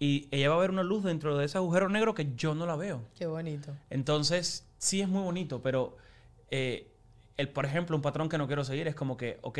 y 0.00 0.26
ella 0.32 0.48
va 0.50 0.56
a 0.56 0.58
ver 0.58 0.70
una 0.70 0.82
luz 0.82 1.04
dentro 1.04 1.36
de 1.38 1.44
ese 1.44 1.58
agujero 1.58 1.88
negro 1.88 2.12
que 2.14 2.34
yo 2.34 2.54
no 2.56 2.66
la 2.66 2.74
veo. 2.74 3.04
Qué 3.16 3.26
bonito. 3.26 3.72
Entonces, 3.88 4.66
sí 4.78 5.00
es 5.00 5.06
muy 5.08 5.22
bonito, 5.22 5.62
pero, 5.62 5.96
eh, 6.50 6.90
el, 7.36 7.48
por 7.50 7.66
ejemplo, 7.66 7.94
un 7.94 8.02
patrón 8.02 8.28
que 8.28 8.36
no 8.36 8.46
quiero 8.48 8.64
seguir 8.64 8.88
es 8.88 8.94
como 8.96 9.16
que, 9.16 9.38
ok, 9.42 9.58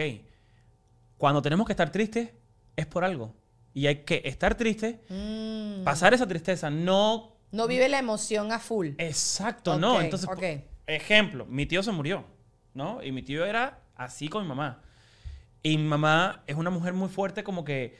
cuando 1.18 1.42
tenemos 1.42 1.66
que 1.66 1.72
estar 1.72 1.90
tristes 1.90 2.30
es 2.76 2.86
por 2.86 3.04
algo. 3.04 3.34
Y 3.74 3.86
hay 3.86 4.04
que 4.04 4.22
estar 4.24 4.54
triste, 4.54 5.00
Mm. 5.10 5.84
pasar 5.84 6.14
esa 6.14 6.26
tristeza, 6.26 6.70
no... 6.70 7.36
No 7.52 7.66
vive 7.68 7.88
la 7.88 7.98
emoción 7.98 8.50
a 8.52 8.58
full. 8.58 8.90
Exacto, 8.98 9.78
no. 9.78 9.96
Ok, 9.96 10.02
Entonces, 10.02 10.28
ok. 10.28 10.34
por- 10.36 10.48
ejemplo, 10.94 11.46
mi 11.46 11.66
tío 11.66 11.82
se 11.82 11.92
murió, 11.92 12.24
¿no? 12.74 13.02
Y 13.02 13.12
mi 13.12 13.22
tío 13.22 13.44
era 13.44 13.80
así 13.94 14.28
con 14.28 14.42
mi 14.42 14.48
mamá. 14.48 14.82
Y 15.62 15.76
mi 15.78 15.84
mamá 15.84 16.42
es 16.46 16.56
una 16.56 16.70
mujer 16.70 16.92
muy 16.92 17.08
fuerte, 17.08 17.44
como 17.44 17.64
que 17.64 17.96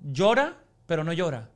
llora, 0.00 0.58
pero 0.86 1.04
no 1.04 1.12
llora. 1.12 1.50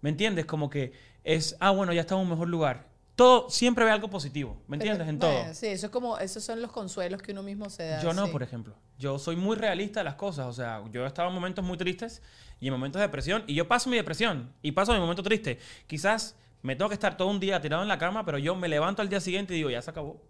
¿Me 0.00 0.10
entiendes? 0.10 0.44
Como 0.44 0.70
que 0.70 0.92
es, 1.24 1.56
ah, 1.60 1.70
bueno, 1.70 1.92
ya 1.92 2.02
está 2.02 2.14
en 2.14 2.20
un 2.22 2.28
mejor 2.30 2.48
lugar. 2.48 2.88
Todo, 3.16 3.48
siempre 3.48 3.84
ve 3.84 3.92
algo 3.92 4.10
positivo, 4.10 4.60
¿me 4.66 4.76
Pero, 4.76 4.90
entiendes? 4.92 5.08
En 5.08 5.18
bueno, 5.20 5.44
todo. 5.44 5.54
Sí, 5.54 5.66
eso 5.68 5.86
es 5.86 5.92
como, 5.92 6.18
esos 6.18 6.42
son 6.42 6.60
los 6.60 6.72
consuelos 6.72 7.22
que 7.22 7.30
uno 7.32 7.42
mismo 7.44 7.70
se 7.70 7.86
da. 7.86 8.02
Yo 8.02 8.12
no, 8.12 8.26
sí. 8.26 8.32
por 8.32 8.42
ejemplo. 8.42 8.74
Yo 8.98 9.18
soy 9.20 9.36
muy 9.36 9.56
realista 9.56 10.00
de 10.00 10.04
las 10.04 10.16
cosas. 10.16 10.46
O 10.46 10.52
sea, 10.52 10.82
yo 10.90 11.04
he 11.04 11.06
estado 11.06 11.28
en 11.28 11.34
momentos 11.34 11.64
muy 11.64 11.76
tristes 11.76 12.22
y 12.60 12.66
en 12.66 12.72
momentos 12.72 12.98
de 13.00 13.06
depresión. 13.06 13.44
Y 13.46 13.54
yo 13.54 13.68
paso 13.68 13.88
mi 13.88 13.96
depresión 13.96 14.52
y 14.62 14.72
paso 14.72 14.92
mi 14.92 14.98
momento 14.98 15.22
triste. 15.22 15.58
Quizás 15.86 16.36
me 16.62 16.74
tengo 16.74 16.88
que 16.88 16.94
estar 16.94 17.16
todo 17.16 17.28
un 17.28 17.38
día 17.38 17.60
tirado 17.60 17.82
en 17.82 17.88
la 17.88 17.98
cama, 17.98 18.24
pero 18.24 18.38
yo 18.38 18.56
me 18.56 18.68
levanto 18.68 19.00
al 19.02 19.08
día 19.08 19.20
siguiente 19.20 19.54
y 19.54 19.58
digo, 19.58 19.70
ya 19.70 19.80
se 19.82 19.90
acabó. 19.90 20.20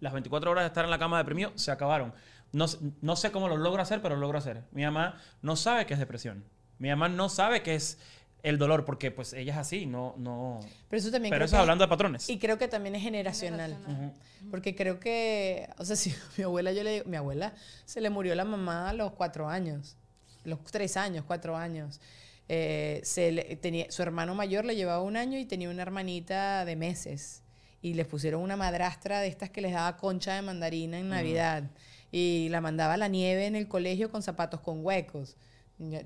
Las 0.00 0.12
24 0.12 0.50
horas 0.50 0.64
de 0.64 0.68
estar 0.68 0.84
en 0.84 0.90
la 0.90 0.98
cama 0.98 1.16
deprimido 1.18 1.52
se 1.54 1.70
acabaron. 1.70 2.12
No, 2.52 2.68
sé- 2.68 2.78
no 3.00 3.16
sé 3.16 3.30
cómo 3.32 3.48
lo 3.48 3.56
logro 3.56 3.80
hacer, 3.80 4.02
pero 4.02 4.16
lo 4.16 4.20
logro 4.20 4.36
hacer. 4.38 4.64
Mi 4.72 4.82
mamá 4.84 5.18
no 5.40 5.56
sabe 5.56 5.86
qué 5.86 5.94
es 5.94 6.00
depresión. 6.00 6.44
Mi 6.78 6.90
mamá 6.90 7.08
no 7.08 7.28
sabe 7.30 7.62
qué 7.62 7.74
es 7.74 7.98
el 8.44 8.58
dolor, 8.58 8.84
porque 8.84 9.10
pues 9.10 9.32
ella 9.32 9.54
es 9.54 9.58
así, 9.58 9.86
no, 9.86 10.14
no. 10.18 10.60
Pero 10.88 11.00
eso 11.00 11.10
también 11.10 11.30
Pero 11.32 11.46
eso 11.46 11.56
que- 11.56 11.60
hablando 11.60 11.82
de 11.84 11.88
patrones. 11.88 12.28
Y 12.30 12.38
creo 12.38 12.58
que 12.58 12.68
también 12.68 12.94
es 12.94 13.02
generacional. 13.02 13.72
Generacional. 13.72 14.12
Porque 14.50 14.76
creo 14.76 15.00
que, 15.00 15.68
o 15.78 15.84
sea, 15.84 15.96
si 15.96 16.14
mi 16.36 16.44
abuela, 16.44 16.70
yo 16.72 16.84
le 16.84 16.92
digo, 16.92 17.04
mi 17.06 17.16
abuela 17.16 17.54
se 17.86 18.00
le 18.00 18.10
murió 18.10 18.34
la 18.36 18.44
mamá 18.44 18.90
a 18.90 18.92
los 18.92 19.12
cuatro 19.12 19.48
años, 19.48 19.96
los 20.44 20.62
tres 20.64 20.96
años, 20.96 21.24
cuatro 21.26 21.56
años. 21.56 22.00
Eh, 22.48 23.00
se 23.02 23.32
le- 23.32 23.56
tenía, 23.56 23.90
su 23.90 24.02
hermano 24.02 24.34
mayor 24.34 24.66
le 24.66 24.76
llevaba 24.76 25.02
un 25.02 25.16
año 25.16 25.38
y 25.38 25.46
tenía 25.46 25.70
una 25.70 25.82
hermanita 25.82 26.64
de 26.66 26.76
meses. 26.76 27.42
Y 27.80 27.94
les 27.94 28.06
pusieron 28.06 28.40
una 28.42 28.56
madrastra 28.56 29.20
de 29.20 29.28
estas 29.28 29.48
que 29.50 29.60
les 29.62 29.72
daba 29.72 29.96
concha 29.96 30.34
de 30.34 30.42
mandarina 30.42 30.98
en 30.98 31.08
Navidad. 31.08 31.64
Y 32.12 32.48
la 32.50 32.60
mandaba 32.60 32.94
a 32.94 32.96
la 32.98 33.08
nieve 33.08 33.46
en 33.46 33.56
el 33.56 33.68
colegio 33.68 34.10
con 34.10 34.22
zapatos 34.22 34.60
con 34.60 34.84
huecos. 34.84 35.36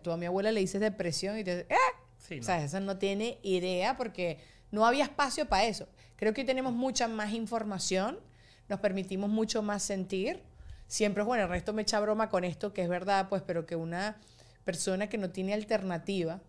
Tú 0.02 0.10
a 0.12 0.16
mi 0.16 0.26
abuela 0.26 0.50
le 0.50 0.60
dices 0.60 0.80
depresión 0.80 1.38
y 1.38 1.44
te 1.44 1.66
¡ah! 1.70 1.97
Sí, 2.28 2.34
O 2.34 2.38
no. 2.38 2.42
sea, 2.44 2.62
esa 2.62 2.80
no 2.80 2.98
tiene 2.98 3.38
idea 3.42 3.96
porque 3.96 4.38
no 4.70 4.84
había 4.84 5.04
espacio 5.04 5.48
para 5.48 5.64
eso. 5.64 5.88
Creo 6.16 6.34
que 6.34 6.42
hoy 6.42 6.46
tenemos 6.46 6.72
mucha 6.74 7.08
más 7.08 7.32
información, 7.32 8.18
nos 8.68 8.80
permitimos 8.80 9.30
mucho 9.30 9.62
más 9.62 9.82
sentir. 9.82 10.42
Siempre 10.86 11.22
es 11.22 11.26
bueno, 11.26 11.44
el 11.44 11.48
resto 11.50 11.72
me 11.72 11.82
echa 11.82 12.00
broma 12.00 12.28
con 12.28 12.44
esto, 12.44 12.72
que 12.72 12.82
es 12.82 12.88
verdad, 12.88 13.28
pues, 13.28 13.42
pero 13.46 13.64
que 13.66 13.76
una 13.76 14.16
persona 14.64 15.08
que 15.08 15.16
no 15.18 15.30
tiene 15.30 15.54
alternativa, 15.54 16.40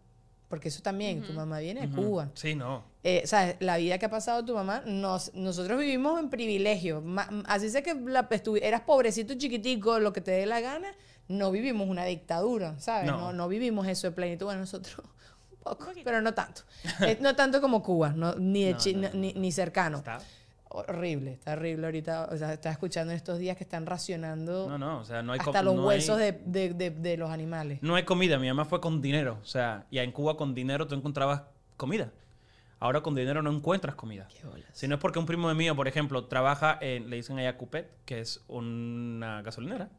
porque 0.50 0.70
eso 0.70 0.82
también, 0.82 1.22
tu 1.22 1.32
mamá 1.34 1.60
viene 1.60 1.82
de 1.82 1.94
Ujú. 1.94 2.04
Cuba. 2.04 2.32
Sí, 2.34 2.56
no. 2.56 2.84
Eh, 3.04 3.22
¿sabes? 3.26 3.56
La 3.60 3.78
vida 3.78 3.98
que 4.00 4.08
ha 4.08 4.10
pasado 4.10 4.44
tu 4.44 4.56
mamá, 4.56 4.82
nos, 4.86 5.34
nosotros 5.36 5.80
vivimos 5.80 6.20
en 6.20 6.30
privilegio. 6.30 7.02
Ma- 7.02 7.30
así 7.46 7.70
sé 7.70 7.84
que 7.84 7.94
la, 7.94 8.28
eras 8.62 8.82
pobrecito, 8.82 9.36
chiquitico, 9.36 10.00
lo 10.00 10.12
que 10.12 10.22
te 10.22 10.32
dé 10.32 10.46
la 10.46 10.60
gana, 10.60 10.90
no 11.28 11.52
vivimos 11.52 11.88
una 11.88 12.04
dictadura, 12.06 12.80
¿sabes? 12.80 13.06
No. 13.06 13.18
No, 13.18 13.34
no 13.34 13.48
vivimos 13.48 13.88
eso 13.88 14.08
de 14.08 14.12
plenitud. 14.12 14.48
Bueno, 14.48 14.62
nosotros 14.62 15.06
un 15.66 15.78
poco, 15.78 15.92
pero 16.04 16.22
no 16.22 16.34
tanto. 16.34 16.62
Eh, 17.02 17.18
no 17.22 17.36
tanto 17.36 17.62
como 17.62 17.82
Cuba, 17.84 18.10
no, 18.16 18.36
ni, 18.36 18.64
de 18.66 18.72
No, 18.74 18.78
Chi- 18.78 18.94
no, 18.96 19.02
no. 19.10 19.14
Ni, 19.16 19.34
ni 19.34 19.52
cercano. 19.52 19.98
Está. 20.00 20.20
Horrible, 20.72 21.34
está 21.34 21.54
horrible 21.54 21.88
ahorita. 21.88 22.30
O 22.32 22.38
sea, 22.38 22.54
estaba 22.54 22.74
escuchando 22.74 23.12
en 23.12 23.18
estos 23.18 23.40
días 23.40 23.58
que 23.58 23.64
están 23.64 23.88
racionando 23.88 24.70
No, 24.70 24.78
no, 24.78 25.00
o 25.00 25.04
sea, 25.04 25.24
no 25.24 25.34
hay 25.34 25.40
hasta 25.40 25.64
los 25.64 25.76
no 25.76 25.88
huesos 25.88 26.20
hay- 26.20 26.32
de, 26.46 26.70
de- 26.70 26.74
de- 26.76 26.90
de 26.92 27.18
los 27.18 27.32
animales. 27.32 27.80
No 27.82 27.96
hay 27.96 28.04
comida, 28.04 28.38
mi 28.38 28.48
mamá 28.48 28.66
fue 28.66 28.80
con 28.80 29.02
dinero. 29.02 29.40
O 29.42 29.46
sea, 29.46 29.86
y 29.90 29.98
en 29.98 30.12
Cuba 30.12 30.38
con 30.38 30.54
dinero 30.54 30.86
tú 30.86 30.94
encontrabas 30.96 31.42
comida. 31.76 32.12
Ahora 32.82 33.02
con 33.02 33.16
dinero 33.16 33.42
no 33.42 33.52
encuentras 33.52 33.96
comida. 33.96 34.28
Qué 34.30 34.46
bolas. 34.48 34.70
Si 34.72 34.88
no 34.88 34.96
es 34.96 35.02
porque 35.02 35.18
un 35.20 35.26
primo 35.26 35.50
de 35.50 35.56
mío, 35.56 35.76
por 35.76 35.88
ejemplo, 35.88 36.26
trabaja 36.26 36.78
en, 36.82 37.10
le 37.10 37.16
dicen 37.18 37.38
allá 37.40 37.58
Cupet, 37.58 37.90
que 38.06 38.20
es 38.22 38.42
una 38.48 39.42
gasolinera. 39.42 39.90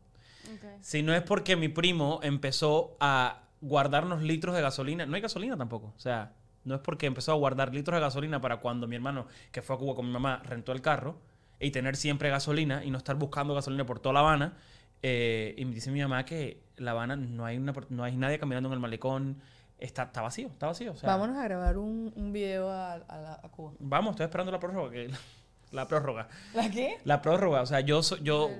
Si 0.80 1.02
no 1.02 1.12
es 1.14 1.22
porque 1.22 1.56
mi 1.56 1.68
primo 1.68 2.20
empezó 2.22 2.96
a 3.00 3.42
guardarnos 3.60 4.22
litros 4.22 4.54
de 4.54 4.62
gasolina. 4.62 5.06
No 5.06 5.14
hay 5.16 5.20
gasolina 5.22 5.56
tampoco. 5.56 5.92
O 5.96 6.00
sea, 6.00 6.32
no 6.64 6.74
es 6.74 6.80
porque 6.80 7.06
empezó 7.06 7.32
a 7.32 7.36
guardar 7.36 7.74
litros 7.74 7.94
de 7.96 8.00
gasolina 8.00 8.40
para 8.40 8.58
cuando 8.58 8.86
mi 8.86 8.96
hermano, 8.96 9.26
que 9.52 9.62
fue 9.62 9.76
a 9.76 9.78
Cuba 9.78 9.94
con 9.94 10.06
mi 10.06 10.12
mamá, 10.12 10.42
rentó 10.44 10.72
el 10.72 10.80
carro 10.82 11.18
y 11.58 11.70
tener 11.70 11.96
siempre 11.96 12.30
gasolina 12.30 12.84
y 12.84 12.90
no 12.90 12.98
estar 12.98 13.16
buscando 13.16 13.54
gasolina 13.54 13.84
por 13.86 13.98
toda 14.00 14.14
La 14.14 14.20
Habana. 14.20 14.56
Eh, 15.02 15.54
y 15.56 15.64
me 15.64 15.74
dice 15.74 15.90
mi 15.90 16.00
mamá 16.02 16.24
que 16.24 16.62
La 16.76 16.90
Habana 16.92 17.16
no 17.16 17.44
hay, 17.46 17.56
una, 17.56 17.72
no 17.88 18.04
hay 18.04 18.16
nadie 18.16 18.38
caminando 18.38 18.68
en 18.68 18.74
el 18.74 18.80
malecón. 18.80 19.40
Está, 19.78 20.02
está 20.04 20.20
vacío, 20.20 20.48
está 20.48 20.66
vacío. 20.66 20.92
O 20.92 20.96
sea, 20.96 21.08
Vámonos 21.08 21.38
a 21.38 21.44
grabar 21.44 21.78
un, 21.78 22.12
un 22.14 22.32
video 22.34 22.68
a, 22.70 22.92
a 22.94 23.18
la- 23.18 23.40
a 23.42 23.48
Cuba. 23.48 23.72
Vamos, 23.78 24.10
estoy 24.12 24.24
esperando 24.24 24.52
la 24.52 24.60
prórroga. 24.60 24.90
que- 24.90 25.10
la 25.72 25.86
prórroga. 25.88 26.28
¿La 26.52 26.70
qué? 26.70 26.98
La 27.04 27.22
prórroga. 27.22 27.62
O 27.62 27.66
sea, 27.66 27.80
yo, 27.80 28.00
yo 28.22 28.50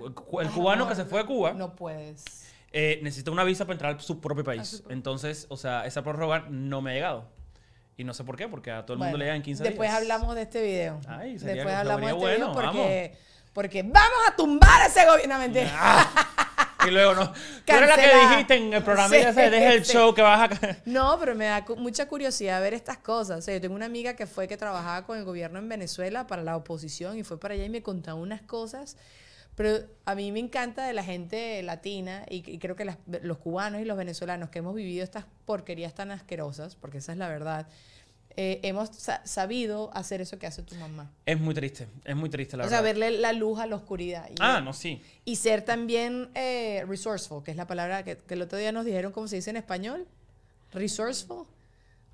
el 0.40 0.48
cubano 0.50 0.88
que 0.88 0.94
se 0.94 1.04
fue 1.04 1.20
a 1.20 1.26
Cuba 1.26 1.52
No 1.52 1.74
puedes. 1.74 2.49
Eh, 2.72 3.00
necesita 3.02 3.30
una 3.30 3.44
visa 3.44 3.64
para 3.64 3.74
entrar 3.74 3.96
a 3.96 3.98
su 4.00 4.20
propio 4.20 4.44
país. 4.44 4.68
su 4.68 4.78
propio- 4.82 4.94
Entonces, 4.94 5.46
o 5.48 5.56
sea, 5.56 5.86
esa 5.86 6.02
prórroga 6.02 6.46
no 6.48 6.80
me 6.82 6.92
ha 6.92 6.94
llegado. 6.94 7.28
Y 7.96 8.04
no 8.04 8.14
sé 8.14 8.24
por 8.24 8.36
qué, 8.36 8.48
porque 8.48 8.70
a 8.70 8.82
todo 8.86 8.94
el 8.94 8.98
mundo 8.98 9.10
Bueno, 9.10 9.18
le 9.18 9.24
llegan 9.26 9.42
15 9.42 9.62
Después 9.62 9.90
días. 9.90 10.00
hablamos 10.00 10.34
de 10.34 10.42
este 10.42 10.62
video. 10.62 11.00
Ay, 11.06 11.38
sería- 11.38 11.54
después 11.56 11.74
hablamos 11.74 12.00
de 12.00 12.06
este 12.06 12.18
bueno, 12.20 12.52
video 12.52 12.52
porque, 12.54 13.16
porque 13.52 13.82
vamos 13.82 14.18
a 14.28 14.36
tumbar 14.36 14.88
ese 14.88 15.04
gobierno. 15.06 15.34
No, 15.34 15.40
mentira. 15.40 15.70
Y 16.86 16.90
luego 16.92 17.14
no. 17.14 17.30
Tú 17.66 17.74
eres 17.74 17.88
la 17.90 17.94
que 17.96 18.08
dijiste 18.30 18.54
en 18.56 18.72
el 18.72 18.82
programa 18.82 19.08
Sí, 19.14 19.16
ese, 19.16 19.50
deja 19.50 19.74
el 19.74 19.84
show 19.84 20.14
que 20.14 20.22
vas 20.22 20.50
a. 20.50 20.76
No, 20.86 21.18
pero 21.20 21.34
me 21.34 21.44
da 21.44 21.62
mucha 21.76 22.08
curiosidad 22.08 22.58
ver 22.62 22.72
estas 22.72 22.96
cosas. 22.96 23.40
O 23.40 23.42
sea, 23.42 23.52
yo 23.52 23.60
tengo 23.60 23.74
una 23.74 23.84
amiga 23.84 24.14
que 24.16 24.26
fue 24.26 24.48
que 24.48 24.56
trabajaba 24.56 25.04
con 25.04 25.18
el 25.18 25.24
gobierno 25.24 25.58
en 25.58 25.68
Venezuela 25.68 26.26
para 26.26 26.42
la 26.42 26.56
oposición 26.56 27.18
y 27.18 27.22
fue 27.22 27.38
para 27.38 27.52
allá 27.52 27.64
y 27.66 27.68
me 27.68 27.82
contaba 27.82 28.18
unas 28.18 28.40
cosas. 28.40 28.96
Pero 29.60 29.78
a 30.06 30.14
mí 30.14 30.32
me 30.32 30.38
encanta 30.40 30.86
de 30.86 30.94
la 30.94 31.04
gente 31.04 31.62
latina 31.62 32.24
y, 32.30 32.36
y 32.50 32.58
creo 32.58 32.76
que 32.76 32.86
las- 32.86 32.96
los 33.22 33.36
cubanos 33.36 33.82
y 33.82 33.84
los 33.84 33.98
venezolanos 33.98 34.48
que 34.48 34.60
hemos 34.60 34.74
vivido 34.74 35.04
estas 35.04 35.26
porquerías 35.44 35.92
tan 35.94 36.10
asquerosas, 36.10 36.76
porque 36.76 36.96
esa 36.96 37.12
es 37.12 37.18
la 37.18 37.28
verdad, 37.28 37.66
eh, 38.38 38.60
hemos 38.62 38.88
sa- 38.96 39.20
sabido 39.26 39.90
hacer 39.92 40.22
eso 40.22 40.38
que 40.38 40.46
hace 40.46 40.62
tu 40.62 40.76
mamá. 40.76 41.10
Es 41.26 41.38
muy 41.38 41.52
triste, 41.52 41.88
es 42.06 42.16
muy 42.16 42.30
triste, 42.30 42.56
la 42.56 42.64
o 42.64 42.68
sea, 42.70 42.80
verdad. 42.80 43.02
verle 43.02 43.18
la 43.20 43.34
luz 43.34 43.58
a 43.60 43.66
la 43.66 43.76
oscuridad. 43.76 44.30
Y, 44.30 44.36
Ah, 44.40 44.62
no, 44.62 44.72
sí. 44.72 45.02
y 45.26 45.36
ser 45.36 45.60
también 45.62 46.30
eh, 46.34 46.82
resourceful, 46.88 47.44
que 47.44 47.50
es 47.50 47.56
la 47.58 47.66
palabra 47.66 48.02
que, 48.02 48.16
que 48.16 48.32
el 48.32 48.40
otro 48.40 48.56
día 48.56 48.72
nos 48.72 48.86
dijeron 48.86 49.12
cómo 49.12 49.28
se 49.28 49.36
dice 49.36 49.50
en 49.50 49.58
español. 49.58 50.06
Resourceful. 50.72 51.44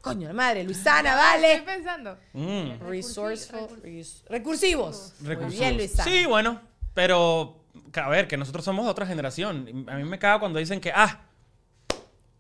Coño, 0.01 0.29
la 0.29 0.35
madre, 0.35 0.65
Luisana, 0.65 1.11
Estoy 1.11 1.43
vale. 1.53 1.63
pensando. 1.63 2.19
Mm. 2.33 2.89
Resourceful. 2.89 3.69
Recursi- 3.69 3.83
res- 3.83 4.25
recursivos. 4.29 5.13
Muy 5.21 5.29
Recursivos. 5.29 5.61
bien, 5.61 5.77
Luisana. 5.77 6.11
Sí, 6.11 6.27
bueno, 6.27 6.61
pero 6.97 7.63
a 7.93 8.09
ver, 8.09 8.27
que 8.27 8.39
nosotros 8.39 8.65
somos 8.65 8.87
de 8.87 8.91
otra 8.91 9.07
generación. 9.07 9.85
A 9.87 9.97
mí 9.97 10.05
me 10.05 10.19
caga 10.19 10.41
cuando 10.41 10.59
dicen 10.59 10.81
que, 10.81 10.93
ah, 10.95 11.27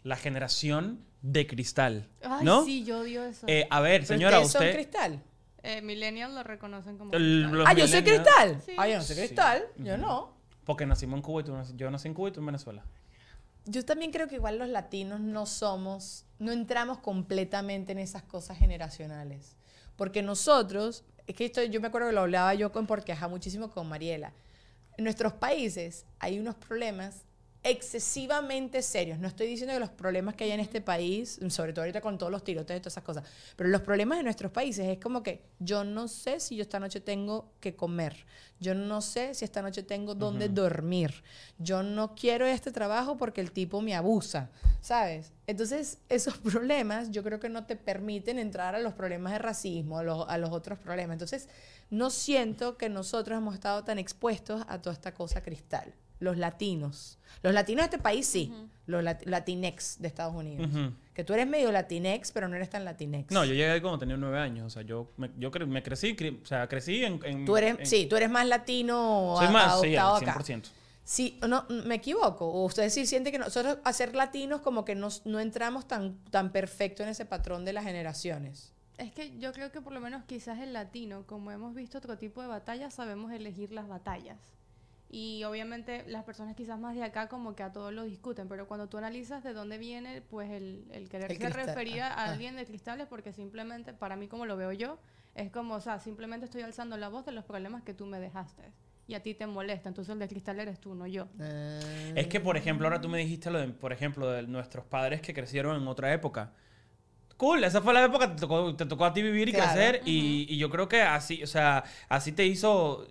la 0.03 0.17
generación 0.17 1.05
de 1.21 1.47
cristal. 1.47 2.09
Ay, 2.23 2.43
¿No? 2.45 2.65
sí, 2.65 2.85
yo 2.85 3.01
odio 3.01 3.23
eso. 3.23 3.47
Eh, 3.49 3.67
a 3.71 3.81
ver, 3.81 4.01
Pero 4.01 4.07
señora, 4.15 4.37
ustedes 4.39 4.53
son 4.53 4.63
usted. 4.63 4.75
cristal. 4.75 5.23
Eh, 5.63 5.83
millennials 5.83 6.33
lo 6.33 6.43
reconocen 6.43 6.97
como 6.97 7.13
el- 7.13 7.43
cristal. 7.43 7.59
los 7.59 7.69
Ah, 7.69 7.73
yo 7.75 7.87
soy 7.89 8.03
cristal. 8.03 8.63
Sí. 8.65 8.73
Ah, 8.79 8.89
yo 8.89 8.97
no 8.97 9.03
soy 9.03 9.17
Sí. 9.17 9.21
cristal. 9.23 9.65
Yo 9.77 9.97
no. 9.99 10.37
Porque 10.65 10.87
nacimos 10.87 11.17
en 11.19 11.23
Cuba 11.23 11.43
y 11.43 11.45
tú 11.45 11.55
yo 11.75 11.91
nací 11.91 12.09
en 12.09 12.15
Cuba 12.15 12.29
y 12.31 12.33
tú 12.33 12.41
en 12.41 12.47
Venezuela. 12.47 12.83
Yo 13.67 13.85
también 13.85 14.11
creo 14.11 14.27
que 14.29 14.37
igual 14.37 14.59
los 14.59 14.69
latinos 14.69 15.21
no 15.21 15.45
somos, 15.45 16.25
no 16.39 16.53
entramos 16.53 16.99
completamente 16.99 17.93
en 17.93 17.99
esas 17.99 18.23
cosas 18.23 18.57
generacionales. 18.59 19.57
Porque 19.97 20.23
nosotros, 20.23 21.05
es 21.27 21.35
que 21.35 21.45
esto 21.45 21.63
yo 21.65 21.81
me 21.81 21.89
acuerdo 21.89 22.09
que 22.09 22.15
lo 22.15 22.21
hablaba 22.23 22.55
yo 22.55 22.71
con 22.73 22.87
Porqueja 22.87 23.29
muchísimo 23.29 23.71
con 23.71 23.89
Mariela. 23.89 24.33
En 24.97 25.05
nuestros 25.05 25.35
países 25.35 26.05
hay 26.19 26.39
unos 26.39 26.55
problemas 26.55 27.27
excesivamente 27.67 28.81
serios. 28.81 29.19
No 29.19 29.27
estoy 29.27 29.49
diciendo 29.49 29.75
que 29.75 29.81
los 29.81 29.91
problemas 29.91 30.37
que 30.37 30.45
hay 30.45 30.53
en 30.53 30.61
este 30.61 30.81
país, 30.81 31.41
sobre 31.49 31.73
todo 31.73 31.83
ahorita 31.83 32.01
con 32.01 32.17
todos 32.17 32.31
los 32.31 32.45
tiroteos 32.45 32.79
y 32.79 32.81
todas 32.81 32.93
esas 32.93 33.03
cosas, 33.03 33.25
pero 33.57 33.69
los 33.69 33.81
problemas 33.81 34.19
de 34.19 34.25
nuestros 34.25 34.53
países 34.53 34.87
es 34.87 35.01
como 35.01 35.25
que 35.25 35.43
yo 35.59 35.83
no 35.83 36.07
sé 36.07 36.39
si 36.39 36.55
yo 36.55 36.63
esta 36.63 36.79
noche 36.79 37.01
tengo 37.01 37.51
que 37.59 37.75
comer, 37.75 38.25
yo 38.61 38.77
no 38.77 39.03
sé 39.03 39.35
si 39.35 39.45
esta 39.45 39.63
noche 39.63 39.83
tengo 39.83 40.15
dónde 40.15 40.49
dormir, 40.49 41.25
yo 41.59 41.83
no 41.83 42.15
quiero 42.15 42.47
este 42.47 42.71
trabajo 42.71 43.17
porque 43.17 43.41
el 43.41 43.51
tipo 43.51 43.81
me 43.83 43.97
abusa, 43.97 44.49
¿sabes? 44.81 45.33
Entonces, 45.49 45.99
esos 46.09 46.39
problemas 46.39 47.11
yo 47.11 47.25
creo 47.25 47.41
que 47.41 47.49
no 47.49 47.67
te 47.67 47.75
permiten 47.75 48.39
entrar 48.39 48.77
a 48.77 48.79
los 48.79 48.95
problemas 48.95 49.33
de 49.33 49.39
racismo, 49.41 49.99
a 49.99 50.05
los, 50.05 50.29
a 50.29 50.39
los 50.39 50.51
otros 50.51 50.79
problemas. 50.79 51.15
Entonces, 51.15 51.49
no 51.91 52.11
siento 52.11 52.76
que 52.76 52.89
nosotros 52.89 53.37
hemos 53.39 53.55
estado 53.55 53.84
tan 53.84 53.99
expuestos 53.99 54.62
a 54.68 54.80
toda 54.80 54.93
esta 54.95 55.12
cosa 55.14 55.43
cristal. 55.43 55.95
Los 56.18 56.39
latinos. 56.39 57.18
Los 57.43 57.53
latinos 57.53 57.82
de 57.82 57.84
este 57.97 57.99
país 57.99 58.26
sí. 58.26 58.53
Los 58.87 59.05
lat- 59.05 59.22
latinex 59.26 60.01
de 60.01 60.09
Estados 60.09 60.34
Unidos. 60.34 60.68
Que 61.12 61.24
tú 61.24 61.34
eres 61.34 61.47
medio 61.47 61.70
latinex, 61.72 62.32
pero 62.32 62.49
no 62.49 62.57
eres 62.57 62.70
tan 62.70 62.84
latinex. 62.84 63.32
No, 63.32 63.45
yo 63.45 63.53
llegué 63.53 63.70
ahí 63.70 63.80
cuando 63.80 63.99
tenía 63.99 64.16
nueve 64.16 64.39
años. 64.39 64.66
O 64.66 64.70
sea, 64.70 64.82
yo 64.82 65.12
me, 65.18 65.30
yo 65.39 65.51
cre- 65.51 65.66
me 65.66 65.82
crecí, 65.82 66.14
cre- 66.16 66.43
o 66.43 66.47
sea, 66.47 66.68
crecí 66.68 67.05
en... 67.05 67.20
en- 67.24 67.45
Tú 67.45 67.57
eres, 67.57 67.78
en- 67.80 67.87
sí, 67.87 68.07
tú 68.07 68.16
eres 68.16 68.30
más 68.30 68.47
latino 68.47 69.34
Soy 69.39 69.47
a- 69.47 69.51
más, 69.51 69.80
sí, 69.80 69.97
adoptado 69.97 70.16
acá. 70.32 70.43
100%. 70.43 70.62
Sí, 71.05 71.39
no, 71.47 71.66
me 71.68 71.95
equivoco. 71.97 72.47
O 72.47 72.64
ustedes 72.64 72.93
sí 72.95 73.07
sienten 73.07 73.32
que 73.32 73.39
nosotros, 73.39 73.78
a 73.84 73.93
ser 73.93 74.14
latinos, 74.16 74.61
como 74.62 74.84
que 74.84 74.95
nos- 74.95 75.24
no 75.26 75.39
entramos 75.39 75.87
tan, 75.87 76.16
tan 76.30 76.51
perfecto 76.51 77.03
en 77.03 77.11
ese 77.11 77.24
patrón 77.26 77.64
de 77.64 77.72
las 77.74 77.84
generaciones. 77.84 78.72
Es 78.99 79.13
que 79.13 79.39
yo 79.39 79.53
creo 79.53 79.71
que 79.71 79.81
por 79.81 79.93
lo 79.93 80.01
menos 80.01 80.25
quizás 80.25 80.59
el 80.61 80.73
latino, 80.73 81.27
como 81.27 81.51
hemos 81.51 81.75
visto 81.75 81.99
otro 81.99 82.17
tipo 82.17 82.41
de 82.41 82.49
batallas, 82.49 82.95
sabemos 82.95 83.33
elegir 83.33 83.73
las 83.73 83.89
batallas. 83.89 84.39
Y 85.09 85.45
obviamente 85.45 86.05
las 86.09 86.25
personas 86.25 86.57
quizás 86.57 86.81
más 86.81 86.95
de 86.97 87.05
acá 87.05 87.29
como 87.29 87.55
que 87.55 87.63
a 87.63 87.73
todos 87.73 87.93
lo 87.93 88.03
discuten, 88.05 88.49
pero 88.49 88.67
cuando 88.67 88.89
tú 88.89 88.99
analizas 88.99 89.45
de 89.45 89.53
dónde 89.53 89.79
viene 89.79 90.21
pues 90.21 90.51
el, 90.51 90.85
el 90.91 91.09
quererse 91.09 91.35
El 91.35 91.39
cristal, 91.39 91.67
referir 91.67 92.01
ah, 92.03 92.09
a 92.09 92.25
ah. 92.25 92.33
alguien 92.33 92.57
de 92.57 92.65
cristales, 92.67 93.07
porque 93.07 93.33
simplemente, 93.33 93.93
para 93.93 94.17
mí 94.17 94.27
como 94.27 94.47
lo 94.47 94.57
veo 94.57 94.73
yo, 94.73 94.99
es 95.35 95.51
como, 95.51 95.75
o 95.75 95.81
sea, 95.81 96.01
simplemente 96.01 96.47
estoy 96.47 96.63
alzando 96.63 96.97
la 96.97 97.09
voz 97.09 97.25
de 97.25 97.33
los 97.33 97.45
problemas 97.45 97.83
que 97.83 97.95
tú 97.95 98.07
me 98.07 98.19
dejaste. 98.19 98.73
Y 99.09 99.15
a 99.15 99.23
ti 99.23 99.35
te 99.35 99.47
molesta, 99.47 99.89
entonces 99.89 100.13
el 100.13 100.19
de 100.19 100.27
cristal 100.27 100.59
eres 100.59 100.81
tú, 100.81 100.97
no 100.97 101.07
yo. 101.07 101.29
Es 102.17 102.27
que, 102.27 102.41
por 102.41 102.57
ejemplo, 102.57 102.89
ahora 102.89 103.01
tú 103.01 103.09
me 103.09 103.19
dijiste 103.19 103.53
lo 103.53 103.61
de, 103.61 103.69
por 103.69 103.93
ejemplo, 103.93 104.29
de 104.29 104.43
nuestros 104.43 104.85
padres 104.85 105.21
que 105.21 105.33
crecieron 105.33 105.81
en 105.81 105.87
otra 105.87 106.13
época. 106.13 106.53
Cool, 107.37 107.64
esa 107.64 107.82
fue 107.82 107.93
la 107.93 108.05
época 108.05 108.28
que 108.28 108.34
te 108.34 108.41
tocó, 108.41 108.74
te 108.74 108.87
tocó 108.87 109.05
a 109.05 109.12
ti 109.12 109.22
vivir 109.22 109.49
y 109.49 109.53
Claro. 109.53 109.72
crecer. 109.72 110.03
y, 110.07 110.47
y 110.49 110.57
yo 110.59 110.70
creo 110.70 110.89
que 110.89 111.03
así, 111.03 111.43
o 111.43 111.47
sea, 111.47 111.84
así 112.09 112.32
te 112.32 112.47
hizo. 112.47 113.07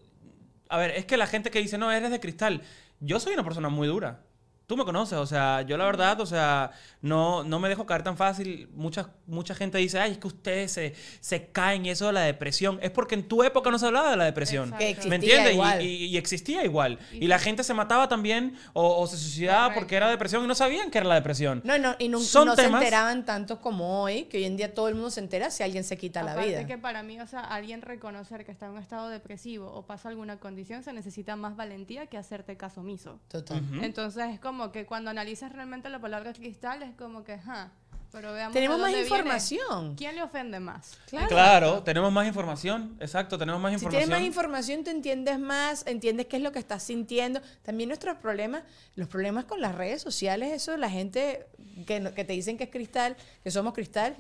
A 0.70 0.78
ver, 0.78 0.92
es 0.92 1.06
que 1.06 1.16
la 1.18 1.28
gente 1.28 1.52
que 1.52 1.60
dice, 1.60 1.78
no, 1.78 1.92
eres 1.92 2.10
de 2.12 2.20
cristal. 2.20 2.62
Yo 3.00 3.20
soy 3.20 3.34
una 3.34 3.44
persona 3.44 3.70
muy 3.70 3.88
dura. 3.88 4.25
Tú 4.68 4.76
me 4.76 4.84
conoces, 4.84 5.18
o 5.20 5.28
sea, 5.28 5.62
yo 5.62 5.78
la 5.78 5.86
verdad, 5.86 6.20
o 6.22 6.26
sea, 6.26 6.72
no, 7.02 7.44
no 7.44 7.60
me 7.60 7.70
dejo 7.70 7.86
caer 7.86 8.02
tan 8.02 8.18
fácil. 8.18 8.68
Mucha, 8.74 9.10
mucha 9.28 9.54
gente 9.54 9.78
dice, 9.78 10.00
ay, 10.00 10.14
es 10.14 10.18
que 10.18 10.26
ustedes 10.28 10.72
se, 10.72 10.96
se 11.20 11.48
caen 11.50 11.86
y 11.86 11.92
eso 11.92 12.08
de 12.08 12.14
la 12.14 12.22
depresión. 12.22 12.80
Es 12.82 12.90
porque 12.90 13.14
en 13.14 13.28
tu 13.28 13.44
época 13.44 13.70
no 13.70 13.78
se 13.78 13.86
hablaba 13.86 14.10
de 14.10 14.18
la 14.18 14.24
depresión. 14.26 14.74
Exacto. 14.80 15.08
¿Me 15.10 15.18
entiendes? 15.18 15.52
Y- 15.52 15.54
igual. 15.54 15.82
Y, 15.84 15.88
y 16.08 16.18
existía 16.18 16.64
igual. 16.66 16.98
Y 17.14 17.26
Y 17.26 17.28
la 17.28 17.38
gente 17.38 17.64
se 17.64 17.76
mataba 17.76 18.08
también 18.08 18.56
o, 18.74 19.02
o 19.02 19.06
se 19.08 19.18
suicidaba 19.18 19.66
Correcto. 19.66 19.80
porque 19.82 19.96
era 19.98 20.10
depresión 20.10 20.44
y 20.44 20.48
no 20.48 20.56
sabían 20.56 20.90
que 20.90 20.98
era 20.98 21.08
la 21.08 21.16
depresión. 21.16 21.62
No, 21.64 21.78
no, 21.78 21.96
y 22.00 22.08
no, 22.10 22.20
Son 22.20 22.48
no 22.48 22.56
temas- 22.56 22.80
se 22.82 22.86
enteraban 22.88 23.24
tanto 23.26 23.62
como 23.62 24.02
hoy, 24.02 24.24
que 24.24 24.38
hoy 24.38 24.46
en 24.46 24.58
día 24.58 24.74
todo 24.74 24.88
el 24.88 24.96
mundo 24.96 25.12
se 25.12 25.20
entera 25.20 25.52
si 25.52 25.62
alguien 25.62 25.84
se 25.84 25.98
quita 25.98 26.24
la 26.24 26.32
Aparte 26.32 26.50
vida. 26.50 26.66
que 26.66 26.78
para 26.80 27.04
mí, 27.04 27.20
o 27.22 27.28
sea, 27.28 27.42
alguien 27.42 27.84
reconocer 27.84 28.46
que 28.46 28.52
está 28.52 28.66
en 28.66 28.72
un 28.72 28.78
estado 28.80 29.10
depresivo 29.10 29.72
o 29.72 29.86
pasa 29.86 30.10
alguna 30.10 30.40
condición, 30.40 30.82
se 30.82 30.92
necesita 30.92 31.36
más 31.36 31.56
valentía 31.56 32.08
que 32.08 32.18
hacerte 32.18 32.58
caso 32.58 32.82
omiso. 32.82 33.20
Total. 33.28 33.62
Ujú. 33.62 33.84
Entonces 33.84 34.26
es 34.34 34.40
como 34.40 34.55
que 34.72 34.86
cuando 34.86 35.10
analizas 35.12 35.52
realmente 35.52 35.90
la 35.90 36.00
palabra 36.00 36.34
cristal 36.34 36.84
es 36.84 36.96
como 36.96 37.24
que, 37.24 37.38
ja, 37.40 37.72
pero 38.12 38.32
veamos 38.34 38.54
Tenemos 38.54 38.78
más 38.80 38.92
dónde 38.92 39.02
viene. 39.04 39.18
información. 39.18 39.96
¿Quién 39.96 40.16
le 40.16 40.24
ofende 40.24 40.60
más? 40.60 40.98
Claro. 41.10 41.28
Claro, 41.28 41.84
tenemos 41.84 42.12
más 42.14 42.26
información. 42.28 42.96
Exacto, 43.02 43.38
tenemos 43.38 43.60
más 43.62 43.72
Si 43.72 43.76
información. 43.76 44.00
tienes 44.04 44.20
más 44.20 44.26
información, 44.26 44.84
te 44.86 44.92
entiendes 44.92 45.38
más, 45.40 45.86
entiendes 45.86 46.28
qué 46.28 46.38
es 46.38 46.44
lo 46.44 46.52
que 46.54 46.60
estás 46.60 46.82
sintiendo. 46.84 47.42
También 47.64 47.90
nuestros 47.90 48.16
problemas, 48.18 48.64
los 48.96 49.08
problemas 49.10 49.46
con 49.46 49.60
las 49.60 49.76
redes 49.76 50.02
sociales, 50.02 50.54
eso, 50.54 50.78
la 50.78 50.90
gente 50.90 51.46
que, 51.86 52.12
que 52.16 52.24
te 52.24 52.34
dicen 52.34 52.58
que 52.58 52.64
es 52.66 52.70
cristal, 52.70 53.18
que 53.44 53.52
somos 53.52 53.74
cristal. 53.74 54.16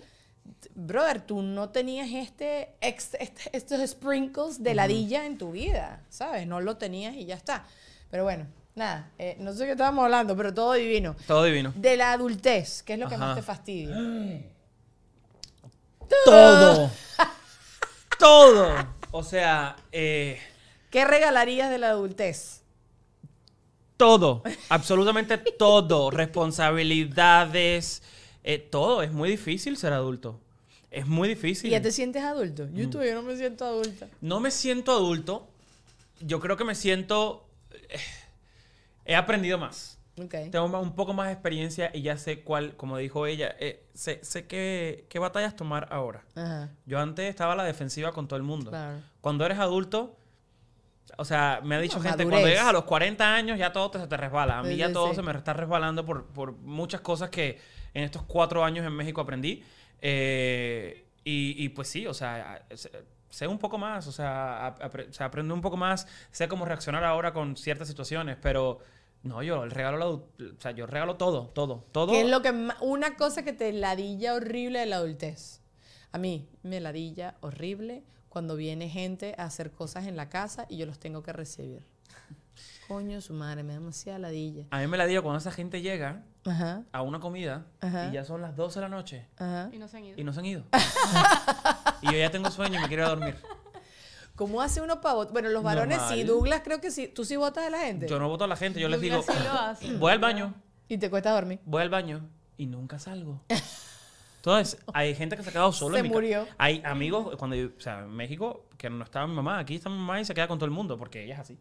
Brother, 0.76 1.22
tú 1.22 1.42
no 1.42 1.70
tenías 1.70 2.10
este, 2.12 2.76
ex- 2.82 3.16
este- 3.20 3.50
estos 3.56 3.90
sprinkles 3.90 4.62
de 4.62 4.76
ladilla 4.76 5.26
en 5.26 5.38
tu 5.38 5.52
vida, 5.54 6.04
¿sabes? 6.10 6.46
No 6.48 6.60
lo 6.62 6.78
tenías 6.78 7.16
y 7.16 7.26
ya 7.26 7.36
está. 7.36 7.66
Pero 8.12 8.24
bueno, 8.26 8.46
nada, 8.76 9.10
eh, 9.18 9.36
no 9.40 9.54
sé 9.54 9.66
qué 9.66 9.72
estábamos 9.72 10.04
hablando, 10.04 10.36
pero 10.36 10.54
todo 10.54 10.74
divino. 10.74 11.16
Todo 11.28 11.44
divino. 11.44 11.74
De 11.76 11.96
la 11.98 12.12
adultez, 12.14 12.84
¿qué 12.84 12.94
es 12.94 13.00
lo 13.00 13.08
que 13.08 13.16
Ajá. 13.16 13.26
más 13.28 13.36
te 13.36 13.42
fastidia? 13.42 13.96
Todo. 16.26 16.92
Todo. 18.20 18.74
O 19.12 19.24
sea, 19.24 19.76
eh, 19.92 20.40
¿Qué 20.90 21.06
regalarías 21.06 21.70
de 21.70 21.78
la 21.78 21.90
adultez? 21.90 22.62
todo. 23.98 24.44
Absolutamente 24.70 25.38
todo. 25.38 26.12
Responsabilidades. 26.12 28.02
eh, 28.44 28.60
todo. 28.60 29.02
Es 29.02 29.12
muy 29.14 29.30
difícil 29.30 29.78
ser 29.78 29.94
adulto. 29.94 30.40
Es 30.92 31.08
muy 31.08 31.30
difícil. 31.30 31.68
¿Y 31.70 31.72
ya 31.72 31.82
te 31.82 31.92
sientes 31.92 32.22
adulto? 32.24 32.66
Mm. 32.66 32.76
Yo 32.76 32.90
todavía 32.90 33.16
no 33.16 33.22
me 33.24 33.36
siento 33.38 33.66
adulta. 33.66 34.08
No 34.22 34.40
me 34.42 34.52
siento 34.52 34.92
adulto. 34.92 35.48
Yo 36.22 36.40
creo 36.42 36.56
que 36.58 36.64
me 36.66 36.76
siento... 36.76 37.46
eh, 37.90 37.98
He 39.06 39.16
aprendido 39.16 39.58
más. 39.58 40.00
Ok. 40.18 40.34
Tengo 40.52 40.66
un 40.80 40.96
poco 40.96 41.14
más 41.14 41.28
de 41.28 41.34
experiencia 41.34 41.92
y 41.94 42.02
ya 42.02 42.18
sé 42.18 42.42
cuál, 42.42 42.76
como 42.78 42.98
dijo 42.98 43.28
ella, 43.28 43.54
eh, 43.60 43.86
sé, 43.94 44.20
sé 44.24 44.48
qué, 44.48 45.06
qué 45.10 45.20
batallas 45.20 45.56
tomar 45.56 45.88
ahora. 45.92 46.24
Ajá. 46.36 46.70
Yo 46.86 47.00
antes 47.00 47.30
estaba 47.30 47.54
a 47.54 47.56
la 47.58 47.66
defensiva 47.66 48.14
con 48.14 48.28
todo 48.28 48.38
el 48.38 48.44
mundo. 48.44 48.72
Claro. 48.72 49.00
Cuando 49.20 49.46
eres 49.46 49.60
adulto, 49.60 50.18
o 51.18 51.26
sea, 51.26 51.60
me 51.64 51.76
ha 51.76 51.80
dicho 51.82 51.98
No, 51.98 52.04
gente, 52.04 52.20
madurez. 52.20 52.32
cuando 52.32 52.48
llegas 52.48 52.66
a 52.68 52.72
los 52.72 52.86
40 52.86 53.36
años 53.36 53.60
ya 53.60 53.74
todo 53.74 53.92
te, 53.92 54.00
se 54.00 54.08
te 54.08 54.16
resbala. 54.18 54.60
A 54.60 54.64
mí 54.64 54.70
Sí, 54.70 54.78
ya 54.78 54.88
sí, 54.88 54.94
todo 54.94 55.10
sí. 55.10 55.16
se 55.16 55.22
me 55.22 55.32
está 55.34 55.52
resbalando 55.54 56.06
por, 56.06 56.28
por 56.28 56.54
muchas 56.54 57.02
cosas 57.02 57.30
que 57.30 57.60
en 57.94 58.04
estos 58.04 58.24
cuatro 58.24 58.64
años 58.64 58.86
en 58.86 58.94
México 58.94 59.20
aprendí. 59.22 59.64
Eh, 60.02 61.06
y, 61.26 61.56
y 61.64 61.70
pues 61.70 61.90
sí, 61.90 62.08
o 62.08 62.14
sea, 62.14 62.66
sé, 63.36 63.48
un 63.48 63.60
poco 63.60 63.78
más, 63.78 64.08
o 64.08 64.12
sea, 64.12 64.68
ap- 64.68 64.82
apre- 64.82 65.22
aprendo 65.22 65.54
un 65.54 65.62
poco 65.62 65.78
más, 65.78 66.08
sé 66.32 66.48
cómo 66.48 66.66
reaccionar 66.66 67.04
ahora 67.04 67.34
con 67.34 67.56
ciertas 67.58 67.88
situaciones, 67.88 68.38
pero 68.42 68.80
no, 69.24 69.44
yo 69.44 69.64
el 69.64 69.72
regalo, 69.72 70.30
o 70.40 70.62
sea, 70.62 70.72
yo 70.72 70.86
regalo 70.88 71.16
todo, 71.18 71.48
todo, 71.50 71.86
todo. 71.92 72.12
¿Qué 72.14 72.22
es 72.22 72.30
lo 72.30 72.42
que 72.42 72.52
una 72.82 73.16
cosa 73.18 73.44
que 73.44 73.54
te 73.54 73.72
ladilla 73.74 74.36
horrible 74.36 74.80
de 74.80 74.86
la 74.86 74.98
adultez? 74.98 75.62
A 76.12 76.18
mí 76.18 76.48
me 76.64 76.80
ladilla 76.80 77.36
horrible 77.42 78.04
cuando 78.30 78.56
viene 78.56 78.90
gente 78.90 79.36
a 79.38 79.44
hacer 79.46 79.72
cosas 79.72 80.08
en 80.08 80.16
la 80.16 80.30
casa 80.30 80.66
y 80.70 80.78
yo 80.78 80.86
los 80.86 81.00
tengo 81.00 81.24
que 81.24 81.34
recibir. 81.34 81.84
Coño, 82.88 83.20
su 83.22 83.34
madre, 83.34 83.64
me 83.64 83.74
da 83.74 83.80
demasiada 83.80 84.20
ladilla. 84.20 84.66
A 84.70 84.80
mí 84.80 84.88
me 84.88 84.98
la 84.98 85.06
digo 85.08 85.24
cuando 85.24 85.40
esa 85.40 85.52
gente 85.52 85.82
llega 85.82 86.24
Ajá, 86.46 86.84
a 86.92 87.02
una 87.02 87.20
comida 87.20 87.66
Ajá. 87.82 88.10
y 88.10 88.12
ya 88.14 88.24
son 88.26 88.42
las 88.42 88.56
12 88.56 88.80
de 88.80 88.82
la 88.82 88.90
noche. 88.90 89.28
ajá. 89.38 89.70
Y 89.74 89.80
no 89.80 89.88
se 89.88 89.98
han 89.98 90.06
ido. 90.06 90.20
Y 90.20 90.24
no 90.24 90.34
se 90.34 90.40
han 90.40 90.46
ido. 90.46 90.64
y 92.02 92.06
yo 92.08 92.18
ya 92.18 92.30
tengo 92.30 92.52
sueño 92.52 92.78
y 92.78 92.82
me 92.82 92.88
quiero 92.88 93.04
ir 93.04 93.08
a 93.08 93.10
dormir. 93.16 93.36
¿Cómo 94.36 94.62
hace 94.62 94.82
uno 94.82 95.00
para 95.02 95.16
votar? 95.16 95.34
Bueno, 95.34 95.50
los 95.50 95.64
varones 95.64 95.98
sí, 96.10 96.18
Normal. 96.24 96.28
Douglas 96.28 96.62
creo 96.64 96.82
que 96.82 96.92
sí. 96.92 97.08
¿Tú 97.08 97.24
sí 97.26 97.36
votas 97.38 97.64
de 97.64 97.70
la 97.72 97.80
gente? 97.80 98.08
Yo 98.08 98.20
no 98.20 98.28
voto 98.28 98.44
a 98.44 98.48
la 98.48 98.58
gente, 98.58 98.80
yo 98.80 98.90
les 98.90 99.00
digo, 99.02 99.16
Douglas 99.18 99.38
sí 99.38 99.44
lo 99.44 99.52
hace. 99.54 99.94
voy 99.98 100.12
al 100.12 100.20
baño, 100.20 100.54
Y 100.90 100.98
te 100.98 101.10
cuesta 101.10 101.32
dormir. 101.32 101.60
voy 101.66 101.82
al 101.82 101.90
baño 101.90 102.28
y 102.58 102.66
nunca 102.68 103.00
salgo. 103.00 103.42
Entonces, 104.38 104.78
hay 104.94 105.16
gente 105.16 105.36
que 105.38 105.42
se 105.44 105.50
ha 105.50 105.54
quedado 105.54 105.72
solo 105.72 105.96
Se 105.96 106.00
en 106.02 106.04
mi 106.04 106.10
ca- 106.10 106.14
murió. 106.16 106.48
Hay 106.60 106.82
amigos, 106.86 107.36
cuando 107.38 107.56
yo, 107.56 107.70
o 107.76 107.82
sea, 107.82 108.02
en 108.02 108.12
México, 108.12 108.66
que 108.78 108.90
no 108.92 109.04
estaba 109.04 109.26
mi 109.26 109.34
mamá, 109.34 109.58
aquí 109.58 109.76
está 109.76 109.90
mi 109.90 109.98
mamá 109.98 110.22
y 110.22 110.26
se 110.26 110.34
queda 110.36 110.48
con 110.48 110.60
todo 110.60 110.66
el 110.66 110.72
mundo, 110.72 110.98
porque 111.00 111.24
ella 111.24 111.34
es 111.36 111.40
así. 111.40 111.58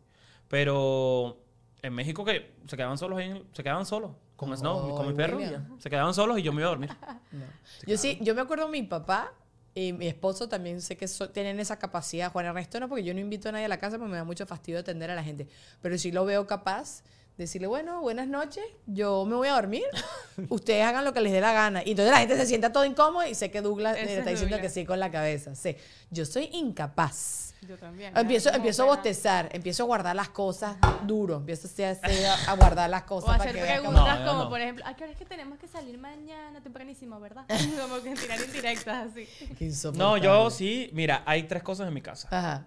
Pero 0.49 1.39
en 1.83 1.93
México 1.95 2.25
que 2.25 2.55
se 2.67 2.77
quedaban 2.77 2.99
solos, 2.99 3.19
ahí 3.19 3.31
en- 3.31 3.45
se 3.53 3.63
quedaban 3.63 3.87
solos, 3.87 4.13
con 4.37 4.57
Snow, 4.57 4.95
con 4.97 5.07
mi 5.09 5.15
perro, 5.15 5.41
ya. 5.41 5.67
se 5.79 5.91
quedaban 5.91 6.15
solos 6.15 6.39
y 6.39 6.43
yo 6.43 6.53
me 6.53 6.61
iba 6.63 6.69
a 6.69 6.71
dormir. 6.71 6.91
Yo 7.87 7.97
sí, 7.99 8.19
yo 8.23 8.35
me 8.35 8.41
acuerdo 8.41 8.69
mi 8.69 8.83
papá 8.83 9.33
y 9.75 9.93
mi 9.93 10.07
esposo 10.07 10.49
también 10.49 10.81
sé 10.81 10.97
que 10.97 11.09
so- 11.09 11.31
tienen 11.31 11.59
esa 11.61 11.79
capacidad. 11.79 12.31
Juan 12.33 12.47
Ernesto 12.47 12.79
no, 12.81 12.89
porque 12.89 13.03
yo 13.05 13.13
no 13.15 13.21
invito 13.21 13.49
a 13.49 13.53
nadie 13.53 13.65
a 13.65 13.69
la 13.69 13.79
casa 13.79 13.99
porque 13.99 14.13
me 14.13 14.17
da 14.17 14.25
mucho 14.25 14.47
fastidio 14.47 14.79
atender 14.81 15.11
a 15.11 15.15
la 15.15 15.23
gente. 15.25 15.49
Pero 15.83 15.99
sí 15.99 16.13
lo 16.13 16.25
veo 16.25 16.47
capaz 16.47 17.03
decirle, 17.37 17.67
bueno, 17.67 18.01
buenas 18.01 18.29
noches, 18.29 18.65
yo 18.87 19.25
me 19.25 19.35
voy 19.35 19.49
a 19.49 19.55
dormir. 19.55 19.85
Ustedes 20.49 20.85
hagan 20.85 21.05
lo 21.05 21.13
que 21.13 21.21
les 21.21 21.33
dé 21.33 21.41
la 21.41 21.53
gana. 21.53 21.83
Y 21.85 21.91
entonces 21.91 22.13
la 22.13 22.19
gente 22.21 22.37
se 22.37 22.47
sienta 22.47 22.73
todo 22.73 22.85
incómodo 22.85 23.27
y 23.27 23.35
sé 23.35 23.51
que 23.51 23.61
Douglas 23.61 23.97
Ese 23.97 24.19
está 24.19 24.31
es 24.31 24.41
diciendo 24.41 24.61
que 24.61 24.69
sí 24.69 24.85
con 24.85 25.01
la 25.01 25.11
cabeza. 25.11 25.55
Sí. 25.55 25.77
Yo 26.11 26.25
soy 26.25 26.49
incapaz. 26.53 27.55
Yo 27.69 27.79
también. 27.79 28.17
Empiezo, 28.17 28.53
empiezo 28.53 28.83
a 28.83 28.87
bostezar, 28.87 29.49
empiezo 29.53 29.85
a 29.85 29.87
guardar 29.87 30.15
las 30.15 30.29
cosas 30.29 30.77
duro, 31.07 31.37
empiezo 31.37 31.67
así, 31.67 31.83
así 31.83 32.23
a, 32.25 32.53
a 32.53 32.57
guardar 32.57 32.91
las 32.91 33.05
O 33.05 33.07
cosas 33.07 33.39
para 33.39 33.45
hacer 33.45 33.55
que 33.57 33.63
vean 33.63 33.79
preguntas 33.81 34.05
No, 34.05 34.25
yo 34.25 34.31
como, 34.31 34.45
no. 34.45 34.51
por 34.51 34.61
ejemplo, 34.61 34.85
¿a 34.87 34.95
qué 34.95 35.05
hora 35.05 35.13
es 35.13 35.19
que 35.19 35.25
tenemos 35.25 35.59
que 35.59 35.67
salir 35.67 35.97
mañana? 35.97 36.61
Tempranísimo, 36.61 37.19
¿verdad? 37.21 37.47
como 37.81 38.03
que 38.03 38.15
tirar 38.15 38.39
indirectas 38.39 39.11
así. 39.11 39.27
Qué 39.59 39.73
No, 39.95 40.19
yo 40.19 40.51
sí, 40.51 40.91
mira, 40.93 41.23
hay 41.25 41.45
tres 41.45 41.63
cosas 41.63 41.89
en 41.89 41.95
mi 41.95 42.03
casa. 42.03 42.29
Ajá, 42.31 42.67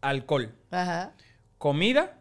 Alcohol, 0.00 0.52
ajá. 0.72 1.12
comida 1.58 2.18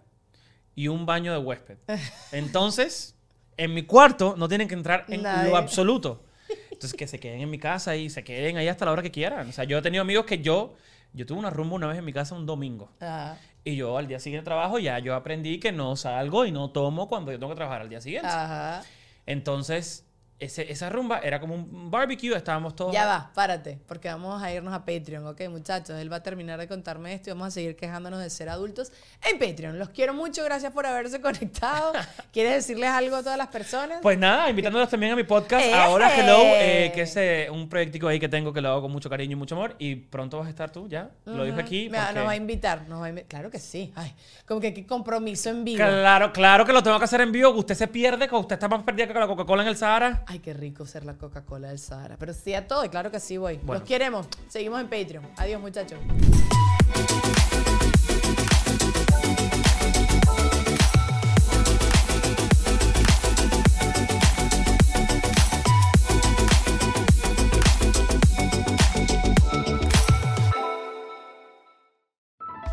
y 0.75 0.87
un 0.87 1.05
baño 1.05 1.31
de 1.31 1.39
huésped. 1.39 1.77
Entonces, 2.31 3.15
en 3.57 3.73
mi 3.73 3.83
cuarto 3.83 4.35
no 4.37 4.47
tienen 4.47 4.67
que 4.67 4.73
entrar 4.73 5.05
en 5.07 5.23
Nadie. 5.23 5.49
lo 5.49 5.57
absoluto. 5.57 6.23
Entonces, 6.71 6.93
que 6.93 7.07
se 7.07 7.19
queden 7.19 7.41
en 7.41 7.49
mi 7.49 7.59
casa 7.59 7.95
y 7.95 8.09
se 8.09 8.23
queden 8.23 8.57
ahí 8.57 8.67
hasta 8.67 8.85
la 8.85 8.91
hora 8.91 9.01
que 9.03 9.11
quieran. 9.11 9.49
O 9.49 9.51
sea, 9.51 9.63
yo 9.65 9.77
he 9.77 9.81
tenido 9.81 10.01
amigos 10.01 10.25
que 10.25 10.39
yo, 10.39 10.73
yo 11.13 11.25
tuve 11.25 11.37
una 11.39 11.49
rumba 11.49 11.75
una 11.75 11.87
vez 11.87 11.97
en 11.99 12.05
mi 12.05 12.13
casa 12.13 12.33
un 12.35 12.45
domingo. 12.45 12.89
Ajá. 12.99 13.37
Y 13.63 13.75
yo 13.75 13.97
al 13.97 14.07
día 14.07 14.19
siguiente 14.19 14.43
trabajo 14.45 14.79
ya 14.79 14.97
yo 14.97 15.13
aprendí 15.13 15.59
que 15.59 15.71
no 15.71 15.95
salgo 15.95 16.45
y 16.45 16.51
no 16.51 16.71
tomo 16.71 17.07
cuando 17.07 17.31
yo 17.31 17.37
tengo 17.37 17.51
que 17.51 17.57
trabajar 17.57 17.81
al 17.81 17.89
día 17.89 18.01
siguiente. 18.01 18.27
Ajá. 18.27 18.83
Entonces, 19.27 20.05
ese, 20.41 20.71
esa 20.71 20.89
rumba 20.89 21.19
era 21.19 21.39
como 21.39 21.53
un 21.53 21.91
barbecue, 21.91 22.35
estábamos 22.35 22.75
todos... 22.75 22.91
Ya 22.93 23.05
va, 23.05 23.31
párate, 23.33 23.77
porque 23.87 24.07
vamos 24.09 24.41
a 24.41 24.51
irnos 24.51 24.73
a 24.73 24.79
Patreon, 24.85 25.25
¿ok, 25.27 25.41
muchachos? 25.49 25.99
Él 25.99 26.11
va 26.11 26.17
a 26.17 26.23
terminar 26.23 26.59
de 26.59 26.67
contarme 26.67 27.13
esto 27.13 27.29
y 27.29 27.33
vamos 27.33 27.49
a 27.49 27.51
seguir 27.51 27.75
quejándonos 27.75 28.19
de 28.19 28.29
ser 28.29 28.49
adultos 28.49 28.91
en 29.29 29.37
Patreon. 29.37 29.77
Los 29.77 29.89
quiero 29.89 30.13
mucho, 30.15 30.43
gracias 30.43 30.71
por 30.73 30.85
haberse 30.85 31.21
conectado. 31.21 31.93
¿Quieres 32.33 32.53
decirles 32.53 32.89
algo 32.89 33.15
a 33.17 33.23
todas 33.23 33.37
las 33.37 33.47
personas? 33.49 33.99
Pues 34.01 34.17
nada, 34.17 34.49
invitándolos 34.49 34.89
también 34.89 35.13
a 35.13 35.15
mi 35.15 35.23
podcast, 35.23 35.65
¡Eh! 35.65 35.73
ahora 35.73 36.11
Hello, 36.19 36.39
eh, 36.43 36.91
que 36.93 37.03
es 37.03 37.15
eh, 37.17 37.47
un 37.51 37.69
proyectico 37.69 38.07
ahí 38.07 38.19
que 38.19 38.27
tengo 38.27 38.51
que 38.51 38.61
lo 38.61 38.69
hago 38.69 38.81
con 38.81 38.91
mucho 38.91 39.09
cariño 39.09 39.33
y 39.33 39.35
mucho 39.35 39.55
amor. 39.55 39.75
Y 39.77 39.95
pronto 39.95 40.39
vas 40.39 40.47
a 40.47 40.49
estar 40.49 40.71
tú, 40.71 40.87
ya. 40.87 41.11
Lo 41.25 41.43
dijo 41.43 41.59
aquí. 41.59 41.87
Porque- 41.89 42.13
Nos 42.15 42.25
va 42.25 42.31
a 42.31 42.35
invitar, 42.35 42.87
nos 42.87 43.01
va 43.01 43.05
a 43.05 43.09
invi- 43.11 43.25
Claro 43.27 43.51
que 43.51 43.59
sí. 43.59 43.93
Ay, 43.95 44.13
como 44.47 44.59
que 44.59 44.73
qué 44.73 44.85
compromiso 44.85 45.49
en 45.49 45.63
vivo. 45.63 45.77
Claro, 45.77 46.33
claro 46.33 46.65
que 46.65 46.73
lo 46.73 46.81
tengo 46.81 46.97
que 46.97 47.05
hacer 47.05 47.21
en 47.21 47.31
vivo, 47.31 47.49
usted 47.51 47.75
se 47.75 47.87
pierde, 47.87 48.27
usted 48.31 48.53
está 48.55 48.67
más 48.67 48.83
perdida 48.83 49.07
que 49.07 49.13
la 49.13 49.27
Coca-Cola 49.27 49.61
en 49.63 49.69
el 49.69 49.77
Sahara. 49.77 50.23
Ay, 50.31 50.39
qué 50.39 50.53
rico 50.53 50.85
ser 50.85 51.03
la 51.03 51.17
Coca-Cola 51.17 51.67
del 51.67 51.79
Sahara. 51.79 52.15
Pero 52.17 52.33
sí 52.33 52.53
a 52.53 52.65
todo, 52.65 52.85
y 52.85 52.89
claro 52.89 53.11
que 53.11 53.19
sí 53.19 53.35
voy. 53.35 53.57
Bueno. 53.57 53.81
Los 53.81 53.83
queremos. 53.83 54.27
Seguimos 54.47 54.79
en 54.79 54.87
Patreon. 54.87 55.27
Adiós, 55.35 55.59
muchachos. 55.59 55.99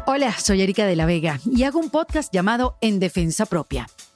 Hola, 0.06 0.32
soy 0.38 0.62
Erika 0.62 0.86
de 0.86 0.94
la 0.94 1.06
Vega 1.06 1.40
y 1.44 1.64
hago 1.64 1.80
un 1.80 1.90
podcast 1.90 2.32
llamado 2.32 2.76
En 2.80 3.00
Defensa 3.00 3.46
Propia, 3.46 3.88